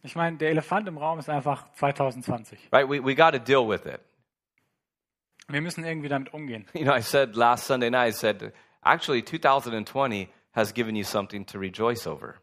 Ich 0.02 0.16
meine, 0.16 0.38
der 0.38 0.50
Elefant 0.50 0.88
im 0.88 0.96
Raum 0.96 1.18
ist 1.18 1.28
einfach 1.28 1.70
2020. 1.74 2.58
Right? 2.72 2.88
We, 2.88 3.00
we 3.00 3.14
got 3.14 3.32
to 3.32 3.38
deal 3.38 3.68
with 3.68 3.84
it. 3.84 4.00
Wir 5.48 5.60
müssen 5.60 5.84
irgendwie 5.84 6.08
damit 6.08 6.32
umgehen. 6.32 6.64
You 6.74 6.84
know, 6.84 6.94
I 6.94 7.02
said 7.02 7.36
last 7.36 7.66
Sunday 7.66 7.90
night, 7.90 8.08
I 8.08 8.12
said, 8.12 8.52
actually, 8.82 9.22
2020 9.22 10.28
has 10.52 10.72
given 10.72 10.96
you 10.96 11.04
something 11.04 11.44
to 11.46 11.58
rejoice 11.58 12.06
over. 12.06 12.36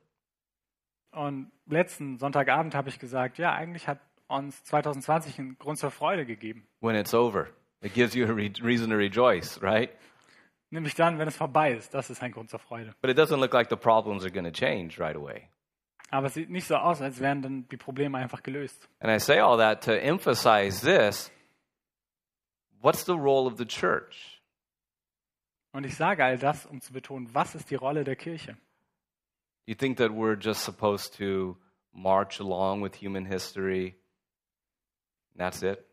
Und 1.11 1.51
letzten 1.65 2.20
Sonntagabend 2.20 2.76
habe 2.76 2.89
ich 2.89 2.99
gesagt, 2.99 3.39
ja, 3.39 3.53
eigentlich 3.53 3.88
hat 3.88 3.99
uns 4.28 4.63
2020 4.65 5.39
einen 5.39 5.57
Grund 5.57 5.80
zur 5.80 5.89
Freude 5.89 6.26
gegeben. 6.26 6.68
When 6.82 6.95
it's 6.95 7.13
over, 7.13 7.47
it 7.82 7.93
gives 7.93 8.13
you 8.13 8.26
a 8.26 8.32
re- 8.32 8.51
reason 8.61 8.89
to 8.91 8.97
rejoice, 8.97 9.59
right? 9.63 9.89
Nämlich 10.70 10.95
dann, 10.95 11.18
wenn 11.18 11.28
es 11.28 11.36
vorbei 11.38 11.74
ist. 11.74 11.93
Das 11.93 12.09
ist 12.09 12.22
ein 12.22 12.32
Grund 12.32 12.49
zur 12.49 12.59
Freude. 12.59 12.93
But 13.01 13.09
it 13.09 13.18
doesn't 13.18 13.38
look 13.39 13.53
like 13.53 13.70
the 13.70 13.76
problems 13.78 14.24
are 14.24 14.32
going 14.32 14.45
to 14.45 14.51
change 14.51 14.99
right 14.99 15.15
away. 15.15 15.49
Aber 16.09 16.28
es 16.28 16.34
sieht 16.34 16.49
nicht 16.49 16.68
so 16.68 16.76
aus, 16.76 17.01
als 17.01 17.20
wären 17.20 17.41
dann 17.41 17.68
die 17.70 17.78
Probleme 17.78 18.18
einfach 18.18 18.43
gelöst. 18.43 18.88
And 18.99 19.11
I 19.11 19.20
say 19.20 19.39
all 19.39 19.57
that 19.57 19.84
to 19.86 19.91
emphasize 19.91 20.82
this 20.86 21.32
what's 22.82 23.05
the 23.05 23.13
role 23.13 23.47
of 23.47 23.57
the 23.57 23.65
church? 23.65 24.41
Und 25.72 25.86
ich 25.86 25.95
sage 25.95 26.24
all 26.24 26.38
das, 26.38 26.65
um 26.65 26.82
zu 26.82 26.93
betonen, 26.93 27.34
was 27.34 27.55
ist 27.55 27.70
die 27.70 27.76
Rolle 27.76 28.03
der 28.03 28.15
Kirche? 28.15 28.57
You 29.65 29.76
think 29.76 29.97
that 29.97 30.11
we're 30.11 30.38
just 30.39 30.63
supposed 30.63 31.18
to 31.18 31.57
march 31.91 32.39
along 32.39 32.82
with 32.84 32.95
human 33.01 33.26
history? 33.26 33.95
And 35.32 35.39
that's 35.39 35.61
it? 35.61 35.84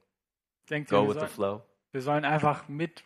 Denkt 0.70 0.90
ihr, 0.90 0.98
Go 0.98 1.02
wir 1.04 1.08
with 1.08 1.14
the 1.14 1.20
sollen, 1.20 1.30
flow? 1.60 1.62
wir 1.92 2.00
sollen 2.02 2.24
einfach 2.24 2.68
mit 2.68 3.04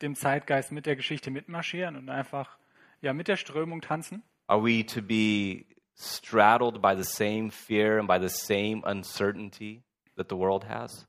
dem 0.00 0.14
Zeitgeist, 0.14 0.72
mit 0.72 0.86
der 0.86 0.96
Geschichte 0.96 1.30
mitmarschieren 1.30 1.96
und 1.96 2.08
einfach 2.08 2.56
ja, 3.00 3.12
mit 3.12 3.28
der 3.28 3.36
Strömung 3.36 3.80
tanzen? 3.80 4.22
Are 4.46 4.62
we 4.62 4.84
to 4.84 5.02
be 5.02 5.64
straddled 5.96 6.80
by 6.80 6.94
the 6.96 7.04
same 7.04 7.50
fear 7.50 7.98
and 7.98 8.08
by 8.08 8.18
the 8.20 8.28
same 8.28 8.82
uncertainty 8.84 9.82
that 10.16 10.28
the 10.30 10.36
world 10.36 10.68
has? 10.68 11.06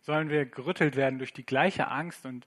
Sollen 0.00 0.28
wir 0.28 0.46
gerüttelt 0.46 0.96
werden 0.96 1.18
durch 1.18 1.32
die 1.32 1.44
gleiche 1.44 1.88
Angst 1.88 2.26
und 2.26 2.46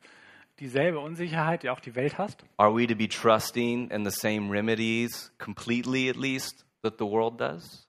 dieselbe 0.59 0.99
Unsicherheit, 0.99 1.63
die 1.63 1.69
auch 1.69 1.79
die 1.79 1.95
Welt 1.95 2.17
hasst? 2.17 2.45
Are 2.57 2.73
we 2.73 2.87
to 2.87 2.95
be 2.95 3.07
trusting 3.07 3.89
in 3.89 4.05
the 4.05 4.11
same 4.11 4.51
remedies, 4.51 5.31
completely 5.37 6.09
at 6.09 6.15
least, 6.15 6.65
that 6.83 6.95
the 6.99 7.05
world 7.05 7.39
does? 7.39 7.87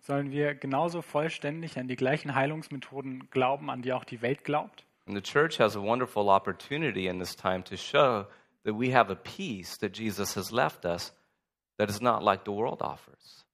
Sollen 0.00 0.30
wir 0.30 0.54
genauso 0.54 1.02
vollständig 1.02 1.78
an 1.78 1.86
die 1.86 1.96
gleichen 1.96 2.34
Heilungsmethoden 2.34 3.28
glauben, 3.30 3.70
an 3.70 3.82
die 3.82 3.92
auch 3.92 4.04
die 4.04 4.22
Welt 4.22 4.44
glaubt? 4.44 4.86
And 5.10 5.16
the 5.16 5.20
church 5.20 5.56
has 5.56 5.74
a 5.74 5.80
wonderful 5.80 6.30
opportunity 6.30 7.08
in 7.08 7.18
this 7.18 7.34
time 7.34 7.64
to 7.64 7.76
show 7.76 8.28
that 8.62 8.74
we 8.74 8.90
have 8.90 9.10
a 9.10 9.16
peace 9.16 9.76
that 9.78 9.90
Jesus 9.90 10.34
has 10.34 10.52
left 10.52 10.86
us 10.86 11.10
that 11.78 11.90
is 11.90 12.00
not 12.00 12.22
like 12.22 12.44
the 12.44 12.52
world 12.52 12.80
offers. 12.80 13.44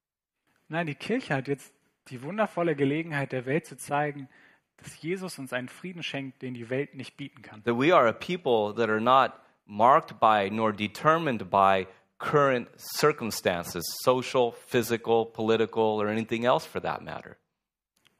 Nein, 0.68 0.84
die 0.84 0.94
Kirche 0.94 1.30
hat 1.30 1.48
jetzt 1.48 1.72
die 2.10 2.20
wundervolle 2.22 2.74
Gelegenheit 2.74 3.32
der 3.32 3.46
Welt 3.46 3.64
zu 3.64 3.78
zeigen, 3.78 4.28
dass 4.76 5.00
Jesus 5.00 5.38
uns 5.38 5.54
einen 5.54 5.68
Frieden 5.68 6.02
schenkt, 6.02 6.42
den 6.42 6.52
die 6.52 6.68
Welt 6.68 6.94
nicht 6.94 7.16
bieten 7.16 7.40
kann. 7.40 7.62
That 7.64 7.78
we 7.78 7.90
are 7.90 8.06
a 8.06 8.12
people 8.12 8.74
that 8.74 8.90
are 8.90 9.00
not 9.00 9.32
marked 9.64 10.20
by 10.20 10.50
nor 10.50 10.74
determined 10.74 11.48
by 11.48 11.86
current 12.18 12.68
circumstances, 12.76 13.82
social, 14.02 14.52
physical, 14.52 15.24
political, 15.24 16.02
or 16.02 16.08
anything 16.08 16.44
else 16.44 16.66
for 16.66 16.80
that 16.80 17.02
matter. 17.02 17.38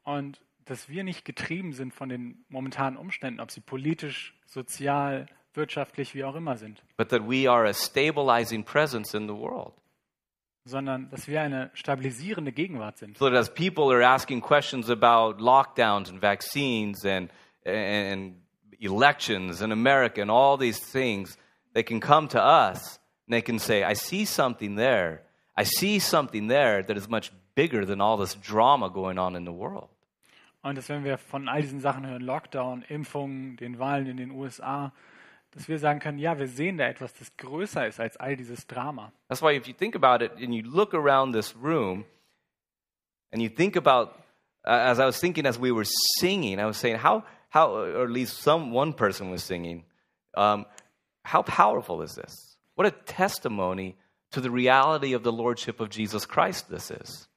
Und 0.05 0.39
dass 0.67 0.89
wir 0.89 1.03
nicht 1.03 1.25
getrieben 1.25 1.73
sind 1.73 1.93
von 1.93 2.09
den 2.09 2.43
momentanen 2.49 2.97
Umständen, 2.97 3.39
ob 3.39 3.51
sie 3.51 3.61
politisch, 3.61 4.35
sozial, 4.45 5.27
wirtschaftlich, 5.53 6.13
wie 6.13 6.23
auch 6.23 6.35
immer 6.35 6.57
sind, 6.57 6.83
But 6.97 7.09
that 7.09 7.21
we 7.27 7.49
are 7.49 7.67
a 7.67 7.73
stabilizing 7.73 8.63
presence 8.63 9.13
in 9.13 9.27
the 9.27 9.33
world. 9.33 9.73
sondern 10.65 11.09
dass 11.09 11.27
wir 11.27 11.41
eine 11.41 11.71
stabilisierende 11.73 12.51
Gegenwart 12.51 12.97
sind. 12.97 13.17
So 13.17 13.29
that 13.29 13.37
as 13.37 13.49
people 13.53 13.85
are 13.93 14.03
asking 14.03 14.41
questions 14.41 14.89
about 14.89 15.41
lockdowns 15.41 16.09
and 16.09 16.21
vaccines 16.21 17.05
and, 17.05 17.31
and 17.65 18.35
elections 18.79 19.61
in 19.61 19.71
America 19.71 20.21
and 20.21 20.29
all 20.29 20.57
these 20.57 20.79
things, 20.79 21.37
they 21.73 21.83
can 21.83 21.99
come 21.99 22.27
to 22.29 22.39
us 22.39 22.99
and 23.27 23.33
they 23.33 23.41
can 23.41 23.59
say, 23.59 23.83
I 23.83 23.93
see 23.95 24.25
something 24.25 24.75
there. 24.75 25.21
I 25.55 25.63
see 25.63 25.99
something 25.99 26.47
there 26.47 26.83
that 26.83 26.97
is 26.97 27.07
much 27.07 27.31
bigger 27.55 27.85
than 27.85 28.01
all 28.01 28.17
this 28.17 28.35
drama 28.35 28.89
going 28.89 29.17
on 29.17 29.35
in 29.35 29.45
the 29.45 29.53
world. 29.53 29.89
Und 30.67 30.77
dass 30.77 30.89
wenn 30.89 31.05
wir 31.05 31.17
von 31.17 31.47
all 31.47 31.61
diesen 31.61 31.79
Sachen 31.79 32.05
hören, 32.05 32.21
Lockdown, 32.21 32.81
Impfungen, 32.89 33.55
den 33.55 33.79
Wahlen 33.79 34.05
in 34.05 34.17
den 34.17 34.31
USA, 34.31 34.91
dass 35.51 35.69
wir 35.69 35.79
sagen 35.79 36.01
können, 36.01 36.19
ja, 36.19 36.37
wir 36.37 36.49
sehen 36.49 36.77
da 36.77 36.85
etwas, 36.87 37.13
das 37.13 37.37
größer 37.37 37.87
ist 37.87 38.01
als 38.01 38.17
all 38.17 38.35
dieses 38.35 38.67
Drama. 38.67 39.13
That's 39.29 39.41
why 39.41 39.55
if 39.55 39.65
you 39.65 39.73
think 39.73 39.95
about 39.95 40.21
it 40.21 40.33
and 40.33 40.53
you 40.53 40.63
look 40.63 40.93
around 40.93 41.33
this 41.33 41.55
room 41.55 42.03
and 43.31 43.41
you 43.41 43.47
think 43.47 43.77
about, 43.77 44.09
uh, 44.65 44.71
as 44.71 44.99
I 44.99 45.05
was 45.05 45.21
thinking 45.21 45.45
as 45.45 45.57
we 45.57 45.71
were 45.71 45.87
singing, 46.19 46.59
I 46.59 46.65
was 46.65 46.77
saying 46.77 46.97
how, 47.01 47.23
how 47.49 47.71
or 47.73 48.03
at 48.03 48.11
least 48.11 48.41
some 48.41 48.71
one 48.71 48.91
person 48.91 49.31
was 49.31 49.43
singing, 49.45 49.85
um, 50.35 50.65
how 51.23 51.43
powerful 51.43 52.01
is 52.01 52.13
this? 52.15 52.57
What 52.75 52.85
a 52.85 52.91
testimony 52.91 53.95
to 54.31 54.41
the 54.41 54.51
reality 54.51 55.13
of 55.13 55.23
the 55.23 55.31
lordship 55.31 55.79
of 55.79 55.89
Jesus 55.89 56.25
Christ 56.25 56.69
this 56.69 56.91
is. 56.91 57.29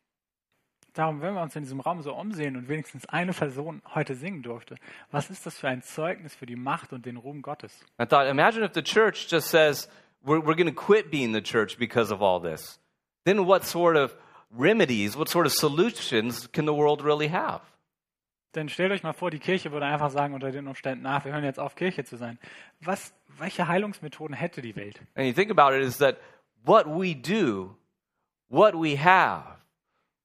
Darum, 0.94 1.20
wenn 1.20 1.34
wir 1.34 1.42
uns 1.42 1.54
in 1.54 1.62
diesem 1.62 1.80
Raum 1.80 2.02
so 2.02 2.14
umsehen 2.14 2.56
und 2.56 2.68
wenigstens 2.68 3.06
eine 3.08 3.32
Person 3.32 3.80
heute 3.94 4.14
singen 4.14 4.42
durfte, 4.42 4.74
was 5.10 5.30
ist 5.30 5.46
das 5.46 5.58
für 5.58 5.68
ein 5.68 5.82
Zeugnis 5.82 6.34
für 6.34 6.46
die 6.46 6.56
Macht 6.56 6.92
und 6.92 7.06
den 7.06 7.16
Ruhm 7.16 7.42
Gottes? 7.42 7.84
I 8.00 8.06
thought, 8.06 8.28
imagine 8.28 8.64
if 8.64 8.72
the 8.74 8.82
church 8.82 9.28
just 9.30 9.48
says, 9.48 9.88
we're, 10.24 10.40
we're 10.40 10.56
going 10.56 10.66
to 10.66 10.72
quit 10.72 11.10
being 11.10 11.32
the 11.32 11.42
church 11.42 11.78
because 11.78 12.12
of 12.12 12.20
all 12.20 12.40
this. 12.40 12.80
Then 13.24 13.46
what 13.46 13.64
sort 13.64 13.96
of 13.96 14.16
remedies, 14.50 15.16
what 15.16 15.28
sort 15.28 15.46
of 15.46 15.52
solutions 15.52 16.48
can 16.48 16.66
the 16.66 16.74
world 16.74 17.02
really 17.02 17.28
have? 17.28 17.62
Denn 18.56 18.68
stellt 18.68 18.90
euch 18.90 19.04
mal 19.04 19.12
vor, 19.12 19.30
die 19.30 19.38
Kirche 19.38 19.70
würde 19.70 19.86
einfach 19.86 20.10
sagen 20.10 20.34
unter 20.34 20.50
den 20.50 20.66
Umständen, 20.66 21.06
ach, 21.06 21.24
wir 21.24 21.32
hören 21.32 21.44
jetzt 21.44 21.60
auf, 21.60 21.76
Kirche 21.76 22.02
zu 22.04 22.16
sein. 22.16 22.36
Was, 22.80 23.14
welche 23.38 23.68
Heilungsmethoden 23.68 24.34
hätte 24.34 24.60
die 24.60 24.74
Welt? 24.74 25.00
And 25.14 25.26
you 25.26 25.32
think 25.32 25.52
about 25.52 25.72
it 25.76 25.84
is 25.84 25.98
that 25.98 26.16
what 26.64 26.86
we 26.86 27.14
do, 27.14 27.76
what 28.48 28.74
we 28.74 28.96
have, 28.96 29.59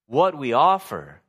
what 0.07 0.37
we 0.37 0.53
offer 0.53 1.21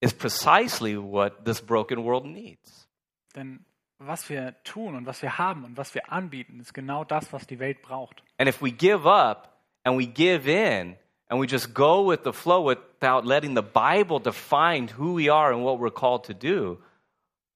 is 0.00 0.12
precisely 0.12 0.96
what 0.96 1.44
this 1.44 1.60
broken 1.60 2.04
world 2.04 2.24
needs. 2.24 2.88
Denn 3.34 3.64
was 3.98 4.28
wir 4.28 4.54
tun 4.64 4.94
und 4.94 5.06
was 5.06 5.22
wir 5.22 5.38
haben 5.38 5.64
und 5.64 5.76
was 5.76 5.94
wir 5.94 6.12
anbieten, 6.12 6.60
ist 6.60 6.74
genau 6.74 7.04
das, 7.04 7.32
was 7.32 7.46
die 7.46 7.58
Welt 7.58 7.82
braucht. 7.82 8.22
And 8.38 8.48
if 8.48 8.60
we 8.60 8.70
give 8.70 9.06
up 9.06 9.56
and 9.84 9.98
we 9.98 10.06
give 10.06 10.46
in 10.46 10.96
and 11.28 11.40
we 11.40 11.46
just 11.46 11.74
go 11.74 12.02
with 12.08 12.20
the 12.24 12.32
flow 12.32 12.62
without 12.62 13.24
letting 13.24 13.54
the 13.54 13.62
Bible 13.62 14.20
define 14.20 14.88
who 14.98 15.14
we 15.14 15.30
are 15.30 15.52
and 15.52 15.64
what 15.64 15.78
we're 15.78 15.90
called 15.90 16.24
to 16.24 16.34
do, 16.34 16.78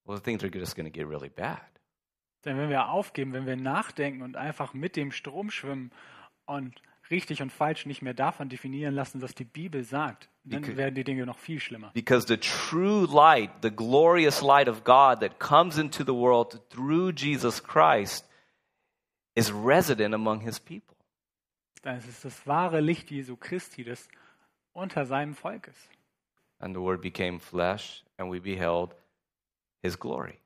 well, 0.06 0.18
things 0.18 0.42
are 0.42 0.50
just 0.50 0.76
going 0.76 0.90
to 0.90 0.90
get 0.90 1.06
really 1.06 1.28
bad. 1.28 1.60
Denn 2.44 2.56
wenn 2.56 2.70
wir 2.70 2.88
aufgeben, 2.88 3.34
wenn 3.34 3.44
wir 3.44 3.56
nachdenken 3.56 4.22
und 4.22 4.36
einfach 4.36 4.72
mit 4.72 4.96
dem 4.96 5.12
Strom 5.12 5.50
schwimmen 5.50 5.92
und 6.46 6.80
richtig 7.10 7.42
und 7.42 7.50
falsch 7.50 7.86
nicht 7.86 8.02
mehr 8.02 8.14
davon 8.14 8.48
definieren 8.48 8.94
lassen, 8.94 9.20
was 9.22 9.34
die 9.34 9.44
Bibel 9.44 9.82
sagt, 9.84 10.28
dann 10.44 10.62
Because- 10.62 10.76
werden 10.76 10.94
die 10.94 11.04
Dinge 11.04 11.26
noch 11.26 11.38
viel 11.38 11.60
schlimmer. 11.60 11.90
Because 11.92 12.26
the 12.26 12.36
true 12.36 13.06
light, 13.06 13.50
the 13.62 13.70
glorious 13.70 14.40
light 14.42 14.68
of 14.68 14.84
God 14.84 15.20
that 15.20 15.38
comes 15.38 15.78
into 15.78 16.04
the 16.04 16.14
world 16.14 16.60
through 16.70 17.12
Jesus 17.14 17.62
Christ, 17.62 18.26
is 19.34 19.52
resident 19.52 20.14
among 20.14 20.40
his 20.40 20.58
people. 20.60 20.96
Denn 21.84 21.96
es 21.96 22.06
ist 22.06 22.24
das 22.24 22.46
wahre 22.46 22.80
Licht 22.80 23.10
Jesu 23.10 23.36
Christi, 23.36 23.84
das 23.84 24.08
unter 24.72 25.06
seinem 25.06 25.34
Volk 25.34 25.68
ist. 25.68 25.90
And 26.58 26.74
the 26.76 26.80
Word 26.80 27.00
became 27.00 27.40
flesh, 27.40 28.04
and 28.18 28.30
we 28.30 28.38
beheld 28.40 28.94
his 29.82 29.98
glory. 29.98 30.38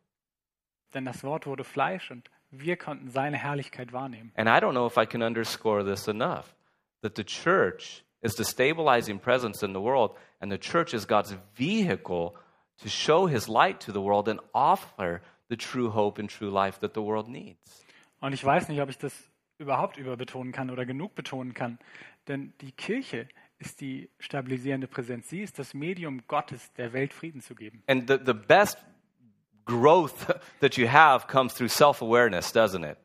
Denn 0.94 1.04
das 1.04 1.24
Wort 1.24 1.46
wurde 1.46 1.64
Fleisch 1.64 2.12
und 2.12 2.30
wir 2.60 2.76
konnten 2.76 3.10
seine 3.10 3.36
Herrlichkeit 3.36 3.92
wahrnehmen. 3.92 4.32
And 4.36 4.48
I 4.48 4.60
don't 4.64 4.72
know 4.72 4.86
if 4.86 4.96
I 4.96 5.06
can 5.06 5.22
underscore 5.22 5.84
this 5.84 6.08
enough 6.08 6.54
that 7.02 7.16
the 7.16 7.24
church 7.24 8.04
is 8.22 8.34
the 8.34 8.44
stabilizing 8.44 9.18
presence 9.18 9.64
in 9.64 9.72
the 9.72 9.80
world, 9.80 10.16
and 10.40 10.50
the 10.50 10.58
church 10.58 10.94
is 10.94 11.06
God's 11.06 11.36
vehicle 11.54 12.34
to 12.78 12.88
show 12.88 13.26
his 13.26 13.48
light 13.48 13.80
to 13.80 13.92
the 13.92 14.00
world 14.00 14.28
and 14.28 14.40
offer 14.52 15.20
the 15.48 15.56
true 15.56 15.90
hope 15.90 16.18
and 16.18 16.28
true 16.28 16.50
life 16.50 16.80
that 16.80 16.94
the 16.94 17.02
world 17.02 17.28
needs. 17.28 17.84
Und 18.20 18.32
ich 18.32 18.44
weiß 18.44 18.68
nicht, 18.68 18.80
ob 18.80 18.88
ich 18.88 18.98
das 18.98 19.12
überhaupt 19.58 19.98
überbetonen 19.98 20.52
kann 20.52 20.70
oder 20.70 20.86
genug 20.86 21.14
betonen 21.14 21.54
kann. 21.54 21.78
Denn 22.26 22.54
die 22.60 22.72
Kirche 22.72 23.28
ist 23.58 23.80
die 23.80 24.10
stabilisierende 24.18 24.88
Präsenz. 24.88 25.28
Sie 25.28 25.42
ist 25.42 25.58
das 25.58 25.74
Medium 25.74 26.22
Gottes, 26.26 26.72
der 26.74 26.92
Welt 26.92 27.12
Frieden 27.12 27.40
zu 27.40 27.54
geben. 27.54 27.82
And 27.86 28.08
the, 28.08 28.16
the 28.24 28.32
best 28.32 28.78
growth 29.64 30.30
that 30.60 30.76
you 30.76 30.86
have 30.86 31.26
comes 31.26 31.54
through 31.54 31.68
self 31.68 32.02
awareness, 32.02 32.52
doesn't 32.52 32.84
it? 32.84 32.98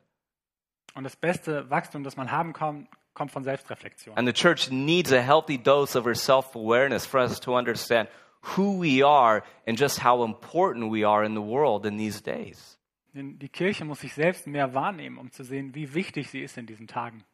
Und 0.94 1.04
das 1.04 1.16
beste 1.16 1.70
Wachstum, 1.70 2.02
das 2.02 2.16
man 2.16 2.30
haben 2.30 2.52
kann, 2.52 2.88
kommt 3.14 3.30
von 3.30 3.44
Selbstreflexion. 3.44 4.16
And 4.16 4.26
the 4.26 4.32
church 4.32 4.70
needs 4.70 5.12
a 5.12 5.20
healthy 5.20 5.58
dose 5.58 5.96
of 5.96 6.04
her 6.04 6.14
self 6.14 6.54
awareness 6.56 7.06
for 7.06 7.20
us 7.20 7.40
to 7.40 7.54
understand 7.54 8.08
who 8.56 8.78
we 8.78 9.02
are 9.02 9.42
and 9.66 9.78
just 9.78 10.02
how 10.02 10.24
important 10.24 10.90
we 10.90 11.04
are 11.04 11.24
in 11.24 11.34
the 11.34 11.42
world 11.42 11.86
in 11.86 11.96
these 11.96 12.20
days. 12.22 12.78
Denn 13.14 13.38
die 13.38 13.48
Kirche 13.48 13.84
muss 13.84 14.00
sich 14.00 14.14
selbst 14.14 14.46
mehr 14.46 14.72
wahrnehmen, 14.72 15.18
um 15.18 15.30
zu 15.30 15.42
sehen, 15.44 15.74
wie 15.74 15.94
wichtig 15.94 16.30
sie 16.30 16.42
ist 16.42 16.56
in 16.56 16.66
diesen 16.66 16.86
Tagen. 16.86 17.24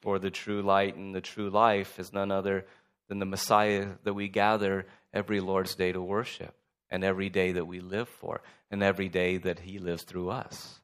For 0.00 0.20
the 0.20 0.30
true 0.30 0.62
light 0.62 0.96
and 0.96 1.14
the 1.14 1.20
true 1.20 1.48
life 1.48 1.98
is 1.98 2.12
none 2.12 2.30
other 2.30 2.64
than 3.08 3.18
the 3.18 3.26
Messiah 3.26 3.96
that 4.04 4.14
we 4.14 4.28
gather 4.28 4.86
every 5.12 5.40
Lord's 5.40 5.74
day 5.74 5.92
to 5.92 6.00
worship, 6.00 6.54
and 6.90 7.04
every 7.04 7.30
day 7.30 7.52
that 7.52 7.66
we 7.66 7.80
live 7.80 8.08
for, 8.08 8.40
and 8.70 8.82
every 8.82 9.08
day 9.08 9.38
that 9.38 9.60
He 9.60 9.78
lives 9.78 10.04
through 10.04 10.30
us. 10.30 10.80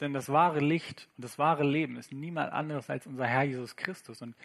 Denn 0.00 0.12
das 0.12 0.28
wahre 0.28 0.60
Licht 0.60 1.08
und 1.16 1.24
das 1.24 1.38
wahre 1.38 1.64
Leben 1.64 1.96
ist 1.96 2.12
niemand 2.12 2.52
anderes 2.52 2.88
als 2.88 3.06
unser 3.06 3.26
Herr 3.26 3.42
Jesus 3.42 3.74
Christus. 3.74 4.22
Und 4.22 4.36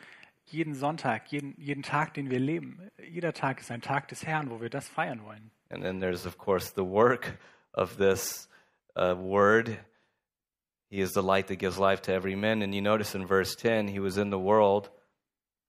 jeden 0.48 0.74
Sonntag, 0.74 1.32
jeden, 1.32 1.54
jeden 1.58 1.84
Tag, 1.84 2.16
den 2.16 2.30
wir 2.30 2.40
leben, 2.40 2.80
jeder 3.08 3.34
Tag 3.34 3.60
ist 3.60 3.70
ein 3.70 3.82
Tag 3.82 4.08
des 4.08 4.26
Herrn, 4.26 4.50
wo 4.50 4.62
wir 4.62 4.70
das 4.70 4.88
feiern 4.88 5.24
wollen. 5.24 5.52
And 5.70 5.84
then 5.84 6.00
there's, 6.00 6.26
of 6.26 6.38
course, 6.38 6.74
the 6.76 6.84
work 6.84 7.38
of 7.74 7.98
this 7.98 8.48
uh, 8.96 9.16
word. 9.16 9.78
He 10.90 11.02
is 11.02 11.14
the 11.14 11.24
light 11.24 11.48
that 11.48 11.58
gives 11.58 11.80
life 11.80 12.02
to 12.04 12.12
every 12.12 12.36
man. 12.36 12.62
And 12.62 12.74
you 12.74 12.82
notice 12.82 13.16
in 13.16 13.26
verse 13.26 13.56
10, 13.56 13.88
He 13.88 14.00
was 14.00 14.18
in 14.18 14.30
the 14.30 14.38
world, 14.38 14.90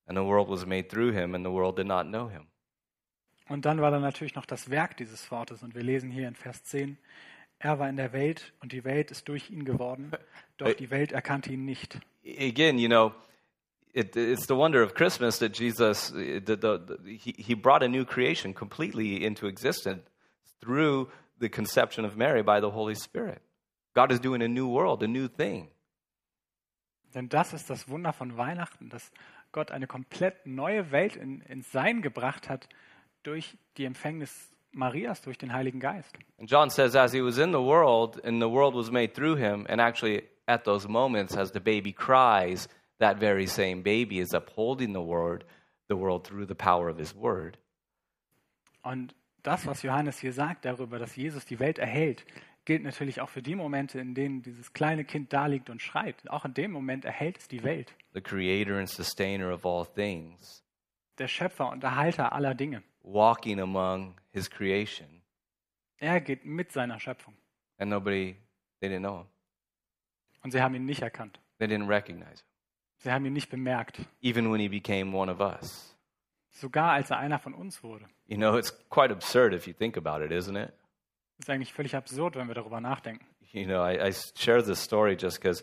and 0.07 0.16
the 0.16 0.25
world 0.25 0.49
was 0.49 0.66
made 0.66 0.91
through 0.91 1.12
Him, 1.12 1.35
and 1.35 1.45
the 1.45 1.51
world 1.51 1.77
did 1.77 1.87
not 1.87 2.07
know 2.07 2.29
Him. 2.29 2.47
Und 3.49 3.66
dann 3.66 3.80
war 3.80 3.90
da 3.90 4.01
natürlich 4.01 4.34
noch 4.34 4.47
das 4.47 4.70
Werk 4.70 4.97
dieses 4.97 5.30
Wortes. 5.30 5.62
Und 5.62 5.74
wir 5.74 5.82
lesen 5.82 6.11
hier 6.11 6.28
in 6.28 6.34
Vers 6.34 6.64
10, 6.64 6.99
er 7.59 7.78
war 7.78 7.88
in 7.88 7.97
der 7.97 8.12
Welt 8.12 8.53
und 8.61 8.72
die 8.72 8.84
Welt 8.84 9.11
ist 9.11 9.28
durch 9.28 9.51
ihn 9.51 9.64
geworden, 9.64 10.11
doch 10.57 10.72
die 10.74 10.90
Welt 10.90 11.12
erkannte 11.12 11.53
ihn 11.53 11.64
nicht. 11.64 11.99
again, 12.24 12.78
you 12.78 12.88
know, 12.88 13.12
it, 13.92 14.16
it's 14.16 14.47
the 14.47 14.57
wonder 14.57 14.82
of 14.82 14.95
Christmas 14.95 15.38
that 15.38 15.53
Jesus, 15.53 16.11
the, 16.11 16.40
the, 16.40 16.57
the, 16.57 17.16
he, 17.16 17.34
he 17.36 17.55
brought 17.55 17.82
a 17.82 17.88
new 17.88 18.05
creation 18.05 18.55
completely 18.55 19.24
into 19.24 19.47
existence 19.47 20.03
through 20.61 21.09
the 21.38 21.49
conception 21.49 22.05
of 22.05 22.16
Mary 22.16 22.42
by 22.42 22.61
the 22.61 22.70
Holy 22.70 22.95
Spirit. 22.95 23.42
God 23.95 24.11
is 24.11 24.20
doing 24.20 24.42
a 24.42 24.49
new 24.49 24.66
world, 24.66 25.03
a 25.03 25.09
new 25.09 25.28
thing. 25.28 25.68
Denn 27.14 27.28
das 27.28 27.53
ist 27.53 27.70
das 27.70 27.88
Wunder 27.88 28.12
von 28.12 28.36
Weihnachten, 28.36 28.88
dass 28.88 29.12
Gott 29.53 29.70
eine 29.70 29.86
komplett 29.86 30.47
neue 30.47 30.90
Welt 30.90 31.14
in, 31.14 31.40
ins 31.42 31.70
Sein 31.70 32.03
gebracht 32.03 32.49
hat 32.49 32.68
durch 33.25 33.59
die 33.77 33.85
Empfängnis 33.85 34.51
Marias, 34.72 35.22
durch 35.22 35.39
den 35.39 35.53
Heiligen 35.53 35.81
Geist. 35.81 36.16
And 36.39 36.51
John 36.51 36.70
says, 36.70 36.95
as 36.97 37.12
he 37.12 37.22
was 37.22 37.39
in 37.39 37.53
the 37.53 37.61
world, 37.61 38.20
and 38.25 38.41
the 38.41 38.49
world 38.49 38.75
was 38.75 38.91
made 38.91 39.14
through 39.14 39.37
him, 39.37 39.66
and 39.68 39.81
actually 39.81 40.25
at 40.47 40.64
those 40.64 40.89
moments, 40.89 41.37
as 41.37 41.53
the 41.53 41.61
baby 41.61 41.93
cries, 41.93 42.68
that 42.99 43.18
very 43.18 43.47
same 43.47 43.83
baby 43.83 44.18
is 44.18 44.35
upholding 44.35 44.93
the 44.93 45.01
word, 45.01 45.45
the 45.89 45.97
world 45.97 46.25
through 46.25 46.47
the 46.47 46.55
power 46.55 46.89
of 46.89 46.99
his 46.99 47.14
word. 47.14 47.59
Und 48.83 49.14
das, 49.43 49.66
was 49.66 49.83
Johannes 49.83 50.18
hier 50.18 50.33
sagt 50.33 50.64
darüber, 50.64 50.99
dass 50.99 51.16
Jesus 51.16 51.47
die 51.47 51.59
Welt 51.59 51.79
erhält, 51.79 52.25
gilt 52.64 52.83
natürlich 52.83 53.20
auch 53.20 53.29
für 53.29 53.43
die 53.43 53.55
Momente, 53.55 53.99
in 53.99 54.14
denen 54.14 54.43
dieses 54.43 54.72
kleine 54.72 55.05
Kind 55.05 55.33
da 55.33 55.47
liegt 55.47 55.70
und 55.70 55.83
schreit. 55.83 56.16
Auch 56.29 56.45
in 56.45 56.55
dem 56.55 56.72
Moment 56.72 57.05
erhält 57.05 57.39
es 57.39 57.49
die 57.49 57.62
Welt. 57.62 57.95
The 58.14 58.20
creator 58.20 58.79
and 58.79 58.89
sustainer 58.89 59.53
of 59.53 59.64
all 59.66 59.87
things, 59.87 60.62
Der 61.18 61.29
Schöpfer 61.29 61.70
und 61.70 61.85
Erhalter 61.85 62.33
aller 62.33 62.55
Dinge. 62.55 62.83
Walking 63.05 63.61
among 63.61 64.14
his 64.32 64.48
creation. 64.50 65.07
Er 66.00 66.20
geht 66.20 66.44
mit 66.44 66.72
seiner 66.72 66.98
Schöpfung. 66.98 67.34
and 67.78 67.90
nobody 67.90 68.36
they 68.80 68.88
didn't 68.88 69.00
know 69.02 69.18
him 69.18 69.26
Und 70.42 70.50
sie 70.52 70.61
haben 70.61 70.74
ihn 70.74 70.84
nicht 70.84 71.02
erkannt. 71.02 71.38
they 71.59 71.66
didn't 71.68 71.88
recognize 71.88 72.40
him 72.40 72.46
Sie 72.98 73.11
haben 73.12 73.24
ihn 73.26 73.32
nicht 73.34 73.50
bemerkt. 73.50 74.00
even 74.22 74.50
when 74.50 74.61
he 74.61 74.68
became 74.68 75.12
one 75.16 75.30
of 75.30 75.40
us 75.40 75.94
Sogar 76.50 76.92
als 76.92 77.11
er 77.11 77.18
einer 77.18 77.38
von 77.38 77.52
uns 77.55 77.82
wurde. 77.82 78.07
you 78.26 78.36
know 78.36 78.57
it's 78.57 78.72
quite 78.88 79.12
absurd 79.12 79.52
if 79.55 79.66
you 79.66 79.72
think 79.74 79.96
about 79.96 80.22
it 80.24 80.30
isn't 80.32 80.57
it 80.57 80.72
ist 81.38 81.50
eigentlich 81.50 81.72
völlig 81.72 81.94
absurd, 81.96 82.36
wenn 82.36 82.46
wir 82.48 82.55
darüber 82.55 82.80
nachdenken. 82.80 83.26
you 83.52 83.64
know 83.66 83.82
i, 83.84 83.98
I 84.09 84.12
share 84.36 84.62
this 84.62 84.82
story 84.82 85.16
just 85.16 85.40
because 85.40 85.62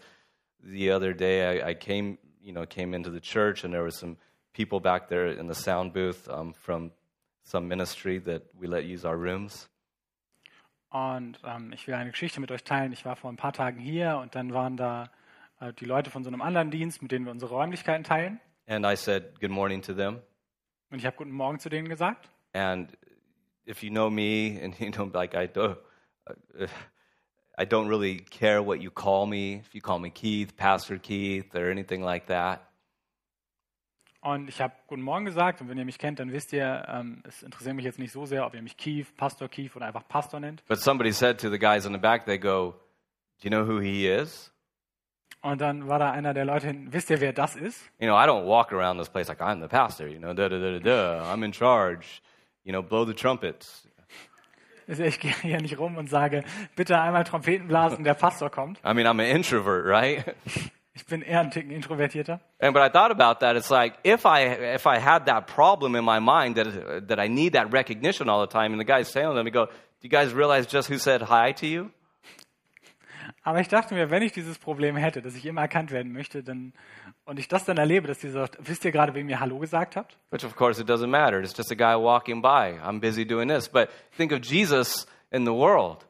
the 0.63 0.91
other 0.91 1.13
day 1.13 1.61
I, 1.61 1.71
I 1.71 1.75
came 1.75 2.17
you 2.41 2.51
know 2.53 2.65
came 2.65 2.95
into 2.95 3.09
the 3.11 3.21
church 3.21 3.63
and 3.63 3.73
there 3.73 3.83
was 3.83 3.97
some 3.97 4.17
people 4.53 4.79
back 4.79 5.07
there 5.07 5.31
in 5.31 5.47
the 5.47 5.55
sound 5.55 5.93
booth 5.93 6.27
um, 6.29 6.53
from 6.53 6.91
some 7.43 7.67
ministry 7.67 8.19
that 8.23 8.43
we 8.59 8.67
let 8.67 8.83
use 8.85 9.05
our 9.07 9.15
rooms 9.17 9.69
Und 10.89 11.39
ähm, 11.45 11.71
ich 11.73 11.87
will 11.87 11.93
eine 11.93 12.11
Geschichte 12.11 12.41
mit 12.41 12.51
euch 12.51 12.63
teilen. 12.65 12.91
Ich 12.91 13.05
war 13.05 13.15
vor 13.15 13.31
ein 13.31 13.37
paar 13.37 13.53
Tagen 13.53 13.79
hier 13.79 14.17
und 14.17 14.35
dann 14.35 14.53
waren 14.53 14.75
da 14.75 15.09
äh, 15.61 15.71
die 15.73 15.85
Leute 15.85 16.09
von 16.09 16.23
so 16.23 16.29
einem 16.29 16.41
anderen 16.41 16.69
Dienst, 16.69 17.01
mit 17.01 17.11
denen 17.13 17.23
wir 17.25 17.31
unsere 17.31 17.53
Räumlichkeiten 17.53 18.03
teilen. 18.03 18.39
and 18.67 18.85
i 18.85 18.95
said 18.95 19.39
good 19.39 19.49
morning 19.51 19.81
to 19.81 19.93
them 19.93 20.21
Und 20.89 20.99
ich 20.99 21.05
habe 21.05 21.15
Guten 21.17 21.31
Morgen 21.31 21.59
zu 21.59 21.69
denen 21.69 21.87
gesagt. 21.87 22.29
And 22.53 22.95
if 23.65 23.81
you 23.81 23.89
know 23.89 24.09
me, 24.09 24.59
and 24.61 24.77
you 24.79 24.91
know, 24.91 25.09
like 25.13 25.33
I 25.33 25.47
do, 25.47 25.77
I 27.57 27.65
don't 27.65 27.87
really 27.87 28.17
care 28.17 28.61
what 28.61 28.81
you 28.81 28.91
call 28.91 29.25
me. 29.25 29.61
If 29.61 29.73
you 29.73 29.81
call 29.81 29.99
me 29.99 30.09
Keith, 30.09 30.55
Pastor 30.57 30.97
Keith, 30.97 31.55
or 31.55 31.69
anything 31.69 32.01
like 32.03 32.27
that. 32.27 32.70
Und 34.21 34.49
ich 34.49 34.61
habe 34.61 34.73
Guten 34.87 35.01
Morgen 35.01 35.25
gesagt. 35.25 35.61
Und 35.61 35.69
wenn 35.69 35.77
ihr 35.79 35.85
mich 35.85 35.97
kennt, 35.97 36.19
dann 36.19 36.31
wisst 36.31 36.53
ihr, 36.53 36.85
ähm, 36.87 37.23
es 37.27 37.41
interessiert 37.41 37.75
mich 37.75 37.85
jetzt 37.85 37.97
nicht 37.97 38.11
so 38.11 38.25
sehr, 38.27 38.45
ob 38.45 38.53
ihr 38.53 38.61
mich 38.61 38.77
Keith, 38.77 39.07
Pastor 39.17 39.49
Keith 39.49 39.75
oder 39.75 39.87
einfach 39.87 40.07
Pastor 40.07 40.39
nennt. 40.39 40.63
But 40.67 40.79
somebody 40.79 41.11
said 41.11 41.39
to 41.41 41.49
the 41.49 41.57
guys 41.57 41.85
in 41.85 41.91
the 41.93 41.99
back, 41.99 42.25
they 42.25 42.37
go, 42.37 42.75
"Do 43.41 43.49
you 43.49 43.49
know 43.49 43.67
who 43.67 43.79
he 43.79 44.07
is?" 44.07 44.53
Und 45.41 45.59
dann 45.59 45.87
war 45.87 45.97
da 45.97 46.11
einer 46.11 46.35
der 46.35 46.45
Leute 46.45 46.67
hin, 46.67 46.93
wisst 46.93 47.09
ihr, 47.09 47.19
wer 47.19 47.33
das 47.33 47.55
ist? 47.55 47.81
You 47.99 48.05
know, 48.05 48.15
I 48.15 48.27
don't 48.27 48.45
walk 48.45 48.71
around 48.71 48.99
this 48.99 49.09
place 49.09 49.27
like 49.27 49.41
I'm 49.41 49.59
the 49.59 49.67
pastor. 49.67 50.05
You 50.05 50.19
know, 50.19 50.35
da 50.35 50.47
da 50.47 50.59
da 50.59 50.71
da 50.73 50.79
da. 50.79 51.33
I'm 51.33 51.43
in 51.43 51.51
charge. 51.51 52.21
You 52.63 52.71
know, 52.71 52.83
blow 52.83 53.05
the 53.05 53.15
trumpets. 53.15 53.87
Also 54.87 55.03
Ich 55.03 55.19
gehe 55.19 55.33
hier 55.41 55.59
nicht 55.61 55.79
rum 55.79 55.97
und 55.97 56.11
sage, 56.11 56.43
bitte 56.75 56.99
einmal 57.01 57.23
Trompeten 57.23 57.67
blasen, 57.67 58.03
der 58.03 58.13
Pastor 58.13 58.51
kommt. 58.51 58.77
I 58.85 58.93
mean, 58.93 59.07
I'm 59.07 59.19
an 59.19 59.35
introvert, 59.35 59.87
right? 59.87 60.35
Ich 60.93 61.05
bin 61.05 61.21
eher 61.21 61.39
ein 61.39 61.51
Ticken 61.51 61.71
introvertierter. 61.71 62.41
And 62.59 62.73
but 62.73 62.83
I 62.83 62.89
thought 62.89 63.11
about 63.11 63.39
that. 63.39 63.55
It's 63.55 63.69
like 63.69 63.93
if 64.03 64.25
I 64.25 64.75
if 64.75 64.85
I 64.85 64.99
had 64.99 65.25
that 65.27 65.47
problem 65.47 65.95
in 65.95 66.03
my 66.03 66.19
mind 66.19 66.57
that 66.57 67.07
that 67.07 67.19
I 67.19 67.29
need 67.29 67.53
that 67.53 67.71
recognition 67.71 68.27
all 68.29 68.45
the 68.45 68.51
time, 68.51 68.73
and 68.73 68.79
the 68.79 68.85
guy's 68.85 69.09
saying 69.09 69.33
to 69.33 69.43
me, 69.43 69.51
"Go, 69.51 69.67
do 69.67 69.71
you 70.01 70.09
guys 70.09 70.33
realize 70.33 70.67
just 70.67 70.89
who 70.89 70.97
said 70.97 71.21
hi 71.21 71.53
to 71.53 71.65
you?" 71.65 71.91
Aber 73.43 73.59
ich 73.59 73.69
dachte 73.69 73.95
mir, 73.95 74.11
wenn 74.11 74.21
ich 74.21 74.33
dieses 74.33 74.59
Problem 74.59 74.95
hätte, 74.95 75.21
dass 75.21 75.35
ich 75.35 75.45
immer 75.45 75.61
erkannt 75.61 75.91
werden 75.91 76.11
möchte, 76.11 76.43
dann, 76.43 76.73
und 77.25 77.39
ich 77.39 77.47
das 77.47 77.65
dann 77.65 77.77
erlebe, 77.77 78.07
dass 78.07 78.19
dieser 78.19 78.41
sagt, 78.41 78.57
wisst 78.59 78.85
ihr 78.85 78.91
gerade, 78.91 79.15
wem 79.15 79.29
ihr 79.29 79.39
Hallo 79.39 79.57
gesagt 79.57 79.95
habt? 79.95 80.15
Which 80.29 80.45
of 80.45 80.55
course 80.55 80.79
it 80.79 80.87
doesn't 80.87 81.07
matter. 81.07 81.39
It's 81.39 81.57
just 81.57 81.71
a 81.71 81.75
guy 81.75 81.95
walking 81.95 82.41
by. 82.41 82.79
I'm 82.83 82.99
busy 82.99 83.25
doing 83.25 83.47
this. 83.47 83.67
But 83.67 83.89
think 84.15 84.31
of 84.31 84.41
Jesus 84.43 85.07
in 85.31 85.45
the 85.45 85.53
world. 85.53 86.05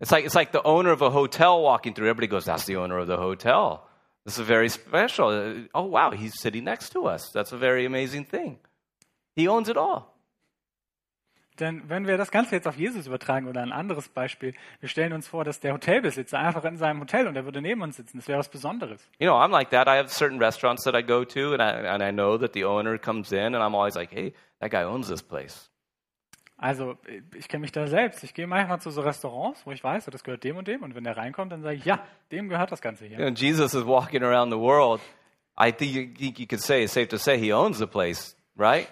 It's 0.00 0.12
like 0.12 0.24
it's 0.24 0.34
like 0.34 0.52
the 0.52 0.62
owner 0.62 0.90
of 0.90 1.02
a 1.02 1.10
hotel 1.10 1.62
walking 1.62 1.94
through. 1.94 2.08
Everybody 2.08 2.26
goes, 2.26 2.44
"That's 2.44 2.66
the 2.66 2.76
owner 2.76 2.98
of 2.98 3.06
the 3.06 3.16
hotel." 3.16 3.88
This 4.24 4.38
is 4.38 4.46
very 4.46 4.68
special. 4.68 5.68
Oh 5.72 5.84
wow, 5.84 6.10
he's 6.10 6.38
sitting 6.38 6.64
next 6.64 6.90
to 6.90 7.06
us. 7.06 7.30
That's 7.32 7.52
a 7.52 7.56
very 7.56 7.86
amazing 7.86 8.26
thing. 8.26 8.58
He 9.34 9.48
owns 9.48 9.68
it 9.68 9.76
all. 9.76 10.12
Denn 11.58 11.88
wenn 11.88 12.06
wir 12.06 12.18
das 12.18 12.30
Ganze 12.30 12.54
jetzt 12.54 12.68
auf 12.68 12.76
Jesus 12.76 13.06
übertragen 13.06 13.48
oder 13.48 13.62
ein 13.62 13.72
anderes 13.72 14.08
Beispiel, 14.10 14.52
wir 14.80 14.88
stellen 14.90 15.14
uns 15.14 15.26
vor, 15.26 15.42
dass 15.44 15.60
der 15.60 15.72
Hotelbesitzer 15.72 16.38
einfach 16.38 16.64
in 16.64 16.76
seinem 16.76 17.00
Hotel 17.00 17.26
und 17.26 17.36
er 17.36 17.44
würde 17.44 17.62
neben 17.62 17.80
uns 17.80 17.96
sitzen. 17.96 18.18
Das 18.18 18.28
wäre 18.28 18.38
was 18.38 18.50
Besonderes. 18.50 19.00
You 19.18 19.26
know, 19.26 19.36
I'm 19.36 19.50
like 19.50 19.70
that. 19.70 19.88
I 19.88 19.96
have 19.96 20.10
certain 20.10 20.38
restaurants 20.38 20.84
that 20.84 20.94
I 20.94 21.02
go 21.02 21.24
to, 21.24 21.54
and 21.54 21.62
I, 21.62 21.88
and 21.88 22.02
I 22.02 22.10
know 22.10 22.36
that 22.36 22.52
the 22.52 22.64
owner 22.64 22.98
comes 22.98 23.32
in, 23.32 23.54
and 23.54 23.56
I'm 23.56 23.74
always 23.74 23.94
like, 23.94 24.12
hey, 24.12 24.34
that 24.60 24.70
guy 24.70 24.82
owns 24.82 25.08
this 25.08 25.22
place. 25.22 25.70
Also 26.58 26.96
ich 27.34 27.48
kenne 27.48 27.60
mich 27.62 27.72
da 27.72 27.86
selbst. 27.86 28.24
Ich 28.24 28.32
gehe 28.32 28.46
manchmal 28.46 28.80
zu 28.80 28.90
so 28.90 29.02
Restaurants, 29.02 29.66
wo 29.66 29.72
ich 29.72 29.84
weiß, 29.84 30.06
das 30.06 30.24
gehört 30.24 30.42
dem 30.42 30.56
und 30.56 30.66
dem. 30.66 30.82
Und 30.82 30.94
wenn 30.94 31.04
der 31.04 31.16
reinkommt, 31.16 31.52
dann 31.52 31.62
sage 31.62 31.76
ich, 31.76 31.84
ja, 31.84 32.02
dem 32.32 32.48
gehört 32.48 32.72
das 32.72 32.80
Ganze 32.80 33.04
You 33.04 33.16
hier. 33.16 33.18
know, 33.18 33.28
Jesus 33.28 33.74
is 33.74 33.84
walking 33.84 34.22
around 34.22 34.50
the 34.52 34.58
world. 34.58 35.00
I 35.58 35.70
think 35.72 35.92
you, 35.94 36.06
think 36.14 36.38
you 36.38 36.46
could 36.46 36.62
say, 36.62 36.82
it's 36.84 36.92
safe 36.94 37.08
to 37.08 37.18
say, 37.18 37.38
he 37.38 37.52
owns 37.52 37.78
the 37.78 37.86
place, 37.86 38.36
right? 38.56 38.88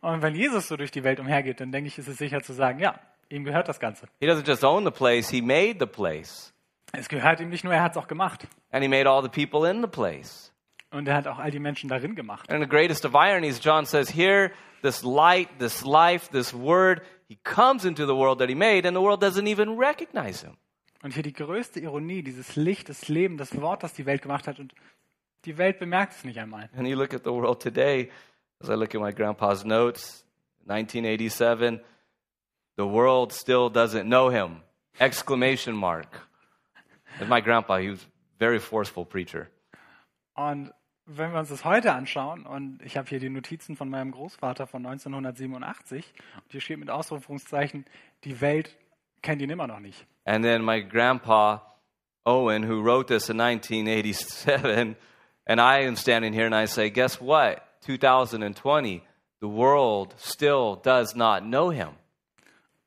Und 0.00 0.22
wenn 0.22 0.34
Jesus 0.34 0.68
so 0.68 0.76
durch 0.76 0.90
die 0.90 1.04
Welt 1.04 1.20
umhergeht, 1.20 1.60
dann 1.60 1.72
denke 1.72 1.88
ich, 1.88 1.98
ist 1.98 2.08
es 2.08 2.16
sicher 2.16 2.40
zu 2.42 2.54
sagen, 2.54 2.78
ja, 2.78 2.98
ihm 3.28 3.44
gehört 3.44 3.68
das 3.68 3.78
Ganze. 3.78 4.06
He 4.18 4.26
doesn't 4.26 4.46
just 4.46 4.64
own 4.64 4.84
the 4.84 4.90
place, 4.90 5.28
he 5.28 5.42
made 5.42 5.76
the 5.78 5.86
place. 5.86 6.54
Es 6.92 7.08
gehört 7.08 7.40
ihm 7.40 7.50
nicht 7.50 7.62
nur, 7.64 7.74
er 7.74 7.82
hat 7.82 7.92
es 7.92 7.98
auch 7.98 8.08
gemacht. 8.08 8.46
And 8.72 8.82
he 8.82 8.88
made 8.88 9.08
all 9.08 9.22
the 9.22 9.28
people 9.28 9.70
in 9.70 9.82
the 9.82 9.86
place. 9.88 10.50
Und 10.90 11.06
er 11.06 11.14
hat 11.16 11.28
auch 11.28 11.38
all 11.38 11.50
die 11.50 11.60
Menschen 11.60 11.88
darin 11.88 12.14
gemacht. 12.14 12.50
And 12.50 12.62
the 12.62 12.68
greatest 12.68 13.04
of 13.04 13.12
ironies, 13.14 13.60
John 13.62 13.84
says 13.84 14.08
here, 14.14 14.50
this 14.82 15.04
light, 15.04 15.58
this 15.58 15.84
life, 15.84 16.30
this 16.30 16.52
word, 16.52 17.02
he 17.28 17.38
comes 17.44 17.84
into 17.84 18.06
the 18.06 18.14
world 18.14 18.38
that 18.40 18.48
he 18.48 18.54
made, 18.54 18.86
and 18.86 18.96
the 18.96 19.00
world 19.00 19.20
doesn't 19.20 19.46
even 19.46 19.76
recognize 19.76 20.42
him. 20.42 20.56
Und 21.02 21.14
hier 21.14 21.22
die 21.22 21.32
größte 21.32 21.80
Ironie, 21.80 22.22
dieses 22.22 22.56
Licht, 22.56 22.88
das 22.88 23.08
Leben, 23.08 23.38
das 23.38 23.58
Wort, 23.60 23.82
das 23.82 23.94
die 23.94 24.04
Welt 24.04 24.22
gemacht 24.22 24.46
hat. 24.46 24.58
Und 24.58 24.74
die 25.46 25.56
Welt 25.56 25.78
bemerkt 25.78 26.12
es 26.12 26.24
nicht 26.24 26.38
einmal. 26.38 26.68
And 26.76 26.86
you 26.86 26.96
look 26.96 27.14
at 27.14 27.24
the 27.24 27.30
world 27.30 27.62
today, 27.62 28.10
as 28.60 28.68
I 28.68 28.74
look 28.74 28.94
at 28.94 29.00
my 29.00 29.12
grandpa's 29.12 29.64
notes, 29.64 30.24
1987, 30.66 31.80
the 32.76 32.84
world 32.84 33.32
still 33.32 33.70
doesn't 33.70 34.04
know 34.04 34.28
him. 34.28 34.62
Exclamation 34.98 35.74
mark. 35.74 36.28
And 37.18 37.28
my 37.28 37.40
grandpa, 37.40 37.78
he 37.78 37.90
was 37.90 38.02
a 38.02 38.08
very 38.38 38.58
forceful 38.58 39.06
preacher. 39.06 39.48
Und 40.34 40.72
wenn 41.06 41.32
wir 41.32 41.40
uns 41.40 41.48
das 41.48 41.64
heute 41.64 41.92
anschauen, 41.92 42.46
und 42.46 42.80
ich 42.82 42.96
habe 42.96 43.08
hier 43.08 43.18
die 43.18 43.28
Notizen 43.28 43.76
von 43.76 43.88
meinem 43.88 44.12
Großvater 44.12 44.66
von 44.66 44.86
1987, 44.86 46.12
und 46.36 46.52
hier 46.52 46.60
steht 46.60 46.78
mit 46.78 46.90
Ausrufungszeichen, 46.90 47.84
die 48.24 48.40
Welt 48.40 48.76
kennt 49.22 49.42
ihn 49.42 49.50
immer 49.50 49.66
noch 49.66 49.80
nicht. 49.80 50.06
And 50.24 50.44
then 50.44 50.64
my 50.64 50.82
grandpa, 50.82 51.76
Owen, 52.24 52.68
who 52.68 52.82
wrote 52.82 53.08
this 53.08 53.28
in 53.28 53.40
1987, 53.40 54.96
and 55.46 55.60
I 55.60 55.86
am 55.86 55.96
standing 55.96 56.32
here 56.32 56.46
and 56.46 56.54
I 56.54 56.66
say, 56.66 56.90
guess 56.90 57.20
what? 57.20 57.62
2020, 57.86 59.02
the 59.40 59.48
world 59.48 60.14
still 60.18 60.76
does 60.82 61.14
not 61.14 61.42
know 61.42 61.70
him. 61.70 61.88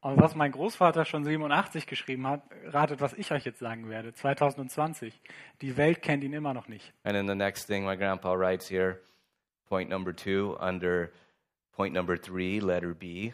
Und 0.03 0.19
was 0.19 0.35
mein 0.35 0.51
Großvater 0.51 1.05
schon 1.05 1.23
87 1.23 1.87
geschrieben 1.87 2.27
hat, 2.27 2.41
ratet, 2.65 2.99
was 2.99 3.13
ich 3.13 3.31
euch 3.31 3.45
jetzt 3.45 3.59
sagen 3.59 3.89
werde. 3.89 4.13
2020. 4.13 5.17
Die 5.61 5.77
Welt 5.77 6.01
kennt 6.01 6.25
ihn 6.25 6.33
immer 6.33 6.53
noch 6.53 6.67
nicht. 6.67 6.93
And 7.03 7.15
then 7.15 7.25
the 7.25 7.35
next 7.35 7.67
thing 7.67 7.85
my 7.85 7.95
grandpa 7.95 8.33
writes 8.33 8.69
here, 8.69 8.99
point 9.69 9.89
number 9.89 10.13
two, 10.13 10.57
under 10.59 11.09
point 11.71 11.93
number 11.93 12.21
three, 12.21 12.59
letter 12.59 12.93
B. 12.93 13.31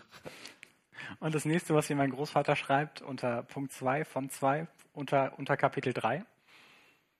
Und 1.19 1.33
das 1.33 1.43
nächste, 1.43 1.73
was 1.73 1.87
hier 1.87 1.95
mein 1.95 2.11
Großvater 2.11 2.55
schreibt, 2.55 3.01
unter 3.01 3.41
Punkt 3.41 3.71
2 3.71 4.05
von 4.05 4.29
2, 4.29 4.67
unter, 4.93 5.39
unter 5.39 5.57
Kapitel 5.57 5.91
3, 5.91 6.23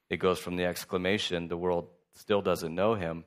It 0.08 0.20
goes 0.20 0.38
from 0.38 0.56
the 0.56 0.64
exclamation, 0.64 1.48
the 1.48 1.58
world 1.58 1.88
still 2.14 2.40
doesn't 2.40 2.74
know 2.74 2.94
him, 2.96 3.24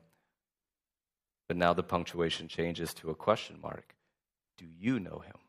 but 1.48 1.58
now 1.58 1.74
the 1.74 1.82
punctuation 1.82 2.48
changes 2.48 2.94
to 2.94 3.10
a 3.10 3.14
question 3.14 3.60
mark. 3.60 3.94
Do 4.56 4.64
you 4.64 4.98
know 4.98 5.20
him? 5.20 5.43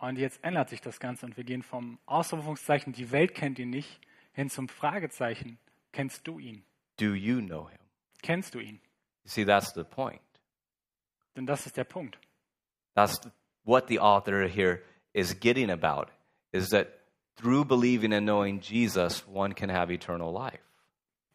Und 0.00 0.16
jetzt 0.16 0.42
ändert 0.42 0.70
sich 0.70 0.80
das 0.80 0.98
Ganze 0.98 1.26
und 1.26 1.36
wir 1.36 1.44
gehen 1.44 1.62
vom 1.62 1.98
Ausrufungszeichen, 2.06 2.94
die 2.94 3.10
Welt 3.12 3.34
kennt 3.34 3.58
ihn 3.58 3.68
nicht, 3.68 4.00
hin 4.32 4.48
zum 4.48 4.68
Fragezeichen, 4.68 5.58
kennst 5.92 6.26
du 6.26 6.38
ihn? 6.38 6.64
Do 6.96 7.14
you 7.14 7.40
know 7.40 7.68
him? 7.68 7.78
Kennst 8.22 8.54
du 8.54 8.60
ihn? 8.60 8.80
You 9.24 9.30
see, 9.30 9.44
that's 9.44 9.74
the 9.74 9.84
point. 9.84 10.20
Denn 11.36 11.44
das 11.46 11.66
ist 11.66 11.76
der 11.76 11.84
Punkt. 11.84 12.18
That's 12.94 13.20
what 13.64 13.88
the 13.88 14.00
author 14.00 14.48
here 14.48 14.80
is 15.12 15.38
getting 15.38 15.70
about, 15.70 16.10
is 16.52 16.70
that 16.70 16.88
through 17.36 17.66
believing 17.66 18.14
and 18.14 18.26
knowing 18.26 18.60
Jesus, 18.60 19.26
one 19.28 19.54
can 19.54 19.70
have 19.70 19.92
eternal 19.92 20.32
life. 20.32 20.60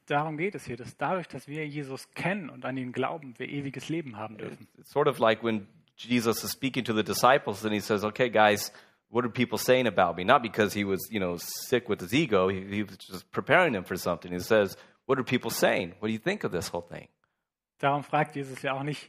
Darum 0.07 0.37
geht 0.37 0.55
es 0.55 0.65
hier, 0.65 0.77
dass 0.77 0.97
dadurch, 0.97 1.27
dass 1.27 1.47
wir 1.47 1.67
Jesus 1.67 2.11
kennen 2.13 2.49
und 2.49 2.65
an 2.65 2.77
ihn 2.77 2.91
glauben, 2.91 3.37
wir 3.37 3.47
ewiges 3.47 3.89
Leben 3.89 4.17
haben 4.17 4.37
dürfen. 4.37 4.67
It's 4.77 4.91
sort 4.91 5.07
of 5.07 5.19
like 5.19 5.43
when 5.43 5.67
Jesus 5.95 6.43
is 6.43 6.51
speaking 6.51 6.83
to 6.85 6.93
the 6.93 7.03
disciples 7.03 7.63
and 7.63 7.73
he 7.73 7.79
says, 7.79 8.03
okay, 8.03 8.29
guys, 8.29 8.71
what 9.09 9.23
are 9.25 9.29
people 9.29 9.57
saying 9.57 9.87
about 9.87 10.17
me? 10.17 10.23
Not 10.23 10.43
because 10.43 10.73
he 10.73 10.83
was, 10.83 11.07
you 11.09 11.19
know, 11.19 11.37
sick 11.37 11.87
with 11.87 12.01
his 12.01 12.13
ego. 12.13 12.49
He, 12.49 12.61
he 12.61 12.83
was 12.83 12.97
just 12.97 13.31
preparing 13.31 13.73
them 13.73 13.83
for 13.83 13.95
something. 13.95 14.31
He 14.31 14.39
says, 14.39 14.75
what 15.05 15.17
are 15.17 15.23
people 15.23 15.51
saying? 15.51 15.93
What 15.99 16.09
do 16.09 16.13
you 16.13 16.19
think 16.19 16.43
of 16.43 16.51
this 16.51 16.67
whole 16.67 16.81
thing? 16.81 17.07
Darum 17.79 18.03
fragt 18.03 18.35
Jesus 18.35 18.61
ja 18.61 18.73
auch 18.73 18.83
nicht 18.83 19.07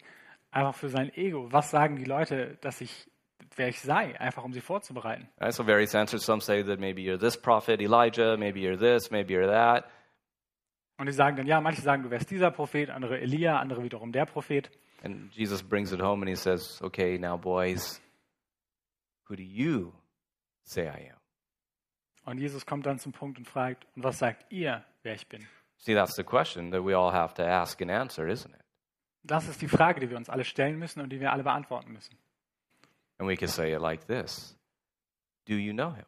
einfach 0.51 0.75
für 0.75 0.89
sein 0.89 1.11
Ego, 1.15 1.53
was 1.53 1.71
sagen 1.71 1.97
die 1.97 2.05
Leute, 2.05 2.59
dass 2.61 2.81
ich, 2.81 3.09
wer 3.57 3.69
ich 3.69 3.81
sei, 3.81 4.19
einfach 4.21 4.45
um 4.45 4.53
sie 4.53 4.61
vorzubereiten. 4.61 5.29
Right, 5.41 5.55
so 5.55 5.65
various 5.65 5.95
answers. 5.95 6.25
Some 6.25 6.41
say 6.41 6.63
that 6.63 6.79
maybe 6.79 7.03
you're 7.03 7.19
this 7.19 7.37
prophet, 7.37 7.81
Elijah, 7.81 8.37
maybe 8.37 8.61
you're 8.61 8.79
this, 8.79 9.11
maybe 9.11 9.35
you're 9.35 9.49
that. 9.49 9.85
Und 10.99 11.07
die 11.07 11.13
sagen 11.13 11.37
dann, 11.37 11.47
ja, 11.47 11.61
manche 11.61 11.83
sagen, 11.83 12.03
du 12.03 12.11
wärst 12.11 12.31
dieser 12.31 12.51
Prophet, 12.51 12.91
andere 12.91 13.21
Elia, 13.21 13.59
andere 13.59 13.83
wiederum 13.83 14.13
der 14.13 14.25
Prophet. 14.25 14.71
And 15.03 15.31
Jesus 15.33 15.63
brings 15.63 15.93
it 15.93 16.01
home 16.01 16.23
and 16.23 16.29
he 16.29 16.37
says, 16.37 16.81
okay, 16.83 17.19
now, 17.19 17.37
boys, 17.37 18.01
who 19.25 19.37
do 19.37 19.43
you 19.43 19.93
say 20.65 20.89
I 20.89 21.11
am? 21.11 21.17
Und 22.25 22.39
Jesus 22.39 22.67
kommt 22.67 22.87
dann 22.87 22.99
zum 22.99 23.13
Punkt 23.13 23.39
und 23.39 23.47
fragt, 23.47 23.87
und 23.95 24.03
was 24.03 24.19
sagt 24.19 24.51
ihr, 24.51 24.85
wer 25.03 25.15
ich 25.15 25.29
bin? 25.29 25.47
See, 25.79 25.95
that's 25.95 26.17
the 26.17 26.25
question 26.25 26.71
that 26.73 26.83
we 26.83 26.95
all 26.97 27.13
have 27.13 27.35
to 27.35 27.45
ask 27.45 27.81
and 27.81 27.91
answer, 27.91 28.27
isn't 28.27 28.53
it? 28.53 28.65
Das 29.23 29.49
ist 29.49 29.61
die 29.61 29.69
Frage, 29.69 30.01
die 30.01 30.11
wir 30.11 30.17
uns 30.17 30.29
alle 30.29 30.45
stellen 30.45 30.79
müssen 30.79 31.01
und 31.01 31.11
die 31.11 31.21
wir 31.21 31.33
alle 31.33 31.43
beantworten 31.43 31.93
müssen. 31.93 32.17
And 33.19 33.29
we 33.29 33.37
can 33.37 33.49
say 33.49 33.73
it 33.73 33.81
like 33.81 34.07
this 34.07 34.57
Do 35.47 35.55
you 35.55 35.73
know 35.73 35.93
him? 35.95 36.07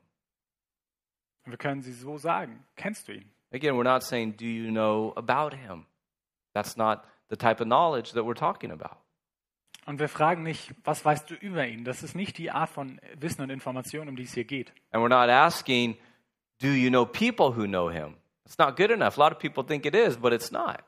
Und 1.45 1.53
wir 1.53 1.59
können 1.59 1.83
sie 1.83 1.93
so 1.93 2.19
sagen, 2.19 2.65
kennst 2.77 3.09
du 3.09 3.13
ihn? 3.13 3.31
Again, 3.53 3.75
we're 3.75 3.85
not 3.85 4.03
saying, 4.03 4.37
Do 4.37 4.45
you 4.45 4.71
know 4.71 5.13
about 5.17 5.57
him? 5.57 5.87
That's 6.53 6.77
not 6.77 7.05
the 7.31 7.37
type 7.37 7.61
of 7.61 7.67
knowledge 7.67 8.13
that 8.13 8.25
we're 8.25 8.35
talking 8.35 8.71
about. 8.71 8.97
Und 9.87 10.01
wir 10.01 10.09
fragen 10.09 10.43
nicht, 10.43 10.75
was 10.85 11.05
weißt 11.05 11.31
du 11.31 11.35
über 11.35 11.67
ihn? 11.67 11.85
Das 11.85 12.03
ist 12.03 12.15
nicht 12.15 12.37
die 12.37 12.51
Art 12.51 12.69
von 12.69 13.01
Wissen 13.15 13.41
und 13.41 13.51
Information, 13.51 14.09
um 14.09 14.17
die 14.17 14.25
es 14.25 14.35
hier 14.35 14.45
geht. 14.45 14.73
And 14.91 15.03
we're 15.03 15.09
not 15.09 15.31
asking, 15.31 15.97
Do 16.61 16.69
you 16.69 16.91
know 16.91 17.07
people 17.07 17.57
who 17.57 17.67
know 17.67 17.89
him? 17.91 18.17
It's 18.45 18.59
not 18.59 18.77
good 18.77 18.91
enough. 18.91 19.17
A 19.17 19.21
lot 19.21 19.33
of 19.33 19.39
people 19.39 19.65
think 19.65 19.87
it 19.87 19.95
is, 19.95 20.17
but 20.17 20.33
it's 20.33 20.51
not. 20.51 20.83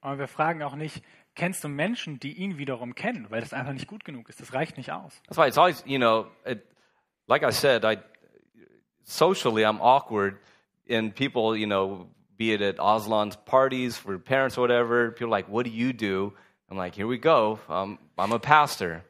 Aber 0.00 0.18
wir 0.18 0.28
fragen 0.28 0.62
auch 0.62 0.74
nicht, 0.74 1.02
kennst 1.34 1.62
du 1.62 1.68
Menschen, 1.68 2.18
die 2.18 2.32
ihn 2.32 2.58
wiederum 2.58 2.94
kennen? 2.94 3.26
Weil 3.30 3.40
das 3.40 3.52
einfach 3.52 3.72
nicht 3.72 3.86
gut 3.86 4.04
genug 4.04 4.28
ist. 4.28 4.40
Das 4.40 4.52
reicht 4.52 4.76
nicht 4.76 4.90
aus. 4.90 5.22
That's 5.28 5.38
why 5.38 5.46
it's 5.46 5.58
always, 5.58 5.84
you 5.86 5.98
know, 5.98 6.26
it, 6.44 6.66
like 7.28 7.42
I 7.42 7.52
said, 7.52 7.84
I, 7.84 7.98
socially 9.04 9.64
I'm 9.64 9.80
awkward, 9.80 10.38
and 10.90 11.14
people, 11.14 11.56
you 11.56 11.66
know, 11.66 12.08
be 12.36 12.52
it 12.52 12.62
at 12.62 12.76
Aslan's 12.78 13.36
parties 13.36 13.96
for 13.96 14.18
parents 14.18 14.56
or 14.58 14.62
whatever, 14.62 15.10
people 15.10 15.28
are 15.28 15.30
like, 15.30 15.48
what 15.48 15.64
do 15.64 15.70
you 15.70 15.92
do? 15.92 16.32
I'm 16.70 16.76
like, 16.76 16.94
here 16.94 17.06
we 17.06 17.18
go. 17.18 17.58
Um, 17.68 17.98
I'm 18.18 18.32
a 18.32 18.38
pastor. 18.38 19.04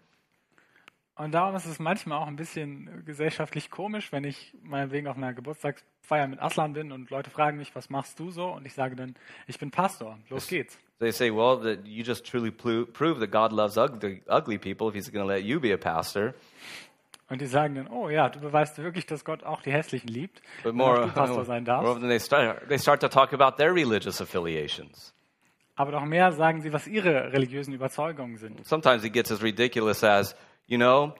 Und 1.14 1.32
darum 1.32 1.54
ist 1.54 1.66
es 1.66 1.78
manchmal 1.78 2.18
auch 2.18 2.26
ein 2.26 2.36
bisschen 2.36 3.04
gesellschaftlich 3.04 3.70
komisch, 3.70 4.10
wenn 4.12 4.24
ich 4.24 4.56
meinetwegen 4.62 5.06
auf 5.06 5.16
einer 5.16 5.34
Geburtstagsfeier 5.34 6.26
mit 6.26 6.40
Aslan 6.40 6.72
bin 6.72 6.90
und 6.90 7.10
Leute 7.10 7.30
fragen 7.30 7.58
mich, 7.58 7.76
was 7.76 7.90
machst 7.90 8.18
du 8.18 8.30
so? 8.30 8.46
Und 8.46 8.66
ich 8.66 8.72
sage 8.72 8.96
dann, 8.96 9.14
ich 9.46 9.58
bin 9.58 9.70
Pastor. 9.70 10.18
Los 10.30 10.48
geht's. 10.48 10.78
They 10.98 11.12
say, 11.12 11.30
well, 11.30 11.60
that 11.62 11.86
you 11.86 12.02
just 12.02 12.24
truly 12.24 12.50
prove 12.50 13.20
that 13.20 13.30
God 13.30 13.52
loves 13.52 13.76
ugly, 13.76 14.22
ugly 14.26 14.56
people 14.56 14.88
if 14.88 14.94
He's 14.94 15.10
going 15.10 15.24
to 15.24 15.32
let 15.32 15.44
you 15.44 15.60
be 15.60 15.72
a 15.72 15.78
pastor. 15.78 16.34
Und 17.32 17.40
die 17.40 17.46
sagen 17.46 17.76
dann, 17.76 17.88
oh 17.88 18.10
ja, 18.10 18.28
du 18.28 18.40
beweist 18.40 18.76
wirklich, 18.76 19.06
dass 19.06 19.24
Gott 19.24 19.42
auch 19.42 19.62
die 19.62 19.72
Hässlichen 19.72 20.06
liebt. 20.08 20.42
But 20.62 20.74
more, 20.74 21.08
Pastor 21.08 21.44
sein 21.46 21.64
more 21.64 21.92
often 21.92 22.06
they 22.06 22.20
start, 22.20 22.68
they 22.68 22.78
start 22.78 23.00
to 23.00 23.08
talk 23.08 23.32
about 23.32 23.56
their 23.56 23.74
religious 23.74 24.20
affiliations. 24.20 25.14
Aber 25.74 25.92
noch 25.92 26.04
mehr 26.04 26.30
sagen 26.32 26.60
sie, 26.60 26.74
was 26.74 26.86
ihre 26.86 27.32
religiösen 27.32 27.72
Überzeugungen 27.72 28.36
sind. 28.36 28.66
Sometimes 28.66 29.02
it 29.02 29.14
gets 29.14 29.32
as 29.32 29.42
ridiculous 29.42 30.04
as, 30.04 30.36
you 30.66 30.76
know, 30.76 31.14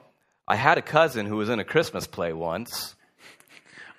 I 0.47 0.55
had 0.55 0.77
a 0.77 0.81
cousin 0.83 1.31
who 1.31 1.39
was 1.39 1.49
in 1.49 1.59
a 1.59 1.63
Christmas 1.63 2.07
play 2.07 2.31
once, 2.31 2.95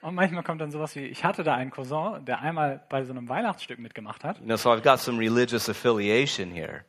Und 0.01 0.15
manchmal 0.15 0.45
kommt 0.45 0.61
dann 0.61 0.71
sowas 0.71 0.95
wie, 0.95 1.07
ich 1.07 1.25
hatte 1.25 1.43
da 1.43 1.55
einen 1.55 1.73
Cousin, 1.73 2.25
der 2.27 2.43
einmal 2.43 2.85
bei 2.91 3.03
so 3.03 3.11
einem 3.13 3.29
Weihnachtsstück 3.29 3.81
mitgemacht 3.81 4.23
hat. 4.23 4.39
you 4.39 4.45
know, 4.45 4.55
so 4.55 4.71
I've 4.71 4.85
got 4.85 5.01
some 5.01 5.19
religious 5.19 5.69
affiliation 5.69 6.53
here. 6.53 6.85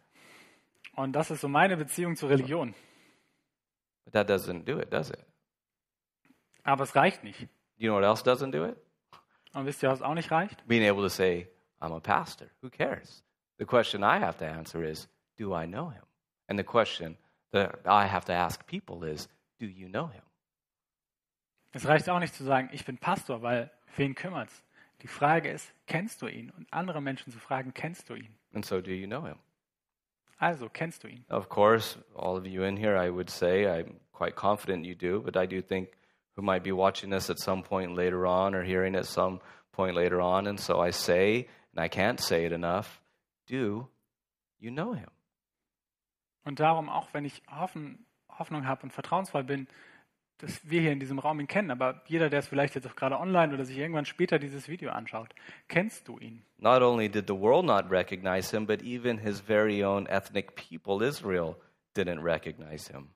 Und 0.96 1.14
das 1.14 1.32
ist 1.32 1.42
so 1.42 1.48
meine 1.48 1.78
Beziehung 1.78 2.16
zur 2.16 2.30
Religion. 2.30 2.76
But 4.06 4.14
that 4.14 4.30
doesn't 4.30 4.66
do 4.66 4.80
it, 4.80 4.92
does 4.92 5.10
it? 5.10 5.20
Aber 6.64 6.84
es 6.84 6.96
reicht 6.96 7.24
nicht. 7.24 7.48
You 7.78 7.90
know 7.90 7.96
what 7.96 8.04
else 8.04 8.24
doesn't 8.24 8.52
do 8.52 8.66
it? 8.66 8.78
Und 9.54 9.66
wisst 9.66 9.84
ihr, 9.84 9.90
was 9.90 10.02
auch 10.02 10.14
nicht 10.14 10.32
reicht? 10.32 10.66
Being 10.68 10.88
able 10.90 11.04
to 11.04 11.10
say, 11.10 11.48
I'm 11.82 11.94
a 11.94 12.00
pastor. 12.00 12.48
Who 12.62 12.70
cares? 12.70 13.24
The 13.58 13.66
question 13.66 14.04
I 14.04 14.20
have 14.20 14.38
to 14.40 14.46
answer 14.46 14.84
is, 14.84 15.08
do 15.38 15.54
I 15.54 15.66
know 15.66 15.90
him? 15.90 16.04
And 16.48 16.60
the 16.60 16.64
question 16.64 17.18
that 17.52 17.80
I 17.86 18.08
have 18.08 18.26
to 18.26 18.34
ask 18.34 18.66
people 18.68 19.08
is, 19.08 19.28
do 19.60 19.66
you 19.66 19.88
know 19.88 20.08
him? 20.08 20.22
Es 21.72 21.86
reicht 21.86 22.10
auch 22.10 22.20
nicht 22.20 22.34
zu 22.34 22.44
sagen, 22.44 22.70
ich 22.72 22.86
bin 22.86 22.98
Pastor, 22.98 23.42
weil 23.42 23.70
wen 23.98 24.16
kümmert's? 24.16 24.64
Die 25.02 25.08
Frage 25.08 25.50
ist, 25.50 25.74
kennst 25.88 26.22
du 26.22 26.28
ihn? 26.28 26.50
Und 26.52 26.72
andere 26.72 27.02
Menschen 27.02 27.32
zu 27.32 27.40
fragen, 27.40 27.74
kennst 27.74 28.10
du 28.10 28.16
ihn? 28.16 28.34
And 28.54 28.66
so, 28.66 28.82
do 28.82 28.92
you 28.92 29.08
know 29.08 29.26
him? 29.26 29.38
Also, 30.38 30.68
kennst 30.70 31.04
du 31.04 31.08
ihn? 31.08 31.24
Of 31.30 31.50
course, 31.50 31.98
all 32.16 32.38
of 32.38 32.46
you 32.46 32.64
in 32.64 32.78
here, 32.78 32.98
I 32.98 33.10
would 33.10 33.30
say, 33.30 33.66
I'm 33.66 34.00
quite 34.12 34.36
confident 34.36 34.86
you 34.86 34.96
do, 34.96 35.22
but 35.22 35.38
I 35.38 35.46
do 35.46 35.62
think 35.62 35.90
who 36.36 36.42
might 36.42 36.64
be 36.64 36.72
watching 36.72 37.10
this 37.10 37.30
at 37.30 37.40
some 37.40 37.64
point 37.64 37.96
later 37.96 38.26
on 38.26 38.54
or 38.54 38.64
hearing 38.64 38.96
at 38.96 39.06
some 39.06 39.40
point 39.72 39.96
later 39.96 40.20
on. 40.20 40.48
And 40.48 40.60
so 40.60 40.82
I 40.82 40.92
say, 40.92 41.48
and 41.74 41.84
I 41.84 41.88
can't 41.88 42.20
say 42.20 42.46
it 42.46 42.52
enough, 42.52 43.02
do 43.48 43.88
you 44.60 44.72
know 44.72 44.94
him? 44.94 45.10
Und 46.44 46.60
darum, 46.60 46.90
auch 46.90 47.08
wenn 47.14 47.26
ich 47.26 47.42
Hoffnung 47.50 48.68
habe 48.68 48.84
und 48.84 48.92
vertrauensvoll 48.92 49.44
bin, 49.44 49.68
dass 50.40 50.70
wir 50.70 50.82
hier 50.82 50.92
in 50.92 51.00
diesem 51.00 51.20
Raum 51.20 51.40
ihn 51.40 51.48
kennen, 51.48 51.72
aber 51.72 52.02
jeder, 52.08 52.30
der 52.30 52.40
es 52.40 52.48
vielleicht 52.48 52.76
jetzt 52.76 52.88
auch 52.88 52.96
gerade 52.96 53.20
online 53.20 53.54
oder 53.54 53.66
sich 53.66 53.78
irgendwann 53.78 54.06
später 54.06 54.38
dieses 54.38 54.68
Video 54.68 54.92
anschaut, 54.92 55.34
kennst 55.68 56.08
du 56.08 56.20
ihn? 56.20 56.44
Not 56.58 56.82
only 56.82 57.10
did 57.10 57.28
the 57.28 57.36
world 57.36 57.66
not 57.66 57.90
recognize 57.90 58.56
him, 58.56 58.66
but 58.66 58.82
even 58.82 59.18
his 59.18 59.40
very 59.40 59.84
own 59.84 60.08
ethnic 60.08 60.56
people, 60.56 61.06
Israel, 61.06 61.56
didn't 61.96 62.24
recognize 62.24 62.92
him. 62.92 63.10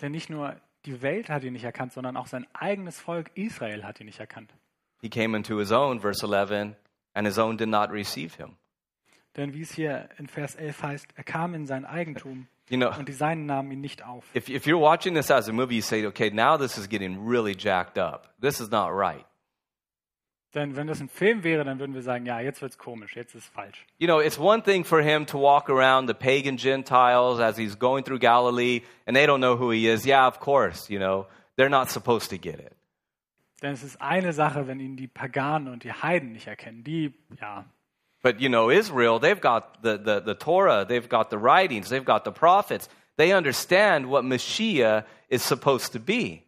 Denn 0.00 0.12
nicht 0.12 0.30
nur 0.30 0.56
die 0.86 1.02
Welt 1.02 1.28
hat 1.28 1.42
ihn 1.44 1.52
nicht 1.52 1.64
erkannt, 1.64 1.92
sondern 1.92 2.16
auch 2.16 2.26
sein 2.26 2.46
eigenes 2.54 2.98
Volk 2.98 3.30
Israel 3.34 3.84
hat 3.84 4.00
ihn 4.00 4.06
nicht 4.06 4.20
erkannt. 4.20 4.54
He 5.02 5.08
came 5.08 5.36
into 5.36 5.58
his 5.58 5.72
own, 5.72 6.00
verse 6.00 6.24
11, 6.24 6.76
and 7.14 7.26
his 7.26 7.38
own 7.38 7.56
did 7.56 7.68
not 7.68 7.90
receive 7.90 8.36
him. 8.36 8.56
Denn 9.36 9.54
wie 9.54 9.62
es 9.62 9.72
hier 9.72 10.08
in 10.18 10.26
Vers 10.26 10.56
11 10.56 10.82
heißt, 10.82 11.08
er 11.14 11.24
kam 11.24 11.54
in 11.54 11.66
sein 11.66 11.84
Eigentum 11.84 12.48
You 12.70 12.78
know, 12.78 12.90
und 12.96 13.08
die 13.08 13.12
Seinen 13.12 13.46
nahmen 13.46 13.72
ihn 13.72 13.80
nicht 13.80 14.04
auf. 14.04 14.24
if, 14.34 14.48
if 14.48 14.64
you're 14.64 14.80
watching 14.80 15.14
this 15.14 15.30
as 15.30 15.48
a 15.48 15.52
movie, 15.52 15.74
you 15.74 15.82
say, 15.82 16.06
okay, 16.06 16.30
now 16.30 16.56
this 16.56 16.78
is 16.78 16.88
getting 16.88 17.26
really 17.26 17.54
jacked 17.54 17.98
up. 17.98 18.32
This 18.40 18.60
is 18.60 18.70
not 18.70 18.92
right. 18.92 19.24
Denn 20.54 20.74
wenn 20.74 20.88
das 20.88 21.00
ein 21.00 21.08
Film 21.08 21.44
wäre, 21.44 21.64
dann 21.64 21.78
würden 21.78 21.94
wir 21.94 22.02
sagen, 22.02 22.26
ja, 22.26 22.40
jetzt 22.40 22.60
wird's 22.60 22.76
komisch, 22.76 23.14
jetzt 23.14 23.34
ist 23.34 23.46
falsch. 23.46 23.86
You 23.98 24.06
know, 24.08 24.20
it's 24.20 24.38
one 24.38 24.62
thing 24.62 24.84
for 24.84 25.00
him 25.00 25.24
to 25.26 25.38
walk 25.38 25.68
around 25.68 26.08
the 26.08 26.14
pagan 26.14 26.56
Gentiles 26.56 27.38
as 27.38 27.56
he's 27.56 27.76
going 27.78 28.04
through 28.04 28.18
Galilee, 28.18 28.82
and 29.06 29.16
they 29.16 29.26
don't 29.26 29.40
know 29.40 29.56
who 29.56 29.70
he 29.70 29.88
is. 29.88 30.04
Yeah, 30.04 30.26
of 30.26 30.40
course, 30.40 30.90
you 30.90 30.98
know, 30.98 31.26
they're 31.56 31.68
not 31.68 31.90
supposed 31.90 32.30
to 32.30 32.38
get 32.38 32.58
it. 32.58 32.72
Denn 33.62 33.72
es 33.72 33.82
ist 33.82 34.00
eine 34.00 34.32
Sache, 34.32 34.66
wenn 34.66 34.80
ihn 34.80 34.96
die 34.96 35.06
Paganen 35.06 35.68
und 35.72 35.84
die 35.84 35.92
Heiden 35.92 36.32
nicht 36.32 36.46
erkennen. 36.46 36.82
Die, 36.82 37.12
ja, 37.40 37.64
But, 38.22 38.40
you 38.40 38.48
know, 38.48 38.70
Israel, 38.70 39.18
they've 39.18 39.40
got 39.40 39.82
the, 39.82 39.96
the, 39.96 40.20
the 40.20 40.34
Torah, 40.34 40.84
they've 40.86 41.08
got 41.08 41.30
the 41.30 41.38
writings, 41.38 41.88
they've 41.88 42.04
got 42.04 42.24
the 42.24 42.32
prophets. 42.32 42.88
They 43.16 43.32
understand 43.32 44.10
what 44.10 44.24
Mashiach 44.24 45.04
is 45.28 45.42
supposed 45.42 45.92
to 45.92 46.00
be. 46.00 46.44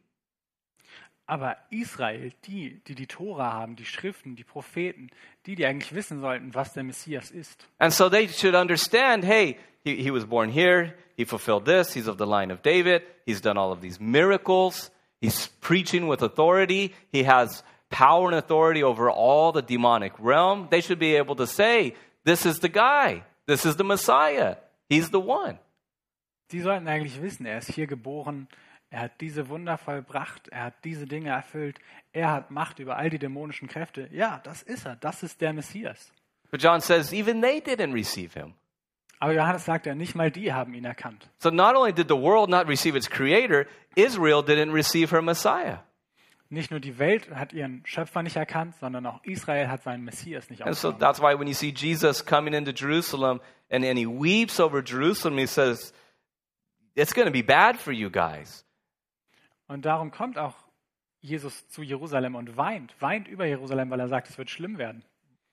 Aber 1.28 1.56
Israel, 1.70 2.30
die, 2.46 2.80
die 2.84 2.94
die 2.94 3.06
Tora 3.06 3.52
haben, 3.52 3.76
die 3.76 3.84
Schriften, 3.84 4.36
die 4.36 4.44
Propheten, 4.44 5.08
die, 5.46 5.54
die 5.54 5.64
eigentlich 5.64 5.94
wissen 5.94 6.20
sollten, 6.20 6.54
was 6.54 6.74
der 6.74 6.82
Messias 6.82 7.30
ist. 7.30 7.64
And 7.78 7.92
so 7.92 8.10
they 8.10 8.26
should 8.26 8.54
understand 8.54 9.24
hey, 9.24 9.56
he, 9.84 9.96
he 9.96 10.10
was 10.10 10.26
born 10.26 10.50
here, 10.50 10.94
he 11.16 11.24
fulfilled 11.24 11.64
this, 11.64 11.94
he's 11.94 12.06
of 12.06 12.18
the 12.18 12.26
line 12.26 12.50
of 12.50 12.62
David, 12.62 13.02
he's 13.24 13.40
done 13.40 13.56
all 13.56 13.72
of 13.72 13.80
these 13.80 14.00
miracles, 14.00 14.90
he's 15.20 15.46
preaching 15.60 16.06
with 16.06 16.22
authority, 16.22 16.92
he 17.12 17.22
has 17.22 17.62
power 17.92 18.26
and 18.26 18.34
authority 18.34 18.82
over 18.82 19.08
all 19.08 19.52
the 19.52 19.62
demonic 19.62 20.12
realm. 20.18 20.66
They 20.70 20.80
should 20.80 20.98
be 20.98 21.16
able 21.16 21.36
to 21.36 21.46
say, 21.46 21.94
this 22.24 22.44
is 22.44 22.58
the 22.58 22.68
guy, 22.68 23.22
this 23.46 23.64
is 23.64 23.76
the 23.76 23.84
Messiah, 23.84 24.56
he's 24.88 25.10
the 25.10 25.20
one. 25.20 25.58
Die 26.50 26.60
sollten 26.60 26.88
eigentlich 26.88 27.22
wissen, 27.22 27.46
er 27.46 27.58
ist 27.58 27.70
hier 27.70 27.86
geboren, 27.86 28.48
er 28.90 29.02
hat 29.02 29.20
diese 29.20 29.48
Wunder 29.48 29.78
vollbracht, 29.78 30.48
er 30.48 30.64
hat 30.64 30.84
diese 30.84 31.06
Dinge 31.06 31.30
erfüllt, 31.30 31.78
er 32.12 32.30
hat 32.30 32.50
Macht 32.50 32.78
über 32.78 32.96
all 32.96 33.08
die 33.08 33.18
dämonischen 33.18 33.68
Kräfte. 33.68 34.08
Ja, 34.10 34.40
das 34.44 34.62
ist 34.62 34.84
er, 34.84 34.96
das 34.96 35.22
ist 35.22 35.40
der 35.40 35.52
Messias. 35.52 36.12
But 36.50 36.62
John 36.62 36.80
says, 36.80 37.12
even 37.12 37.40
they 37.40 37.60
didn't 37.60 37.94
receive 37.94 38.34
him. 38.34 38.54
Aber 39.18 39.32
Johannes 39.32 39.64
sagt 39.64 39.86
ja, 39.86 39.94
nicht 39.94 40.14
mal 40.14 40.30
die 40.30 40.52
haben 40.52 40.74
ihn 40.74 40.84
erkannt. 40.84 41.30
So 41.38 41.50
not 41.50 41.76
only 41.76 41.92
did 41.92 42.08
the 42.08 42.16
world 42.16 42.50
not 42.50 42.66
receive 42.66 42.96
its 42.96 43.08
creator, 43.08 43.66
Israel 43.94 44.42
didn't 44.42 44.72
receive 44.72 45.10
her 45.14 45.22
Messiah. 45.22 45.78
Nicht 46.52 46.70
nur 46.70 46.80
die 46.80 46.98
Welt 46.98 47.30
hat 47.30 47.54
ihren 47.54 47.80
Schöpfer 47.86 48.22
nicht 48.22 48.36
erkannt, 48.36 48.74
sondern 48.76 49.06
auch 49.06 49.24
Israel 49.24 49.68
hat 49.68 49.82
seinen 49.82 50.04
Messias 50.04 50.50
nicht 50.50 50.60
And 50.60 50.76
so 50.76 50.92
that's 50.92 51.18
why 51.18 51.34
when 51.34 51.48
you 51.48 51.54
see 51.54 51.72
Jesus 51.74 52.22
coming 52.26 52.52
into 52.52 52.72
Jerusalem 52.72 53.40
and, 53.70 53.82
and 53.86 53.98
he 53.98 54.06
weeps 54.06 54.60
over 54.60 54.82
Jerusalem, 54.84 55.38
he 55.38 55.46
says, 55.46 55.94
It's 56.94 57.14
going 57.14 57.24
to 57.24 57.32
be 57.32 57.42
bad 57.42 57.78
for 57.78 57.90
you 57.90 58.10
guys. 58.10 58.66
Und 59.66 59.86
darum 59.86 60.10
kommt 60.10 60.36
auch 60.36 60.54
Jesus 61.20 61.66
zu 61.68 61.82
Jerusalem 61.82 62.34
und 62.34 62.54
weint, 62.58 63.00
weint 63.00 63.28
über 63.28 63.46
Jerusalem, 63.46 63.88
weil 63.88 64.00
er 64.00 64.08
sagt, 64.08 64.28
es 64.28 64.36
wird 64.36 64.50
schlimm 64.50 64.76
werden. 64.76 65.02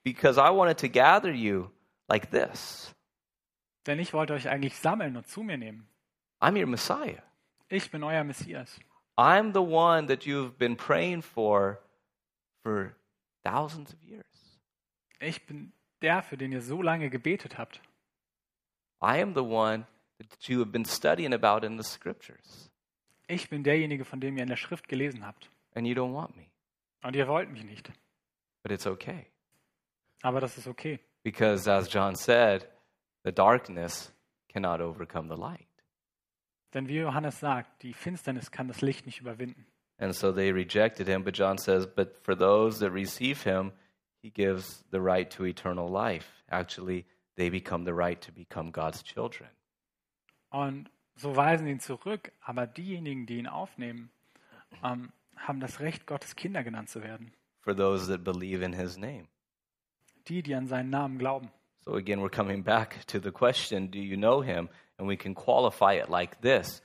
Because 0.04 0.38
I 0.38 0.54
wanted 0.54 0.78
to 0.80 0.88
gather 0.90 1.32
you 1.32 1.70
like 2.08 2.30
this. 2.30 2.94
Denn 3.86 3.98
ich 3.98 4.12
wollte 4.12 4.34
euch 4.34 4.50
eigentlich 4.50 4.76
sammeln 4.76 5.16
und 5.16 5.26
zu 5.26 5.42
mir 5.42 5.56
nehmen. 5.56 5.88
I'm 6.42 6.60
your 6.60 6.66
Messiah. 6.66 7.22
Ich 7.70 7.90
bin 7.90 8.02
euer 8.02 8.22
Messias. 8.22 8.78
I'm 9.16 9.52
the 9.52 9.62
one 9.62 10.06
that 10.06 10.26
you've 10.26 10.58
been 10.58 10.76
praying 10.76 11.22
for 11.22 11.80
for 12.62 12.94
thousands 13.44 13.92
of 13.92 14.02
years. 14.02 14.24
Ich 15.20 15.46
bin 15.46 15.72
der, 16.02 16.22
für 16.22 16.36
den 16.36 16.52
ihr 16.52 16.62
so 16.62 16.80
lange 16.82 17.10
gebetet 17.10 17.58
habt. 17.58 17.80
I 19.02 19.20
am 19.20 19.34
the 19.34 19.44
one 19.44 19.86
that 20.18 20.48
you 20.48 20.60
have 20.60 20.70
been 20.72 20.84
studying 20.84 21.32
about 21.32 21.64
in 21.64 21.76
the 21.76 21.84
scriptures. 21.84 22.70
Ich 23.28 23.48
bin 23.48 23.62
derjenige, 23.62 24.04
von 24.04 24.20
dem 24.20 24.36
ihr 24.36 24.42
in 24.42 24.48
der 24.48 24.56
Schrift 24.56 24.88
gelesen 24.88 25.24
habt. 25.26 25.50
And 25.74 25.86
you 25.86 25.94
don't 25.94 26.14
want 26.14 26.36
me. 26.36 26.46
Und 27.02 27.16
ihr 27.16 27.28
wollt 27.28 27.50
mich 27.50 27.64
nicht. 27.64 27.90
But 28.62 28.72
it's 28.72 28.86
okay. 28.86 29.26
Aber 30.22 30.40
das 30.40 30.58
ist 30.58 30.66
okay. 30.66 31.00
Because 31.22 31.70
as 31.70 31.92
John 31.92 32.14
said, 32.14 32.66
the 33.24 33.32
darkness 33.32 34.12
cannot 34.48 34.80
overcome 34.80 35.28
the 35.28 35.40
light. 35.40 35.69
Denn 36.74 36.88
wie 36.88 36.98
Johannes 36.98 37.40
sagt, 37.40 37.82
die 37.82 37.92
Finsternis 37.92 38.50
kann 38.50 38.68
das 38.68 38.80
Licht 38.80 39.06
nicht 39.06 39.20
überwinden. 39.20 39.66
And 39.98 40.14
so 40.14 40.32
they 40.32 40.50
rejected 40.50 41.06
him. 41.06 41.22
But 41.24 41.36
John 41.36 41.58
says, 41.58 41.86
But 41.86 42.16
for 42.22 42.34
those 42.34 42.78
that 42.80 42.92
receive 42.92 43.42
him, 43.42 43.72
he 44.22 44.30
gives 44.30 44.84
the 44.90 45.00
right 45.00 45.30
to 45.36 45.44
eternal 45.44 45.90
life. 45.90 46.26
Actually, 46.48 47.04
they 47.36 47.50
become 47.50 47.84
the 47.84 47.92
right 47.92 48.20
to 48.22 48.32
become 48.32 48.70
God's 48.70 49.02
children. 49.02 49.50
Und 50.50 50.90
so 51.16 51.36
weisen 51.36 51.66
ihn 51.66 51.80
zurück. 51.80 52.32
Aber 52.40 52.66
diejenigen, 52.66 53.26
die 53.26 53.38
ihn 53.38 53.46
aufnehmen, 53.46 54.10
ähm, 54.82 55.12
haben 55.36 55.60
das 55.60 55.80
Recht, 55.80 56.06
Gottes 56.06 56.34
Kinder 56.34 56.62
genannt 56.64 56.88
zu 56.88 57.02
werden. 57.02 57.32
For 57.60 57.76
those 57.76 58.06
that 58.10 58.24
believe 58.24 58.64
in 58.64 58.72
his 58.72 58.96
name. 58.96 59.28
Die, 60.28 60.42
die 60.42 60.54
an 60.54 60.66
seinen 60.66 60.90
Namen 60.90 61.18
glauben. 61.18 61.50
So 61.84 61.94
again, 61.94 62.20
we're 62.20 62.30
coming 62.30 62.62
back 62.62 63.06
to 63.06 63.18
the 63.18 63.30
question 63.30 63.90
Do 63.90 63.98
you 63.98 64.16
know 64.16 64.42
him? 64.42 64.68
And 65.00 65.08
we 65.08 65.16
can 65.16 65.34
qualify 65.34 65.94
it 65.94 66.10
like 66.10 66.42
this 66.42 66.82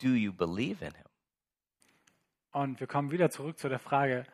Do 0.00 0.14
you 0.14 0.32
believe 0.32 0.80
in 0.80 0.92
him? 0.94 1.06
Und 2.52 2.80
wir 2.80 2.86
kommen 2.86 3.10
wieder 3.10 3.30
zurück 3.30 3.58
zu 3.58 3.68
der 3.68 3.78
Frage, 3.78 4.24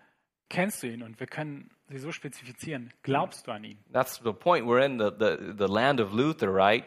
kennst 0.49 0.83
du 0.83 0.87
ihn? 0.87 1.03
Und 1.03 1.19
wir 1.19 1.27
können 1.27 1.71
sie 1.89 1.99
so 1.99 2.13
spezifizieren. 2.13 2.93
Glaubst 3.03 3.47
du 3.47 3.53
an 3.53 3.65
ihn? 3.65 3.79
That's 3.93 4.21
the 4.23 4.33
point. 4.33 4.67
We're 4.67 4.85
in 4.85 4.99
the, 4.99 5.11
the, 5.11 5.55
the 5.57 5.67
land 5.67 6.01
of 6.01 6.13
Luther, 6.13 6.53
right? 6.53 6.85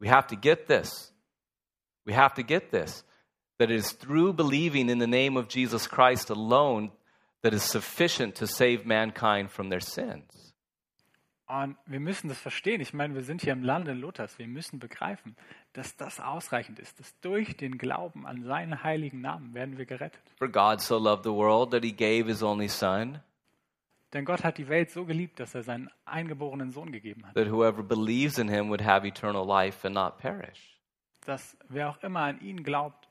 We 0.00 0.08
have 0.08 0.28
to 0.28 0.36
get 0.36 0.68
this. 0.68 1.12
We 2.06 2.14
have 2.14 2.34
to 2.34 2.42
get 2.42 2.70
this. 2.70 3.04
That 3.58 3.70
it 3.70 3.76
is 3.76 3.92
through 3.92 4.34
believing 4.34 4.88
in 4.88 4.98
the 4.98 5.08
name 5.08 5.36
of 5.36 5.48
Jesus 5.48 5.88
Christ 5.88 6.30
alone 6.30 6.92
that 7.42 7.52
is 7.52 7.64
sufficient 7.64 8.36
to 8.36 8.46
save 8.46 8.86
mankind 8.86 9.50
from 9.50 9.70
their 9.70 9.80
sins. 9.80 10.47
Und 11.48 11.76
wir 11.86 11.98
müssen 12.00 12.28
das 12.28 12.38
verstehen. 12.38 12.80
Ich 12.82 12.92
meine, 12.92 13.14
wir 13.14 13.22
sind 13.22 13.40
hier 13.40 13.54
im 13.54 13.62
Lande 13.62 13.94
Luthers. 13.94 14.38
Wir 14.38 14.46
müssen 14.46 14.78
begreifen, 14.78 15.34
dass 15.72 15.96
das 15.96 16.20
ausreichend 16.20 16.78
ist. 16.78 17.00
Dass 17.00 17.18
durch 17.20 17.56
den 17.56 17.78
Glauben 17.78 18.26
an 18.26 18.42
seinen 18.44 18.82
heiligen 18.82 19.22
Namen 19.22 19.54
werden 19.54 19.78
wir 19.78 19.86
gerettet. 19.86 20.20
For 20.36 20.48
God 20.48 20.82
so 20.82 20.98
loved 20.98 21.24
the 21.24 21.30
world 21.30 21.70
that 21.70 21.82
he 21.82 21.92
gave 21.92 22.28
his 22.28 22.42
only 22.42 22.68
Son, 22.68 23.20
Denn 24.12 24.24
Gott 24.26 24.44
hat 24.44 24.58
die 24.58 24.68
Welt 24.68 24.90
so 24.90 25.04
geliebt, 25.06 25.38
dass 25.40 25.54
er 25.54 25.62
seinen 25.62 25.90
eingeborenen 26.04 26.70
Sohn 26.70 26.92
gegeben 26.92 27.26
hat. 27.26 27.34
that 27.34 27.50
whoever 27.50 27.82
believes 27.82 28.38
in 28.38 28.48
him 28.48 28.68
would 28.68 28.82
have 28.84 29.06
eternal 29.06 29.46
life 29.46 29.86
and 29.86 29.94
not 29.94 30.18
perish. 30.18 30.78
Dass 31.24 31.56
wer 31.68 31.88
auch 31.90 32.02
immer 32.02 32.20
an 32.20 32.40
ihn 32.40 32.62
glaubt, 32.62 33.08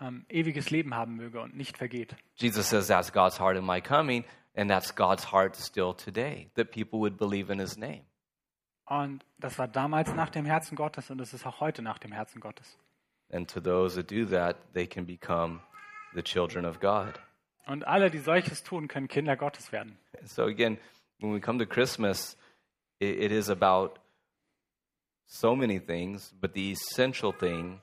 ähm, 0.00 0.24
ewiges 0.28 0.70
Leben 0.70 0.94
haben 0.94 1.14
möge 1.16 1.40
und 1.40 1.56
nicht 1.56 1.76
vergeht. 1.78 2.16
Jesus 2.36 2.68
says 2.70 2.86
that's 2.88 3.12
God's 3.12 3.38
heart 3.40 3.56
in 3.56 3.64
my 3.64 3.80
coming, 3.80 4.24
and 4.58 4.68
that's 4.68 4.90
God's 4.90 5.22
heart 5.22 5.54
still 5.54 5.94
today, 5.94 6.48
that 6.56 6.72
people 6.72 6.98
would 6.98 7.16
believe 7.16 7.48
in 7.48 7.60
his 7.60 7.78
name. 7.78 8.02
Und 8.86 9.24
das 9.38 9.56
war 9.58 9.68
damals 9.68 10.12
nach 10.14 10.30
dem 10.30 10.46
Herzen 10.46 10.74
Gottes 10.74 11.10
und 11.10 11.20
es 11.20 11.32
ist 11.32 11.46
auch 11.46 11.60
heute 11.60 11.80
nach 11.80 11.98
dem 11.98 12.10
Herzen 12.10 12.40
Gottes. 12.40 12.76
And 13.30 13.48
to 13.48 13.60
those 13.60 13.94
that 13.94 14.10
do 14.10 14.24
that, 14.26 14.56
they 14.72 14.86
can 14.86 15.04
become 15.04 15.60
the 16.14 16.22
children 16.22 16.64
of 16.64 16.80
God. 16.80 17.20
Und 17.66 17.86
alle, 17.86 18.10
die 18.10 18.18
solches 18.18 18.64
tun, 18.64 18.88
können 18.88 19.06
Kinder 19.06 19.36
Gottes 19.36 19.70
werden. 19.70 19.96
So 20.24 20.44
again, 20.44 20.78
when 21.20 21.32
we 21.32 21.40
come 21.40 21.58
to 21.58 21.66
Christmas, 21.66 22.36
it, 22.98 23.20
it 23.20 23.30
is 23.30 23.50
about 23.50 24.00
so 25.26 25.54
many 25.54 25.78
things, 25.78 26.34
but 26.40 26.54
the 26.54 26.72
essential 26.72 27.32
thing 27.32 27.80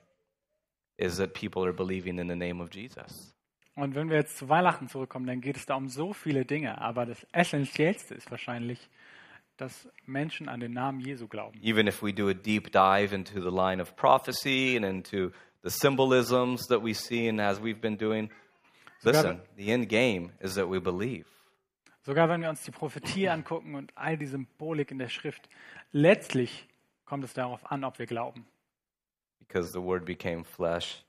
is 0.98 1.16
that 1.16 1.32
people 1.32 1.64
are 1.64 1.72
believing 1.72 2.18
in 2.18 2.26
the 2.26 2.36
name 2.36 2.60
of 2.60 2.70
Jesus. 2.70 3.35
Und 3.76 3.94
wenn 3.94 4.08
wir 4.08 4.16
jetzt 4.16 4.38
zu 4.38 4.48
Weihnachten 4.48 4.88
zurückkommen, 4.88 5.26
dann 5.26 5.40
geht 5.40 5.56
es 5.56 5.66
da 5.66 5.74
um 5.76 5.88
so 5.88 6.12
viele 6.12 6.44
Dinge. 6.44 6.80
Aber 6.80 7.06
das 7.06 7.24
Essentiellste 7.32 8.14
ist 8.14 8.30
wahrscheinlich, 8.30 8.88
dass 9.58 9.88
Menschen 10.06 10.48
an 10.48 10.60
den 10.60 10.72
Namen 10.72 11.00
Jesu 11.00 11.28
glauben. 11.28 11.60
Even 11.62 11.86
if 11.86 12.02
we 12.02 12.12
do 12.12 12.28
a 12.28 12.34
deep 12.34 12.72
dive 12.72 13.14
into 13.14 13.34
the 13.40 13.54
line 13.54 13.80
of 13.80 13.94
prophecy 13.94 14.76
and 14.76 14.84
into 14.84 15.30
the 15.62 15.70
symbolisms 15.70 16.66
that 16.68 16.82
we 16.82 16.94
see, 16.94 17.28
and 17.28 17.40
as 17.40 17.60
we've 17.60 17.80
been 17.80 17.96
doing, 17.96 18.30
listen, 19.02 19.40
the 19.56 19.70
end 19.70 19.88
game 19.88 20.32
is 20.40 20.54
that 20.54 20.68
we 20.68 20.80
believe. 20.80 21.26
Sogar 22.02 22.28
wenn 22.28 22.40
wir 22.40 22.48
uns 22.48 22.62
die 22.62 22.70
Prophetie 22.70 23.28
angucken 23.30 23.74
und 23.74 23.92
all 23.96 24.16
die 24.16 24.26
Symbolik 24.26 24.90
in 24.90 24.98
der 24.98 25.08
Schrift, 25.08 25.48
letztlich 25.92 26.66
kommt 27.04 27.24
es 27.24 27.34
darauf 27.34 27.70
an, 27.70 27.84
ob 27.84 27.98
wir 27.98 28.06
glauben. 28.06 28.46
because 29.38 29.72
the 29.72 29.80
Word 29.80 30.04
became 30.04 30.44
flesh 30.44 31.04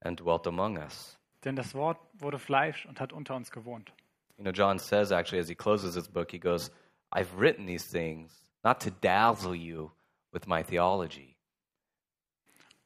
and 0.00 0.16
dwelt 0.16 0.46
among 0.46 0.78
us. 0.78 1.16
Denn 1.44 1.56
das 1.56 1.74
Wort 1.74 1.98
wurde 2.14 2.38
Fleisch 2.38 2.86
und 2.86 3.00
hat 3.00 3.12
unter 3.12 3.34
uns 3.34 3.50
gewohnt. 3.50 3.92
You 4.38 4.44
know, 4.44 4.52
John 4.52 4.78
says 4.78 5.10
actually 5.10 5.40
as 5.40 5.48
he 5.48 5.54
closes 5.54 5.94
his 5.94 6.08
book, 6.08 6.30
he 6.30 6.38
goes, 6.38 6.70
I've 7.14 7.38
written 7.38 7.66
these 7.66 7.86
things 7.90 8.42
not 8.64 8.80
to 8.82 8.90
dazzle 8.90 9.54
you 9.54 9.90
with 10.32 10.46
my 10.46 10.62
theology, 10.62 11.36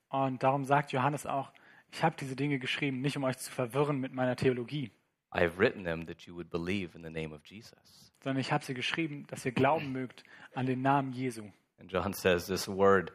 Und 0.09 0.43
darum 0.43 0.65
sagt 0.65 0.93
Johannes 0.93 1.27
auch, 1.27 1.53
ich 1.93 2.03
habe 2.03 2.17
diese 2.19 2.35
Dinge 2.37 2.59
geschrieben, 2.59 3.01
nicht 3.01 3.17
um 3.17 3.25
euch 3.25 3.39
zu 3.39 3.51
verwirren 3.51 3.99
mit 4.01 4.13
meiner 4.13 4.37
Theologie, 4.37 4.91
I 5.35 5.41
have 5.41 5.59
written 5.59 5.85
them 5.85 6.07
that 6.07 6.23
you 6.23 6.35
would 6.35 6.51
believe 6.51 6.97
in 6.97 7.03
the 7.03 7.11
name 7.11 7.35
of 7.35 7.45
Jesus. 7.47 8.13
sondern 8.23 8.41
ich 8.41 8.53
habe 8.53 8.65
sie 8.65 8.75
geschrieben, 8.75 9.27
dass 9.29 9.45
ihr 9.45 9.53
glauben 9.53 9.93
mögt 9.93 10.25
an 10.55 10.67
den 10.67 10.83
Namen 10.83 11.13
Jesu. 11.13 11.45
And 11.79 11.93
John 11.93 12.13
says 12.15 12.47
this 12.47 12.67
word, 12.67 13.13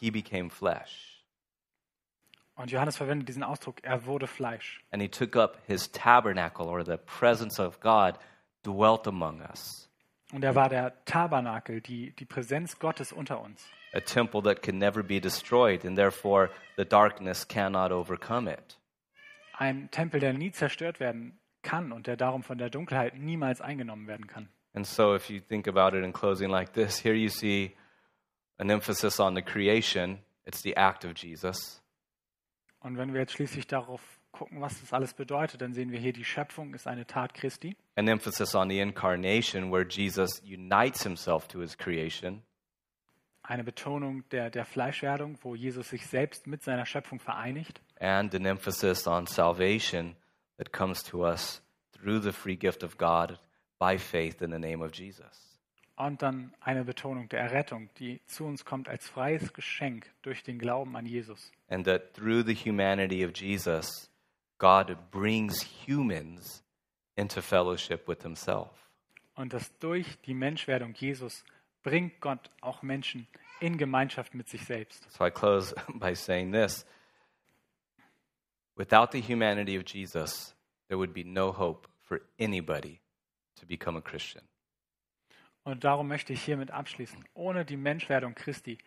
he 0.00 0.10
became 0.10 0.48
flesh. 0.50 1.17
Und 2.58 2.72
Johannes 2.72 2.96
verwendet 2.96 3.28
diesen 3.28 3.44
Ausdruck, 3.44 3.76
er 3.84 4.04
wurde 4.04 4.26
Fleisch. 4.26 4.82
And 4.90 5.00
he 5.00 5.08
took 5.08 5.36
up 5.36 5.58
his 5.68 5.90
tabernacle 5.92 6.66
or 6.66 6.84
the 6.84 6.96
presence 6.96 7.60
of 7.60 7.78
God 7.78 8.18
dwelt 8.64 9.06
among 9.06 9.40
us. 9.42 9.88
Und 10.32 10.42
er 10.42 10.56
war 10.56 10.68
der 10.68 10.92
Tabernakel, 11.04 11.80
die, 11.80 12.10
die 12.10 12.24
Präsenz 12.24 12.80
Gottes 12.80 13.12
unter 13.12 13.40
uns. 13.40 13.64
A 13.94 14.00
temple 14.00 14.42
that 14.42 14.60
can 14.60 14.76
never 14.76 15.04
be 15.04 15.20
destroyed, 15.20 15.84
and 15.84 15.96
therefore 15.96 16.50
the 16.76 16.84
darkness 16.84 17.46
cannot 17.46 17.92
overcome 17.92 18.50
it. 18.52 18.76
Ein 19.56 19.88
Tempel, 19.92 20.18
der 20.18 20.32
nie 20.32 20.50
zerstört 20.50 20.98
werden 20.98 21.38
kann 21.62 21.92
und 21.92 22.08
der 22.08 22.16
darum 22.16 22.42
von 22.42 22.58
der 22.58 22.70
Dunkelheit 22.70 23.16
niemals 23.16 23.60
eingenommen 23.60 24.08
werden 24.08 24.26
kann. 24.26 24.48
And 24.74 24.84
so, 24.84 25.14
if 25.14 25.30
you 25.30 25.40
think 25.40 25.68
about 25.68 25.96
it 25.96 26.04
in 26.04 26.12
closing 26.12 26.50
like 26.50 26.72
this, 26.72 26.98
here 27.02 27.14
you 27.14 27.28
see 27.28 27.76
an 28.58 28.68
emphasis 28.68 29.20
on 29.20 29.36
the 29.36 29.42
creation. 29.42 30.18
It's 30.44 30.60
the 30.60 30.76
act 30.76 31.04
of 31.04 31.14
Jesus. 31.14 31.80
Und 32.80 32.96
wenn 32.96 33.12
wir 33.12 33.20
jetzt 33.20 33.32
schließlich 33.32 33.66
darauf 33.66 34.00
gucken, 34.32 34.60
was 34.60 34.80
das 34.80 34.92
alles 34.92 35.14
bedeutet, 35.14 35.60
dann 35.60 35.74
sehen 35.74 35.90
wir 35.90 35.98
hier, 35.98 36.12
die 36.12 36.24
Schöpfung 36.24 36.74
ist 36.74 36.86
eine 36.86 37.06
Tat 37.06 37.34
Christi. 37.34 37.76
An 37.96 38.08
emphasis 38.08 38.54
on 38.54 38.68
the 38.70 38.78
incarnation, 38.78 39.72
where 39.72 39.84
Jesus 39.84 40.40
unites 40.44 41.02
himself 41.02 41.48
to 41.48 41.60
his 41.60 41.76
creation. 41.76 42.42
Eine 43.42 43.64
Betonung 43.64 44.28
der, 44.28 44.50
der 44.50 44.64
Fleischwerdung, 44.64 45.38
wo 45.42 45.54
Jesus 45.54 45.88
sich 45.88 46.06
selbst 46.06 46.46
mit 46.46 46.62
seiner 46.62 46.84
Schöpfung 46.84 47.18
vereinigt. 47.18 47.80
And 47.98 48.34
an 48.34 48.44
emphasis 48.44 49.06
on 49.06 49.26
salvation 49.26 50.14
that 50.58 50.72
comes 50.72 51.02
to 51.04 51.24
us 51.26 51.62
through 51.92 52.20
the 52.20 52.32
free 52.32 52.56
gift 52.56 52.84
of 52.84 52.98
God 52.98 53.38
by 53.78 53.98
faith 53.98 54.42
in 54.42 54.50
the 54.50 54.58
name 54.58 54.84
of 54.84 54.92
Jesus. 54.92 55.47
Und 55.98 56.22
dann 56.22 56.54
eine 56.60 56.84
Betonung 56.84 57.28
der 57.28 57.40
Errettung, 57.40 57.90
die 57.98 58.20
zu 58.26 58.44
uns 58.44 58.64
kommt 58.64 58.88
als 58.88 59.08
freies 59.08 59.52
Geschenk 59.52 60.08
durch 60.22 60.44
den 60.44 60.60
Glauben 60.60 60.94
an 60.96 61.06
Jesus. 61.06 61.50
And 61.68 61.84
that 61.86 62.14
through 62.14 62.44
the 62.46 62.54
humanity 62.54 63.26
of 63.26 63.32
Jesus, 63.34 64.08
God 64.58 64.96
brings 65.10 65.60
humans 65.86 66.62
into 67.16 67.42
fellowship 67.42 68.06
with 68.06 68.22
himself. 68.22 68.70
Und 69.34 69.52
dass 69.52 69.76
durch 69.80 70.06
die 70.22 70.34
Menschwerdung 70.34 70.94
Jesus 70.94 71.44
bringt 71.82 72.20
Gott 72.20 72.48
auch 72.60 72.82
Menschen 72.82 73.26
in 73.58 73.76
Gemeinschaft 73.76 74.34
mit 74.34 74.48
sich 74.48 74.64
selbst. 74.64 75.10
So 75.10 75.26
I 75.26 75.30
close 75.30 75.74
by 75.94 76.14
saying 76.14 76.52
this 76.52 76.86
without 78.76 79.10
the 79.10 79.20
humanity 79.20 79.76
of 79.76 79.84
Jesus, 79.84 80.54
there 80.86 80.96
would 80.96 81.12
be 81.12 81.24
no 81.24 81.50
hope 81.50 81.88
for 82.04 82.20
anybody 82.38 83.00
to 83.56 83.66
become 83.66 83.96
a 83.96 84.00
Christian. 84.00 84.47
Und 85.68 85.84
darum 85.84 86.08
möchte 86.08 86.32
ich 86.32 86.42
hiermit 86.42 86.70
abschließen. 86.70 87.22
Ohne 87.34 87.66
die 87.66 87.76
Menschwerdung 87.76 88.34
Christi 88.34 88.78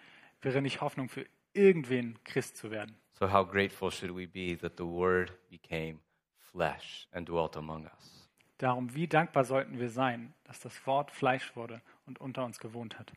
wäre 0.41 0.63
nicht 0.63 0.81
Hoffnung 0.81 1.09
für 1.09 1.27
irgendwen 1.53 2.17
Christ 2.23 2.57
zu 2.57 2.71
werden. 2.71 2.95
So, 3.11 3.31
how 3.31 3.47
grateful 3.47 3.91
should 3.91 4.15
we 4.15 4.27
be 4.27 4.57
that 4.57 4.77
the 4.77 4.83
Word 4.83 5.31
became 5.51 5.99
flesh 6.39 7.07
and 7.11 7.29
dwelt 7.29 7.55
among 7.55 7.85
us? 7.85 8.27
Darum, 8.57 8.95
wie 8.95 9.07
dankbar 9.07 9.43
sollten 9.43 9.77
wir 9.77 9.91
sein, 9.91 10.33
dass 10.45 10.59
das 10.59 10.87
Wort 10.87 11.11
Fleisch 11.11 11.55
wurde 11.55 11.83
und 12.07 12.19
unter 12.19 12.43
uns 12.43 12.57
gewohnt 12.57 12.97
hat. 12.97 13.13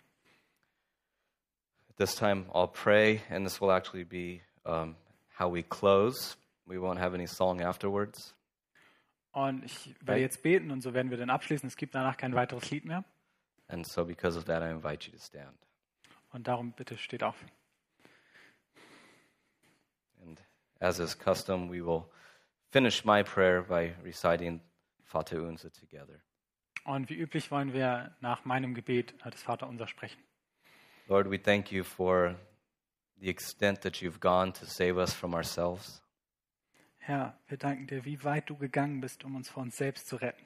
At 1.89 1.97
this 1.97 2.15
time, 2.15 2.45
I'll 2.53 2.71
pray, 2.71 3.23
and 3.31 3.47
this 3.47 3.63
will 3.63 3.71
actually 3.71 4.05
be 4.05 4.43
um, 4.71 4.95
how 5.41 5.51
we 5.51 5.63
close. 5.63 6.37
We 6.67 6.77
won't 6.77 6.99
have 6.99 7.15
any 7.15 7.27
song 7.27 7.63
afterwards. 7.63 8.37
Und 9.33 9.65
ich 9.65 9.95
werde 10.03 10.21
jetzt 10.21 10.43
beten 10.43 10.71
und 10.71 10.83
so 10.83 10.93
werden 10.93 11.11
wir 11.11 11.17
dann 11.17 11.31
abschließen. 11.31 11.67
Es 11.67 11.77
gibt 11.77 11.95
danach 11.95 12.19
kein 12.19 12.35
weiteres 12.35 12.71
Lied 12.71 12.85
mehr. 12.85 13.05
And 13.69 13.87
so, 13.87 14.05
because 14.05 14.37
of 14.37 14.45
that, 14.45 14.63
I 14.63 14.71
invite 14.71 15.07
you 15.07 15.13
to 15.13 15.19
stand. 15.19 15.57
Und 16.33 16.47
darum 16.47 16.73
bitte 16.73 16.99
steht 16.99 17.23
auf. 17.23 17.37
And 20.23 20.41
as 20.81 20.99
is 20.99 21.17
custom, 21.17 21.71
we 21.71 21.85
will 21.85 22.11
finish 22.71 23.05
my 23.05 23.23
prayer 23.23 23.63
by 23.63 23.95
reciting 24.05 24.61
Fata 25.03 25.37
Unsa 25.37 25.71
together. 25.71 26.21
Und 26.85 27.09
wie 27.09 27.15
üblich 27.15 27.51
wollen 27.51 27.73
wir 27.73 28.15
nach 28.21 28.45
meinem 28.45 28.75
Gebet 28.75 29.15
das 29.25 29.43
Vaterunser 29.43 29.87
sprechen. 29.87 30.23
Lord, 31.07 31.31
we 31.31 31.39
thank 31.39 31.71
you 31.73 31.85
for 31.85 32.37
the 33.21 33.29
extent 33.31 33.81
that 33.83 34.03
you've 34.03 34.21
gone 34.21 34.53
to 34.53 34.67
save 34.67 34.99
us 34.99 35.13
from 35.15 35.35
ourselves. 35.35 36.03
Herr, 36.99 37.39
wir 37.49 37.59
danken 37.59 37.87
dir, 37.87 38.05
wie 38.05 38.23
weit 38.25 38.49
du 38.51 38.57
gegangen 38.57 39.01
bist, 39.01 39.25
um 39.25 39.37
uns 39.37 39.49
vor 39.49 39.63
uns 39.63 39.77
selbst 39.77 40.09
zu 40.09 40.17
retten. 40.17 40.45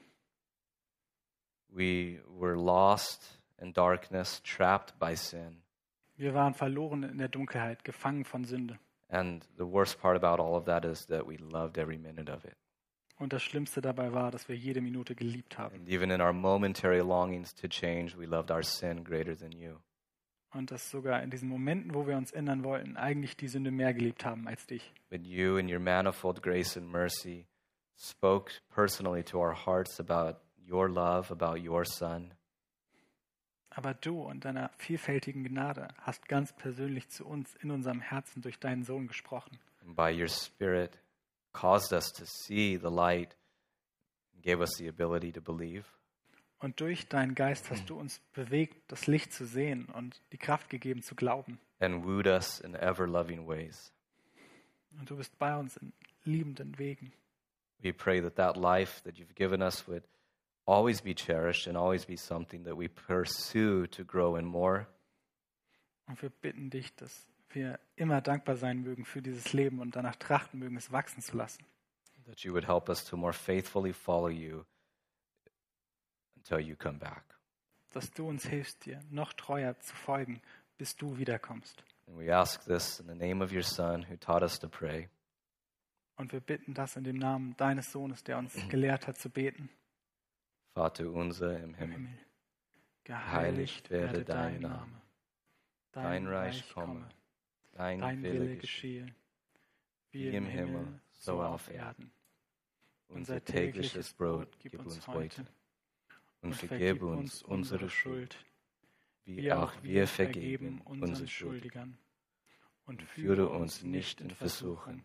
We 1.70 2.20
were 2.26 2.56
lost 2.56 3.40
in 3.60 3.72
darkness, 3.72 4.42
trapped 4.42 4.98
by 4.98 5.14
sin. 5.16 5.62
Wir 6.16 6.34
waren 6.34 6.54
verloren 6.54 7.04
in 7.04 7.18
der 7.18 7.28
Dunkelheit, 7.28 7.84
gefangen 7.84 8.24
von 8.24 8.44
Sünde. 8.44 8.78
And 9.08 9.46
the 9.56 9.64
worst 9.64 10.00
part 10.00 10.16
about 10.16 10.42
all 10.42 10.54
of 10.54 10.64
that 10.66 10.84
is 10.84 11.06
that 11.06 11.26
we 11.26 11.36
loved 11.36 11.78
every 11.78 11.98
minute 11.98 12.30
of 12.30 12.44
it. 12.44 12.56
Und 13.18 13.32
das 13.32 13.42
Schlimmste 13.42 13.80
dabei 13.80 14.12
war, 14.12 14.30
dass 14.30 14.48
wir 14.48 14.56
jede 14.56 14.80
Minute 14.80 15.14
geliebt 15.14 15.58
haben. 15.58 15.76
And 15.76 15.88
even 15.88 16.10
in 16.10 16.20
our 16.20 16.32
momentary 16.32 17.00
longings 17.00 17.54
to 17.54 17.68
change, 17.68 18.16
we 18.16 18.26
loved 18.26 18.50
our 18.50 18.62
sin 18.62 19.02
greater 19.02 19.36
than 19.36 19.52
you. 19.52 19.76
Und 20.52 20.70
dass 20.70 20.90
sogar 20.90 21.22
in 21.22 21.30
diesen 21.30 21.48
Momenten, 21.48 21.94
wo 21.94 22.06
wir 22.06 22.16
uns 22.16 22.32
ändern 22.32 22.64
wollten, 22.64 22.96
eigentlich 22.96 23.36
die 23.36 23.48
Sünde 23.48 23.70
mehr 23.70 23.92
geliebt 23.92 24.24
haben 24.24 24.46
als 24.48 24.66
dich. 24.66 24.92
But 25.10 25.26
you, 25.26 25.56
in 25.56 25.70
your 25.70 25.80
manifold 25.80 26.42
grace 26.42 26.76
and 26.76 26.90
mercy, 26.90 27.46
spoke 27.96 28.52
personally 28.70 29.22
to 29.24 29.38
our 29.38 29.54
hearts 29.54 30.00
about 30.00 30.38
your 30.68 30.88
love, 30.88 31.30
about 31.32 31.58
your 31.58 31.84
Son. 31.84 32.32
Aber 33.70 33.94
du 33.94 34.28
in 34.28 34.40
deiner 34.40 34.70
vielfältigen 34.78 35.44
Gnade 35.44 35.88
hast 35.98 36.26
ganz 36.28 36.52
persönlich 36.52 37.08
zu 37.10 37.24
uns 37.26 37.54
in 37.56 37.70
unserem 37.70 38.00
Herzen 38.00 38.42
durch 38.42 38.58
deinen 38.58 38.82
Sohn 38.82 39.06
gesprochen. 39.06 39.58
And 39.86 39.94
by 39.94 40.10
your 40.10 40.28
Spirit, 40.28 40.98
caused 41.52 41.92
us 41.92 42.12
to 42.12 42.24
see 42.24 42.76
the 42.76 42.88
light 42.90 43.36
and 44.34 44.42
gave 44.42 44.60
us 44.60 44.70
the 44.78 44.88
ability 44.88 45.32
to 45.32 45.40
believe. 45.40 45.84
Und 46.60 46.80
durch 46.80 47.06
deinen 47.08 47.36
Geist 47.36 47.70
hast 47.70 47.88
du 47.88 47.96
uns 47.96 48.18
bewegt, 48.32 48.90
das 48.90 49.06
Licht 49.06 49.32
zu 49.32 49.46
sehen 49.46 49.86
und 49.94 50.20
die 50.32 50.38
Kraft 50.38 50.68
gegeben 50.70 51.02
zu 51.02 51.14
glauben. 51.14 51.60
and 51.80 52.04
wooed 52.04 52.26
us 52.26 52.58
in 52.60 52.74
ever 52.74 53.06
loving 53.06 53.46
ways. 53.46 53.92
Und 54.98 55.08
du 55.08 55.16
bist 55.16 55.38
bei 55.38 55.56
uns 55.56 55.76
in 55.76 55.92
liebenden 56.24 56.76
Wegen. 56.78 57.12
We 57.80 57.92
pray 57.92 58.20
that 58.20 58.34
that 58.34 58.56
life 58.56 59.00
that 59.04 59.14
you've 59.18 59.34
given 59.36 59.62
us 59.62 59.86
would 59.86 60.02
always 60.68 61.00
be 61.00 61.14
cherished 61.14 61.66
and 61.66 61.76
always 61.76 62.04
be 62.04 62.16
something 62.16 62.64
that 62.64 62.76
we 62.76 62.88
pursue 62.88 63.86
to 63.86 64.04
grow 64.04 64.36
in 64.36 64.44
more. 64.44 64.86
Und 66.06 66.20
wir 66.22 66.30
bitten 66.30 66.70
dich, 66.70 66.94
dass 66.96 67.26
wir 67.50 67.80
immer 67.96 68.20
dankbar 68.20 68.56
sein 68.56 68.82
mögen 68.82 69.04
für 69.04 69.22
dieses 69.22 69.52
Leben 69.52 69.80
und 69.80 69.96
danach 69.96 70.16
trachten 70.16 70.58
mögen, 70.58 70.76
es 70.76 70.92
wachsen 70.92 71.22
zu 71.22 71.36
lassen. 71.36 71.64
That 72.26 72.40
you 72.40 72.52
would 72.52 72.68
help 72.68 72.90
us 72.90 73.04
to 73.06 73.16
more 73.16 73.32
faithfully 73.32 73.94
follow 73.94 74.28
you 74.28 74.64
until 76.36 76.60
you 76.60 76.76
come 76.76 76.98
back. 76.98 77.24
Dass 77.94 78.10
du 78.10 78.28
uns 78.28 78.46
hilfst, 78.46 78.84
dir 78.84 79.00
noch 79.10 79.32
treuer 79.32 79.78
zu 79.80 79.96
folgen, 79.96 80.42
bis 80.76 80.94
du 80.94 81.16
wiederkommst. 81.16 81.82
And 82.06 82.18
we 82.18 82.34
ask 82.34 82.62
this 82.64 83.00
in 83.00 83.06
the 83.06 83.14
name 83.14 83.42
of 83.42 83.50
your 83.50 83.62
Son 83.62 84.06
who 84.08 84.16
taught 84.16 84.42
us 84.42 84.58
to 84.58 84.68
pray. 84.68 85.08
Und 86.16 86.32
wir 86.32 86.40
bitten 86.40 86.74
das 86.74 86.96
in 86.96 87.04
dem 87.04 87.16
Namen 87.16 87.56
deines 87.56 87.92
Sohnes, 87.92 88.24
der 88.24 88.36
uns 88.36 88.54
gelehrt 88.68 89.06
hat 89.06 89.16
zu 89.16 89.30
beten. 89.30 89.70
Vater 90.74 91.10
unser 91.10 91.58
im 91.58 91.70
Im 91.70 91.74
Himmel. 91.74 91.96
Himmel. 91.96 92.18
Geheiligt 93.04 93.90
werde 93.90 94.24
dein 94.24 94.60
Name. 94.60 95.00
Dein 95.92 96.26
Reich 96.26 96.68
komme. 96.72 97.08
Dein, 97.72 98.00
Dein 98.00 98.22
Wille 98.22 98.56
geschehe. 98.56 99.06
Wie 100.10 100.28
im 100.28 100.46
Himmel, 100.46 101.00
so 101.12 101.42
auf 101.42 101.70
Erden. 101.70 102.10
Unser 103.08 103.42
tägliches 103.44 104.12
Brot 104.12 104.58
gib 104.58 104.78
uns 104.78 105.06
heute. 105.06 105.46
Und 106.42 106.54
vergib 106.54 107.02
uns 107.02 107.42
unsere 107.42 107.88
Schuld, 107.88 108.36
wie 109.24 109.52
auch 109.52 109.72
wir 109.82 110.06
vergeben 110.06 110.80
unseren 110.82 111.26
Schuldigern. 111.26 111.98
Und 112.84 113.02
führe 113.02 113.48
uns 113.48 113.82
nicht 113.82 114.20
in 114.20 114.30
Versuchung, 114.30 115.02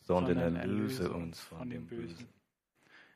sondern 0.00 0.56
erlöse 0.56 1.12
uns 1.12 1.40
von 1.40 1.70
dem 1.70 1.86
Bösen. 1.86 2.28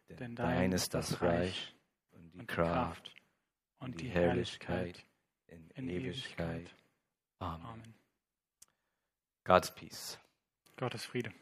Denn 0.08 0.34
dein 0.34 0.72
ist 0.72 0.94
das 0.94 1.20
Reich 1.20 1.74
und 2.12 2.32
die 2.34 2.46
Kraft 2.46 3.14
und 3.78 4.00
die 4.00 4.08
Herrlichkeit 4.08 5.04
in 5.74 5.88
Ewigkeit. 5.88 6.74
Amen. 7.38 7.66
Amen. 7.66 7.94
God's 9.44 9.74
peace. 9.74 10.18
Gottes 10.76 11.04
Friede. 11.04 11.32